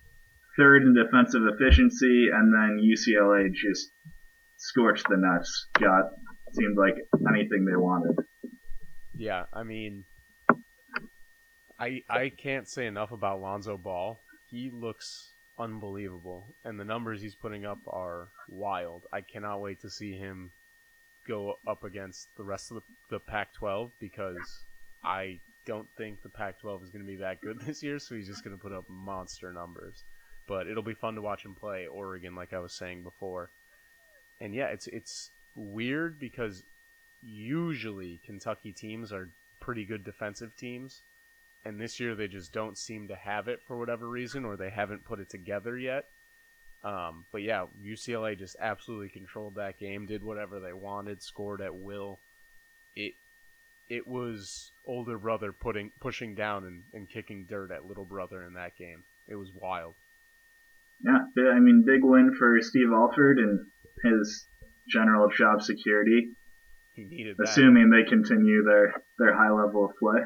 third 0.56 0.84
in 0.84 0.94
defensive 0.94 1.42
efficiency, 1.44 2.28
and 2.32 2.50
then 2.54 2.80
UCLA 2.82 3.52
just 3.52 3.90
scorched 4.56 5.06
the 5.10 5.18
nuts. 5.18 5.66
Got 5.78 6.12
seemed 6.52 6.78
like 6.78 6.94
anything 7.28 7.66
they 7.66 7.76
wanted. 7.76 8.24
Yeah, 9.14 9.44
I 9.52 9.62
mean, 9.62 10.04
I 11.78 12.04
I 12.08 12.30
can't 12.30 12.66
say 12.66 12.86
enough 12.86 13.12
about 13.12 13.42
Lonzo 13.42 13.76
Ball. 13.76 14.18
He 14.48 14.70
looks 14.70 15.34
unbelievable, 15.58 16.54
and 16.64 16.80
the 16.80 16.86
numbers 16.86 17.20
he's 17.20 17.34
putting 17.34 17.66
up 17.66 17.80
are 17.86 18.28
wild. 18.48 19.02
I 19.12 19.20
cannot 19.20 19.60
wait 19.60 19.82
to 19.82 19.90
see 19.90 20.16
him 20.16 20.52
go 21.26 21.58
up 21.66 21.84
against 21.84 22.28
the 22.36 22.42
rest 22.42 22.70
of 22.70 22.76
the, 22.76 22.82
the 23.10 23.20
Pac-12 23.20 23.90
because 24.00 24.64
I 25.04 25.40
don't 25.64 25.88
think 25.96 26.22
the 26.22 26.28
Pac-12 26.28 26.84
is 26.84 26.90
going 26.90 27.04
to 27.04 27.10
be 27.10 27.16
that 27.16 27.40
good 27.40 27.60
this 27.66 27.82
year. 27.82 27.98
So 27.98 28.14
he's 28.14 28.26
just 28.26 28.44
going 28.44 28.56
to 28.56 28.62
put 28.62 28.72
up 28.72 28.88
monster 28.88 29.52
numbers. 29.52 30.02
But 30.46 30.68
it'll 30.68 30.82
be 30.82 30.94
fun 30.94 31.16
to 31.16 31.22
watch 31.22 31.44
him 31.44 31.54
play 31.54 31.86
Oregon, 31.86 32.34
like 32.34 32.52
I 32.52 32.60
was 32.60 32.72
saying 32.72 33.02
before. 33.02 33.50
And 34.40 34.54
yeah, 34.54 34.66
it's 34.66 34.86
it's 34.86 35.30
weird 35.56 36.20
because 36.20 36.62
usually 37.22 38.20
Kentucky 38.24 38.70
teams 38.70 39.12
are 39.12 39.28
pretty 39.58 39.84
good 39.84 40.04
defensive 40.04 40.56
teams, 40.56 41.00
and 41.64 41.80
this 41.80 41.98
year 41.98 42.14
they 42.14 42.28
just 42.28 42.52
don't 42.52 42.78
seem 42.78 43.08
to 43.08 43.16
have 43.16 43.48
it 43.48 43.60
for 43.66 43.76
whatever 43.76 44.08
reason, 44.08 44.44
or 44.44 44.56
they 44.56 44.70
haven't 44.70 45.04
put 45.04 45.18
it 45.18 45.28
together 45.28 45.76
yet. 45.76 46.04
Um, 46.84 47.24
but 47.32 47.42
yeah, 47.42 47.66
UCLA 47.84 48.38
just 48.38 48.56
absolutely 48.60 49.08
controlled 49.08 49.56
that 49.56 49.78
game, 49.78 50.06
did 50.06 50.22
whatever 50.22 50.60
they 50.60 50.72
wanted, 50.72 51.22
scored 51.22 51.60
at 51.60 51.74
will. 51.74 52.18
It 52.94 53.14
it 53.88 54.06
was 54.06 54.70
older 54.86 55.18
brother 55.18 55.52
putting 55.52 55.90
pushing 56.00 56.34
down 56.34 56.64
and, 56.64 56.82
and 56.92 57.08
kicking 57.08 57.46
dirt 57.48 57.70
at 57.70 57.86
little 57.86 58.04
brother 58.04 58.42
in 58.44 58.54
that 58.54 58.76
game. 58.76 59.02
It 59.28 59.34
was 59.36 59.48
wild. 59.60 59.94
Yeah, 61.04 61.18
I 61.52 61.60
mean, 61.60 61.84
big 61.86 62.02
win 62.02 62.34
for 62.38 62.56
Steve 62.62 62.90
Alford 62.92 63.38
and 63.38 63.66
his 64.02 64.46
general 64.88 65.28
job 65.28 65.60
security, 65.62 66.30
He 66.94 67.04
needed 67.04 67.36
that. 67.36 67.48
assuming 67.48 67.90
they 67.90 68.08
continue 68.08 68.62
their 68.64 68.94
their 69.18 69.34
high 69.36 69.50
level 69.50 69.84
of 69.86 69.90
play. 69.98 70.22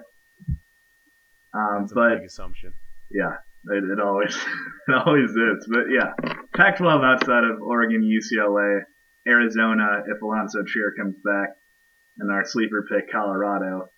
Um, 1.53 1.81
That's 1.83 1.93
a 1.93 1.95
but 1.95 2.15
big 2.19 2.27
assumption. 2.27 2.73
yeah, 3.11 3.37
it, 3.65 3.85
it 3.85 4.01
always 4.01 4.37
it 4.89 4.95
always 4.95 5.31
is. 5.31 5.67
But 5.69 5.85
yeah, 5.91 6.13
Pac-12 6.61 7.03
outside 7.03 7.45
of 7.45 7.63
Oregon, 7.63 8.03
UCLA, 8.05 8.83
Arizona 9.27 10.03
if 10.07 10.21
Allonzo 10.21 10.61
Trier 10.67 10.93
comes 10.95 11.17
back, 11.25 11.57
and 12.19 12.31
our 12.31 12.45
sleeper 12.45 12.85
pick 12.87 13.11
Colorado. 13.11 13.89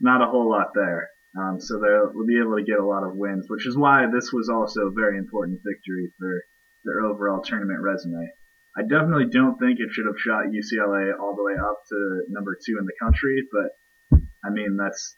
Not 0.00 0.22
a 0.22 0.30
whole 0.30 0.48
lot 0.48 0.68
there. 0.74 1.10
Um, 1.38 1.60
so 1.60 1.78
they'll 1.78 2.24
be 2.24 2.40
able 2.40 2.56
to 2.56 2.64
get 2.64 2.80
a 2.80 2.86
lot 2.86 3.04
of 3.04 3.14
wins, 3.14 3.44
which 3.50 3.66
is 3.66 3.76
why 3.76 4.06
this 4.10 4.32
was 4.32 4.48
also 4.48 4.86
a 4.86 4.96
very 4.96 5.18
important 5.18 5.60
victory 5.62 6.10
for 6.18 6.44
their 6.86 7.04
overall 7.04 7.42
tournament 7.42 7.82
resume. 7.82 8.32
I 8.74 8.88
definitely 8.88 9.28
don't 9.30 9.58
think 9.58 9.78
it 9.78 9.92
should 9.92 10.06
have 10.06 10.16
shot 10.16 10.48
UCLA 10.48 11.12
all 11.20 11.36
the 11.36 11.44
way 11.44 11.60
up 11.60 11.82
to 11.90 12.24
number 12.30 12.56
two 12.56 12.78
in 12.78 12.86
the 12.86 12.96
country, 13.04 13.46
but 13.52 14.22
I 14.42 14.48
mean 14.48 14.78
that's 14.78 15.14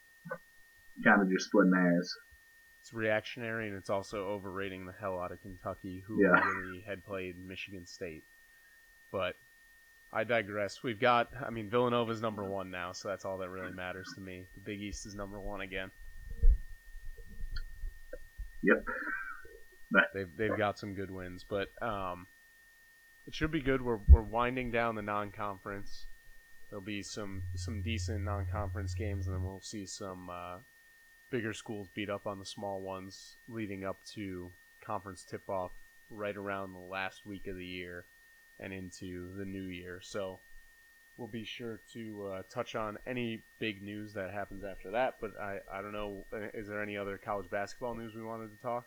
kind 1.05 1.21
of 1.21 1.31
just 1.31 1.45
splitting 1.45 1.71
hairs. 1.73 2.13
It's 2.81 2.93
reactionary, 2.93 3.67
and 3.67 3.77
it's 3.77 3.89
also 3.91 4.27
overrating 4.27 4.85
the 4.85 4.91
hell 4.91 5.19
out 5.19 5.31
of 5.31 5.41
Kentucky, 5.41 5.99
who 5.99 6.21
Yeah. 6.21 6.29
really 6.43 6.81
had 6.81 7.05
played 7.05 7.37
Michigan 7.37 7.85
State. 7.85 8.23
But 9.11 9.35
I 10.11 10.23
digress. 10.23 10.81
We've 10.83 10.99
got, 10.99 11.31
I 11.39 11.51
mean, 11.51 11.69
Villanova's 11.69 12.21
number 12.21 12.43
one 12.43 12.71
now, 12.71 12.91
so 12.91 13.07
that's 13.07 13.23
all 13.23 13.37
that 13.37 13.49
really 13.49 13.71
matters 13.71 14.07
to 14.15 14.21
me. 14.21 14.45
The 14.55 14.61
Big 14.61 14.81
East 14.81 15.05
is 15.05 15.13
number 15.15 15.39
one 15.39 15.61
again. 15.61 15.91
Yep. 18.63 18.85
They've 20.13 20.37
they've 20.37 20.57
got 20.57 20.79
some 20.79 20.93
good 20.93 21.11
wins, 21.11 21.43
but 21.47 21.69
um, 21.81 22.27
it 23.27 23.35
should 23.35 23.51
be 23.51 23.61
good. 23.61 23.81
We're 23.81 23.99
we're 24.07 24.21
winding 24.21 24.71
down 24.71 24.95
the 24.95 25.01
non-conference. 25.01 26.05
There'll 26.69 26.83
be 26.83 27.03
some 27.03 27.43
some 27.55 27.81
decent 27.81 28.23
non-conference 28.23 28.93
games, 28.93 29.27
and 29.27 29.35
then 29.35 29.43
we'll 29.43 29.59
see 29.61 29.85
some 29.85 30.29
uh, 30.29 30.57
bigger 31.31 31.53
schools 31.53 31.87
beat 31.95 32.09
up 32.09 32.27
on 32.27 32.37
the 32.39 32.45
small 32.45 32.81
ones, 32.81 33.35
leading 33.49 33.83
up 33.85 33.97
to 34.13 34.51
conference 34.85 35.23
tip-off 35.29 35.71
right 36.09 36.35
around 36.35 36.73
the 36.73 36.79
last 36.79 37.25
week 37.25 37.47
of 37.47 37.55
the 37.55 37.65
year 37.65 38.03
and 38.59 38.73
into 38.73 39.33
the 39.37 39.45
new 39.45 39.63
year. 39.63 39.99
So 40.03 40.39
we'll 41.17 41.27
be 41.29 41.45
sure 41.45 41.79
to 41.93 42.31
uh, 42.33 42.41
touch 42.53 42.75
on 42.75 42.97
any 43.07 43.41
big 43.59 43.81
news 43.81 44.13
that 44.13 44.31
happens 44.31 44.63
after 44.63 44.91
that. 44.91 45.15
But 45.21 45.31
I 45.39 45.59
I 45.71 45.81
don't 45.81 45.93
know. 45.93 46.25
uh, 46.33 46.47
Is 46.53 46.67
there 46.67 46.81
any 46.83 46.97
other 46.97 47.17
college 47.17 47.49
basketball 47.49 47.95
news 47.95 48.13
we 48.13 48.23
wanted 48.23 48.49
to 48.55 48.61
talk? 48.61 48.85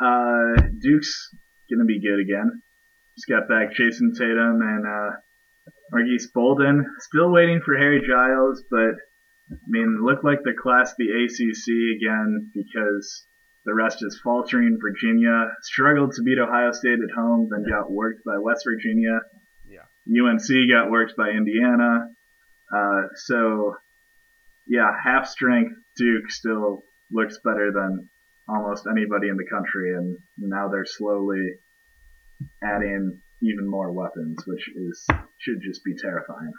Uh, 0.00 0.62
Duke's 0.80 1.34
gonna 1.70 1.84
be 1.86 2.00
good 2.00 2.20
again. 2.20 2.62
Just 3.16 3.28
got 3.28 3.48
back 3.48 3.74
Jayson 3.74 4.12
Tatum 4.16 4.60
and 4.62 4.86
uh, 4.86 5.10
Marques 5.90 6.28
Bolden. 6.32 6.86
Still 7.00 7.30
waiting 7.32 7.60
for 7.64 7.76
Harry 7.76 8.00
Giles, 8.06 8.62
but 8.70 8.94
I 9.50 9.56
mean, 9.66 9.96
it 9.98 10.02
looked 10.02 10.24
like 10.24 10.42
the 10.42 10.54
class 10.54 10.94
the 10.98 11.08
ACC 11.08 11.96
again 11.96 12.50
because 12.54 13.26
the 13.64 13.74
rest 13.74 14.02
is 14.02 14.20
faltering. 14.22 14.78
Virginia 14.80 15.48
struggled 15.62 16.12
to 16.12 16.22
beat 16.22 16.38
Ohio 16.38 16.72
State 16.72 16.98
at 17.02 17.14
home, 17.16 17.48
then 17.50 17.64
got 17.68 17.90
worked 17.90 18.24
by 18.24 18.38
West 18.38 18.64
Virginia. 18.64 19.20
Yeah. 19.68 19.84
UNC 20.08 20.48
got 20.70 20.90
worked 20.90 21.16
by 21.16 21.30
Indiana. 21.30 22.08
Uh, 22.74 23.02
so, 23.14 23.76
yeah, 24.66 24.90
half 25.02 25.26
strength 25.28 25.74
Duke 25.96 26.30
still 26.30 26.82
looks 27.10 27.38
better 27.42 27.72
than 27.72 28.08
almost 28.48 28.86
anybody 28.90 29.28
in 29.28 29.36
the 29.36 29.46
country, 29.46 29.94
and 29.94 30.18
now 30.38 30.68
they're 30.68 30.86
slowly 30.86 31.54
adding 32.62 33.20
even 33.42 33.68
more 33.68 33.92
weapons, 33.92 34.42
which 34.46 34.68
is 34.74 35.06
should 35.38 35.60
just 35.62 35.84
be 35.84 35.94
terrifying. 35.94 36.52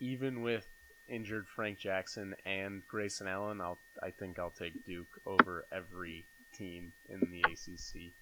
even 0.00 0.42
with 0.42 0.66
injured 1.08 1.46
Frank 1.48 1.78
Jackson 1.78 2.34
and 2.44 2.82
Grayson 2.88 3.26
Allen, 3.26 3.60
I'll 3.60 3.78
I 4.02 4.10
think 4.10 4.38
I'll 4.38 4.50
take 4.50 4.84
Duke 4.86 5.20
over 5.26 5.64
every 5.72 6.24
team 6.56 6.92
in 7.08 7.20
the 7.20 7.42
ACC. 7.42 8.12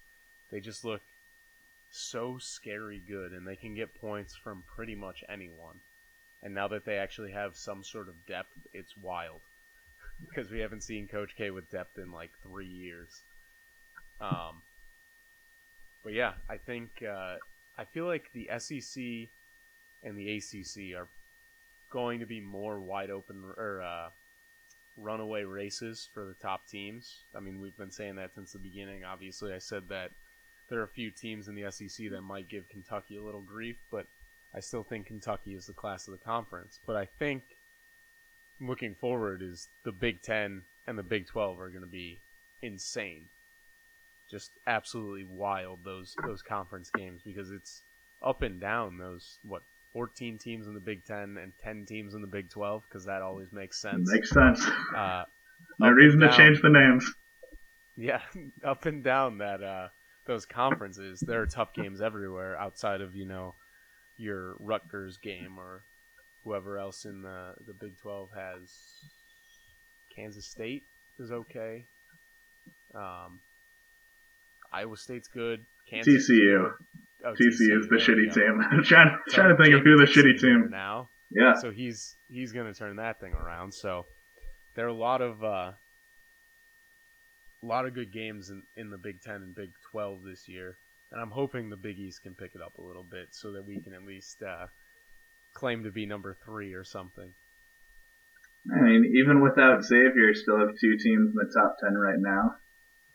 They 0.51 0.59
just 0.59 0.85
look 0.85 1.01
so 1.91 2.37
scary 2.37 3.01
good, 3.07 3.31
and 3.31 3.47
they 3.47 3.55
can 3.55 3.75
get 3.75 3.99
points 3.99 4.35
from 4.35 4.63
pretty 4.75 4.95
much 4.95 5.23
anyone. 5.29 5.79
And 6.43 6.53
now 6.53 6.67
that 6.67 6.85
they 6.85 6.97
actually 6.97 7.31
have 7.31 7.55
some 7.55 7.83
sort 7.83 8.07
of 8.07 8.25
depth, 8.27 8.55
it's 8.73 8.95
wild 8.97 9.41
because 10.27 10.51
we 10.51 10.59
haven't 10.59 10.83
seen 10.83 11.07
Coach 11.07 11.35
K 11.35 11.49
with 11.51 11.71
depth 11.71 11.97
in 11.97 12.11
like 12.11 12.31
three 12.43 12.67
years. 12.67 13.23
Um, 14.21 14.61
but 16.03 16.13
yeah, 16.13 16.33
I 16.49 16.57
think 16.57 17.03
uh, 17.03 17.37
I 17.77 17.85
feel 17.85 18.05
like 18.05 18.31
the 18.33 18.49
SEC 18.59 19.03
and 20.03 20.17
the 20.17 20.37
ACC 20.37 20.95
are 20.95 21.07
going 21.89 22.19
to 22.19 22.25
be 22.25 22.41
more 22.41 22.79
wide 22.79 23.09
open 23.09 23.43
or 23.57 23.81
uh, 23.81 24.09
runaway 24.97 25.43
races 25.43 26.07
for 26.13 26.25
the 26.25 26.33
top 26.35 26.67
teams. 26.67 27.17
I 27.35 27.39
mean, 27.39 27.61
we've 27.61 27.77
been 27.77 27.91
saying 27.91 28.15
that 28.15 28.35
since 28.35 28.53
the 28.53 28.59
beginning. 28.59 29.03
Obviously, 29.03 29.53
I 29.53 29.59
said 29.59 29.89
that 29.89 30.11
there 30.69 30.79
are 30.79 30.83
a 30.83 30.87
few 30.87 31.11
teams 31.11 31.47
in 31.47 31.55
the 31.55 31.71
SEC 31.71 32.09
that 32.09 32.21
might 32.21 32.49
give 32.49 32.69
Kentucky 32.69 33.17
a 33.17 33.23
little 33.23 33.41
grief, 33.41 33.77
but 33.91 34.05
I 34.53 34.59
still 34.59 34.83
think 34.83 35.07
Kentucky 35.07 35.53
is 35.53 35.67
the 35.67 35.73
class 35.73 36.07
of 36.07 36.13
the 36.13 36.25
conference. 36.25 36.79
But 36.85 36.95
I 36.95 37.05
think 37.05 37.43
looking 38.59 38.95
forward 38.95 39.41
is 39.41 39.67
the 39.83 39.91
Big 39.91 40.21
Ten 40.21 40.63
and 40.87 40.97
the 40.97 41.03
Big 41.03 41.27
Twelve 41.27 41.59
are 41.59 41.69
going 41.69 41.81
to 41.81 41.87
be 41.87 42.19
insane, 42.61 43.25
just 44.29 44.51
absolutely 44.65 45.25
wild 45.25 45.79
those 45.83 46.15
those 46.25 46.41
conference 46.41 46.89
games 46.89 47.21
because 47.23 47.51
it's 47.51 47.81
up 48.23 48.41
and 48.41 48.59
down 48.59 48.97
those 48.97 49.37
what 49.47 49.61
14 49.95 50.37
teams 50.37 50.67
in 50.67 50.73
the 50.73 50.81
Big 50.81 51.05
Ten 51.05 51.37
and 51.41 51.53
10 51.63 51.85
teams 51.85 52.13
in 52.15 52.21
the 52.21 52.27
Big 52.27 52.49
12 52.49 52.83
because 52.83 53.05
that 53.05 53.21
always 53.21 53.53
makes 53.53 53.77
It 53.77 53.91
sense. 53.91 54.11
makes 54.11 54.29
sense. 54.29 54.61
Uh, 54.93 55.23
No 55.79 55.89
reason 55.89 56.19
to 56.19 56.29
change 56.35 56.61
the 56.61 56.69
names. 56.69 57.09
Yeah, 57.95 58.19
up 58.63 58.85
and 58.85 59.01
down 59.05 59.37
that 59.37 59.63
uh, 59.63 59.87
those 60.27 60.45
conferences. 60.45 61.21
There 61.21 61.41
are 61.41 61.45
tough 61.47 61.73
games 61.73 62.01
everywhere 62.01 62.57
outside 62.59 62.99
of 62.99 63.15
you 63.15 63.25
know 63.25 63.55
your 64.17 64.55
Rutgers 64.59 65.17
game 65.17 65.57
or 65.57 65.83
whoever 66.43 66.77
else 66.77 67.05
in 67.05 67.21
the 67.21 67.53
the 67.65 67.73
Big 67.73 67.97
12 68.01 68.31
has. 68.35 68.69
Kansas 70.13 70.45
State 70.45 70.83
is 71.19 71.31
okay. 71.31 71.85
Um, 72.93 73.39
Iowa 74.73 74.97
State's 74.97 75.29
good. 75.29 75.65
Kansas 75.89 76.29
TCU. 76.29 76.63
good. 76.63 76.84
Oh, 77.25 77.33
TCU 77.33 77.79
is 77.79 77.87
the 77.87 77.95
shitty 77.97 78.33
team. 78.33 78.83
Trying, 78.83 79.17
So 79.27 79.35
trying 79.35 79.55
to 79.57 79.61
think 79.63 79.73
of 79.73 79.81
who 79.81 79.97
the 79.97 80.05
shitty 80.05 80.35
is 80.35 80.41
team. 80.41 80.67
now. 80.69 81.09
Yeah. 81.31 81.55
So 81.55 81.71
he's 81.71 82.15
he's 82.29 82.51
gonna 82.51 82.73
turn 82.73 82.97
that 82.97 83.19
thing 83.19 83.33
around. 83.33 83.73
So 83.73 84.05
there 84.75 84.85
are 84.85 84.89
a 84.89 84.93
lot 84.93 85.21
of 85.21 85.43
uh, 85.43 85.71
a 87.63 87.65
lot 87.65 87.85
of 87.85 87.93
good 87.93 88.11
games 88.13 88.49
in, 88.49 88.63
in 88.77 88.89
the 88.89 88.97
Big 88.97 89.21
Ten 89.21 89.35
and 89.37 89.55
Big 89.55 89.71
Twelve 89.91 90.21
this 90.23 90.47
year, 90.47 90.77
and 91.11 91.19
I'm 91.21 91.31
hoping 91.31 91.69
the 91.69 91.77
Big 91.77 91.97
East 91.97 92.21
can 92.21 92.35
pick 92.35 92.51
it 92.53 92.61
up 92.61 92.77
a 92.77 92.81
little 92.81 93.03
bit 93.03 93.29
so 93.31 93.51
that 93.53 93.65
we 93.65 93.79
can 93.79 93.93
at 93.93 94.03
least 94.05 94.43
uh, 94.43 94.67
claim 95.53 95.83
to 95.83 95.91
be 95.91 96.05
number 96.05 96.35
three 96.45 96.73
or 96.73 96.83
something. 96.83 97.33
I 98.75 98.81
mean, 98.81 99.13
even 99.19 99.41
without 99.41 99.83
Xavier, 99.83 100.33
still 100.33 100.59
have 100.59 100.75
two 100.79 100.97
teams 100.97 101.31
in 101.31 101.35
the 101.35 101.51
top 101.53 101.77
ten 101.83 101.95
right 101.97 102.19
now. 102.19 102.55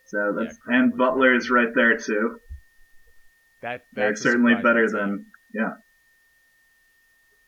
So 0.07 0.35
that's 0.37 0.59
Yeah, 0.69 0.79
and 0.79 0.97
Butler 0.97 1.35
is 1.35 1.49
right 1.51 1.73
there 1.75 1.97
too. 1.97 2.41
That 3.63 3.85
They're 3.93 4.17
certainly 4.17 4.55
better 4.55 4.89
than 4.91 5.27
yeah. 5.53 5.75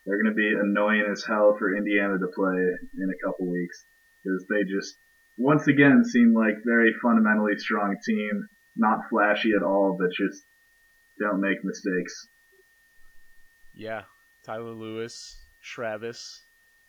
They're 0.05 0.21
going 0.21 0.35
to 0.35 0.37
be 0.37 0.53
annoying 0.53 1.05
as 1.11 1.25
hell 1.25 1.55
for 1.59 1.77
Indiana 1.77 2.19
to 2.19 2.27
play 2.35 2.57
in 2.57 3.09
a 3.11 3.27
couple 3.27 3.47
weeks 3.51 3.85
because 4.23 4.45
they 4.49 4.65
just 4.65 4.97
once 5.39 5.69
again 5.69 6.05
seem 6.05 6.35
like 6.35 6.57
very 6.65 6.93
fundamentally 7.03 7.57
strong 7.57 7.97
team, 8.05 8.49
not 8.77 9.09
flashy 9.09 9.53
at 9.57 9.63
all, 9.63 9.97
but 9.99 10.11
just 10.11 10.43
don't 11.21 11.41
make 11.41 11.65
mistakes. 11.65 12.29
Yeah, 13.75 14.03
Tyler 14.45 14.73
Lewis, 14.73 15.41
Travis, 15.63 16.43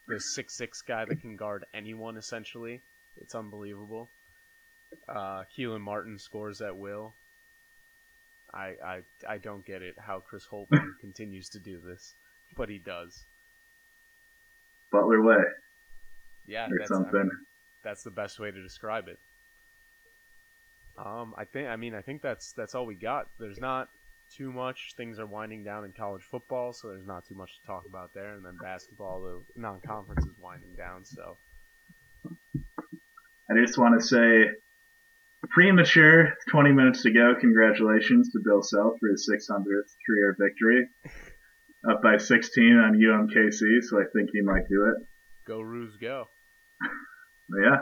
the 0.08 0.20
six 0.20 0.56
six 0.56 0.82
guy 0.82 1.06
that 1.06 1.22
can 1.22 1.36
guard 1.36 1.66
anyone 1.74 2.18
essentially. 2.18 2.82
It's 3.18 3.36
unbelievable. 3.36 4.10
Uh, 5.08 5.44
Kelan 5.56 5.82
Martin 5.82 6.18
scores 6.18 6.62
at 6.62 6.76
will. 6.76 7.14
I, 8.54 8.76
I 8.86 9.02
I 9.28 9.38
don't 9.38 9.66
get 9.66 9.82
it 9.82 9.96
how 10.00 10.20
Chris 10.20 10.46
Holtmann 10.52 10.92
continues 11.02 11.50
to 11.50 11.60
do 11.60 11.80
this, 11.80 12.14
but 12.56 12.70
he 12.70 12.78
does. 12.78 13.24
Butler 14.92 15.24
way 15.24 15.38
Yeah, 16.48 16.68
or 16.70 16.78
that's, 16.78 16.92
I 16.92 16.96
something. 16.96 17.20
mean, 17.22 17.32
that's 17.84 18.04
the 18.04 18.12
best 18.12 18.40
way 18.40 18.52
to 18.52 18.62
describe 18.62 19.08
it. 19.08 19.18
Um, 20.98 21.34
I 21.38 21.46
think 21.46 21.68
I 21.68 21.76
mean 21.76 21.96
I 21.96 22.02
think 22.02 22.22
that's 22.22 22.52
that's 22.54 22.76
all 22.76 22.86
we 22.86 22.96
got. 22.96 23.28
There's 23.40 23.60
not 23.60 23.90
too 24.38 24.52
much. 24.52 24.94
Things 24.96 25.20
are 25.20 25.26
winding 25.26 25.64
down 25.64 25.86
in 25.86 25.92
college 25.92 26.22
football, 26.24 26.74
so 26.74 26.90
there's 26.90 27.08
not 27.08 27.26
too 27.28 27.36
much 27.36 27.60
to 27.60 27.68
talk 27.68 27.86
about 27.88 28.14
there. 28.14 28.34
And 28.36 28.46
then 28.46 28.58
basketball, 28.62 29.22
the 29.22 29.42
non-conference 29.60 30.26
is 30.26 30.38
winding 30.40 30.76
down. 30.76 31.06
So 31.06 31.38
I 32.26 33.56
just 33.60 33.78
want 33.78 34.00
to 34.00 34.06
say, 34.06 34.50
premature, 35.50 36.34
20 36.50 36.72
minutes 36.72 37.04
to 37.04 37.12
go. 37.12 37.34
Congratulations 37.40 38.30
to 38.32 38.40
Bill 38.44 38.62
Self 38.62 38.94
for 39.00 39.10
his 39.10 39.30
600th 39.30 39.94
career 40.06 40.36
victory. 40.40 40.88
Up 41.90 42.02
by 42.02 42.18
16 42.18 42.64
on 42.78 42.94
UMKC, 42.94 43.82
so 43.84 44.00
I 44.00 44.06
think 44.14 44.30
he 44.32 44.42
might 44.42 44.68
do 44.70 44.86
it. 44.96 45.06
go 45.46 45.60
Roos, 45.62 45.96
go! 45.98 46.26
Yeah, 47.62 47.82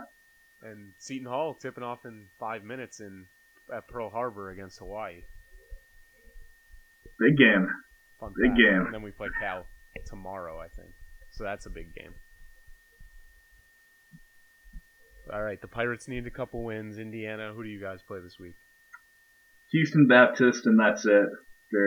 And 0.64 0.92
Seton 0.98 1.28
Hall 1.28 1.54
tipping 1.54 1.84
off 1.84 2.04
in 2.04 2.26
five 2.40 2.64
minutes 2.64 3.00
in 3.00 3.28
at 3.74 3.88
Pearl 3.88 4.10
Harbor 4.10 4.50
against 4.50 4.80
Hawaii. 4.80 5.22
big 7.20 7.38
game. 7.38 7.70
Fun 8.20 8.34
Big 8.42 8.52
fact. 8.52 8.58
game. 8.60 8.86
And 8.88 8.94
then 8.94 9.02
we 9.04 9.12
play 9.12 9.30
Cal 9.40 9.66
tomorrow, 10.08 10.60
I 10.60 10.68
think. 10.68 10.90
So 11.30 11.44
that's 11.44 11.68
a 11.68 11.70
big 11.70 11.94
game. 11.94 12.14
All 15.32 15.42
right, 15.42 15.62
the 15.62 15.68
Pirates 15.68 16.08
need 16.08 16.28
a 16.28 16.32
couple 16.32 16.64
wins. 16.64 16.98
Indiana, 16.98 17.54
who 17.54 17.64
do 17.64 17.70
you 17.70 17.80
guys 17.80 18.02
play 18.02 18.20
this 18.20 18.38
week? 18.40 18.56
Houston 19.72 20.08
Baptist, 20.08 20.66
and 20.66 20.80
that's 20.80 21.06
it. 21.06 21.30
They 21.72 21.80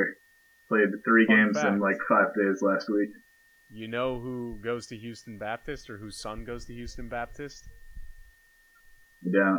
played 0.68 0.88
three 1.04 1.26
Fun 1.26 1.36
games 1.36 1.60
fact. 1.60 1.74
in 1.74 1.80
like 1.80 1.98
five 2.08 2.28
days 2.34 2.62
last 2.62 2.88
week. 2.88 3.10
You 3.70 3.88
know 3.88 4.18
who 4.18 4.58
goes 4.62 4.86
to 4.88 4.96
Houston 4.96 5.36
Baptist 5.36 5.90
or 5.90 5.98
whose 5.98 6.16
son 6.16 6.44
goes 6.44 6.64
to 6.66 6.74
Houston 6.74 7.08
Baptist? 7.08 7.68
Yeah. 9.22 9.58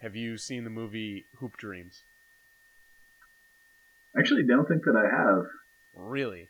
Have 0.00 0.16
you 0.16 0.36
seen 0.36 0.64
the 0.64 0.70
movie 0.70 1.26
Hoop 1.38 1.56
Dreams? 1.56 2.02
Actually, 4.18 4.44
don't 4.46 4.66
think 4.66 4.84
that 4.84 4.96
I 4.96 5.08
have. 5.08 5.44
Really? 5.94 6.48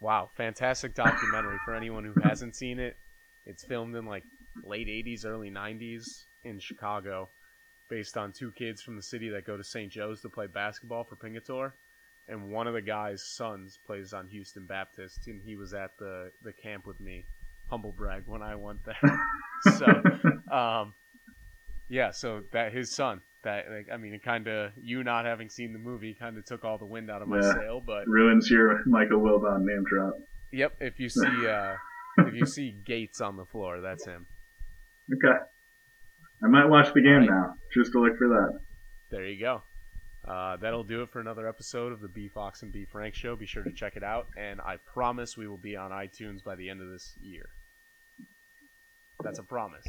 Wow, 0.00 0.30
fantastic 0.36 0.94
documentary 0.94 1.58
for 1.64 1.74
anyone 1.74 2.04
who 2.04 2.14
hasn't 2.22 2.54
seen 2.54 2.78
it. 2.78 2.96
It's 3.44 3.64
filmed 3.64 3.94
in 3.96 4.06
like 4.06 4.24
late 4.64 4.88
80s, 4.88 5.24
early 5.26 5.50
90s 5.50 6.24
in 6.44 6.58
Chicago, 6.58 7.28
based 7.88 8.16
on 8.16 8.32
two 8.32 8.50
kids 8.52 8.82
from 8.82 8.96
the 8.96 9.02
city 9.02 9.28
that 9.30 9.46
go 9.46 9.56
to 9.56 9.64
St. 9.64 9.90
Joe's 9.90 10.20
to 10.22 10.28
play 10.28 10.46
basketball 10.46 11.04
for 11.04 11.16
Pingatore. 11.16 11.72
And 12.28 12.50
one 12.50 12.66
of 12.66 12.74
the 12.74 12.82
guy's 12.82 13.22
sons 13.22 13.78
plays 13.86 14.12
on 14.12 14.26
Houston 14.28 14.66
Baptist, 14.66 15.28
and 15.28 15.40
he 15.44 15.54
was 15.56 15.72
at 15.74 15.96
the, 15.98 16.32
the 16.42 16.52
camp 16.52 16.86
with 16.86 16.98
me. 17.00 17.24
Humble 17.68 17.92
brag 17.92 18.24
when 18.26 18.42
I 18.42 18.54
went 18.56 18.80
there. 18.84 19.20
so, 19.78 20.54
um, 20.56 20.94
yeah, 21.88 22.10
so 22.10 22.42
that 22.52 22.72
his 22.72 22.94
son, 22.94 23.20
that 23.42 23.66
like, 23.70 23.88
I 23.92 23.96
mean, 23.96 24.14
it 24.14 24.22
kind 24.22 24.46
of 24.48 24.72
you 24.80 25.02
not 25.04 25.24
having 25.24 25.48
seen 25.48 25.72
the 25.72 25.78
movie 25.78 26.14
kind 26.14 26.36
of 26.38 26.44
took 26.44 26.64
all 26.64 26.78
the 26.78 26.84
wind 26.84 27.10
out 27.10 27.22
of 27.22 27.28
my 27.28 27.40
Yeah. 27.40 27.54
sail, 27.54 27.82
but 27.84 28.06
Ruins 28.06 28.50
your 28.50 28.84
Michael 28.86 29.20
Wilbon 29.20 29.62
name 29.64 29.84
drop. 29.84 30.14
Yep, 30.52 30.76
if 30.80 31.00
you 31.00 31.08
see 31.08 31.46
uh 31.46 31.74
if 32.18 32.34
you 32.34 32.46
see 32.46 32.70
Gates 32.70 33.20
on 33.20 33.36
the 33.36 33.44
floor, 33.44 33.80
that's 33.80 34.04
him. 34.04 34.26
Okay. 35.14 35.38
I 36.42 36.48
might 36.48 36.66
watch 36.66 36.92
the 36.92 37.00
game 37.00 37.22
Alright. 37.22 37.30
now, 37.30 37.54
just 37.72 37.92
to 37.92 38.00
look 38.00 38.18
for 38.18 38.28
that. 38.28 38.58
There 39.10 39.26
you 39.26 39.40
go. 39.40 39.62
Uh, 40.26 40.56
that'll 40.56 40.84
do 40.84 41.02
it 41.02 41.10
for 41.10 41.20
another 41.20 41.48
episode 41.48 41.92
of 41.92 42.00
the 42.00 42.08
B 42.08 42.28
Fox 42.28 42.62
and 42.62 42.72
B 42.72 42.84
Frank 42.84 43.14
show. 43.14 43.36
Be 43.36 43.46
sure 43.46 43.62
to 43.62 43.72
check 43.72 43.96
it 43.96 44.02
out, 44.02 44.26
and 44.36 44.60
I 44.60 44.78
promise 44.92 45.36
we 45.36 45.46
will 45.46 45.56
be 45.56 45.76
on 45.76 45.92
iTunes 45.92 46.42
by 46.42 46.56
the 46.56 46.68
end 46.68 46.82
of 46.82 46.90
this 46.90 47.14
year. 47.20 47.46
That's 49.22 49.38
a 49.38 49.44
promise. 49.44 49.86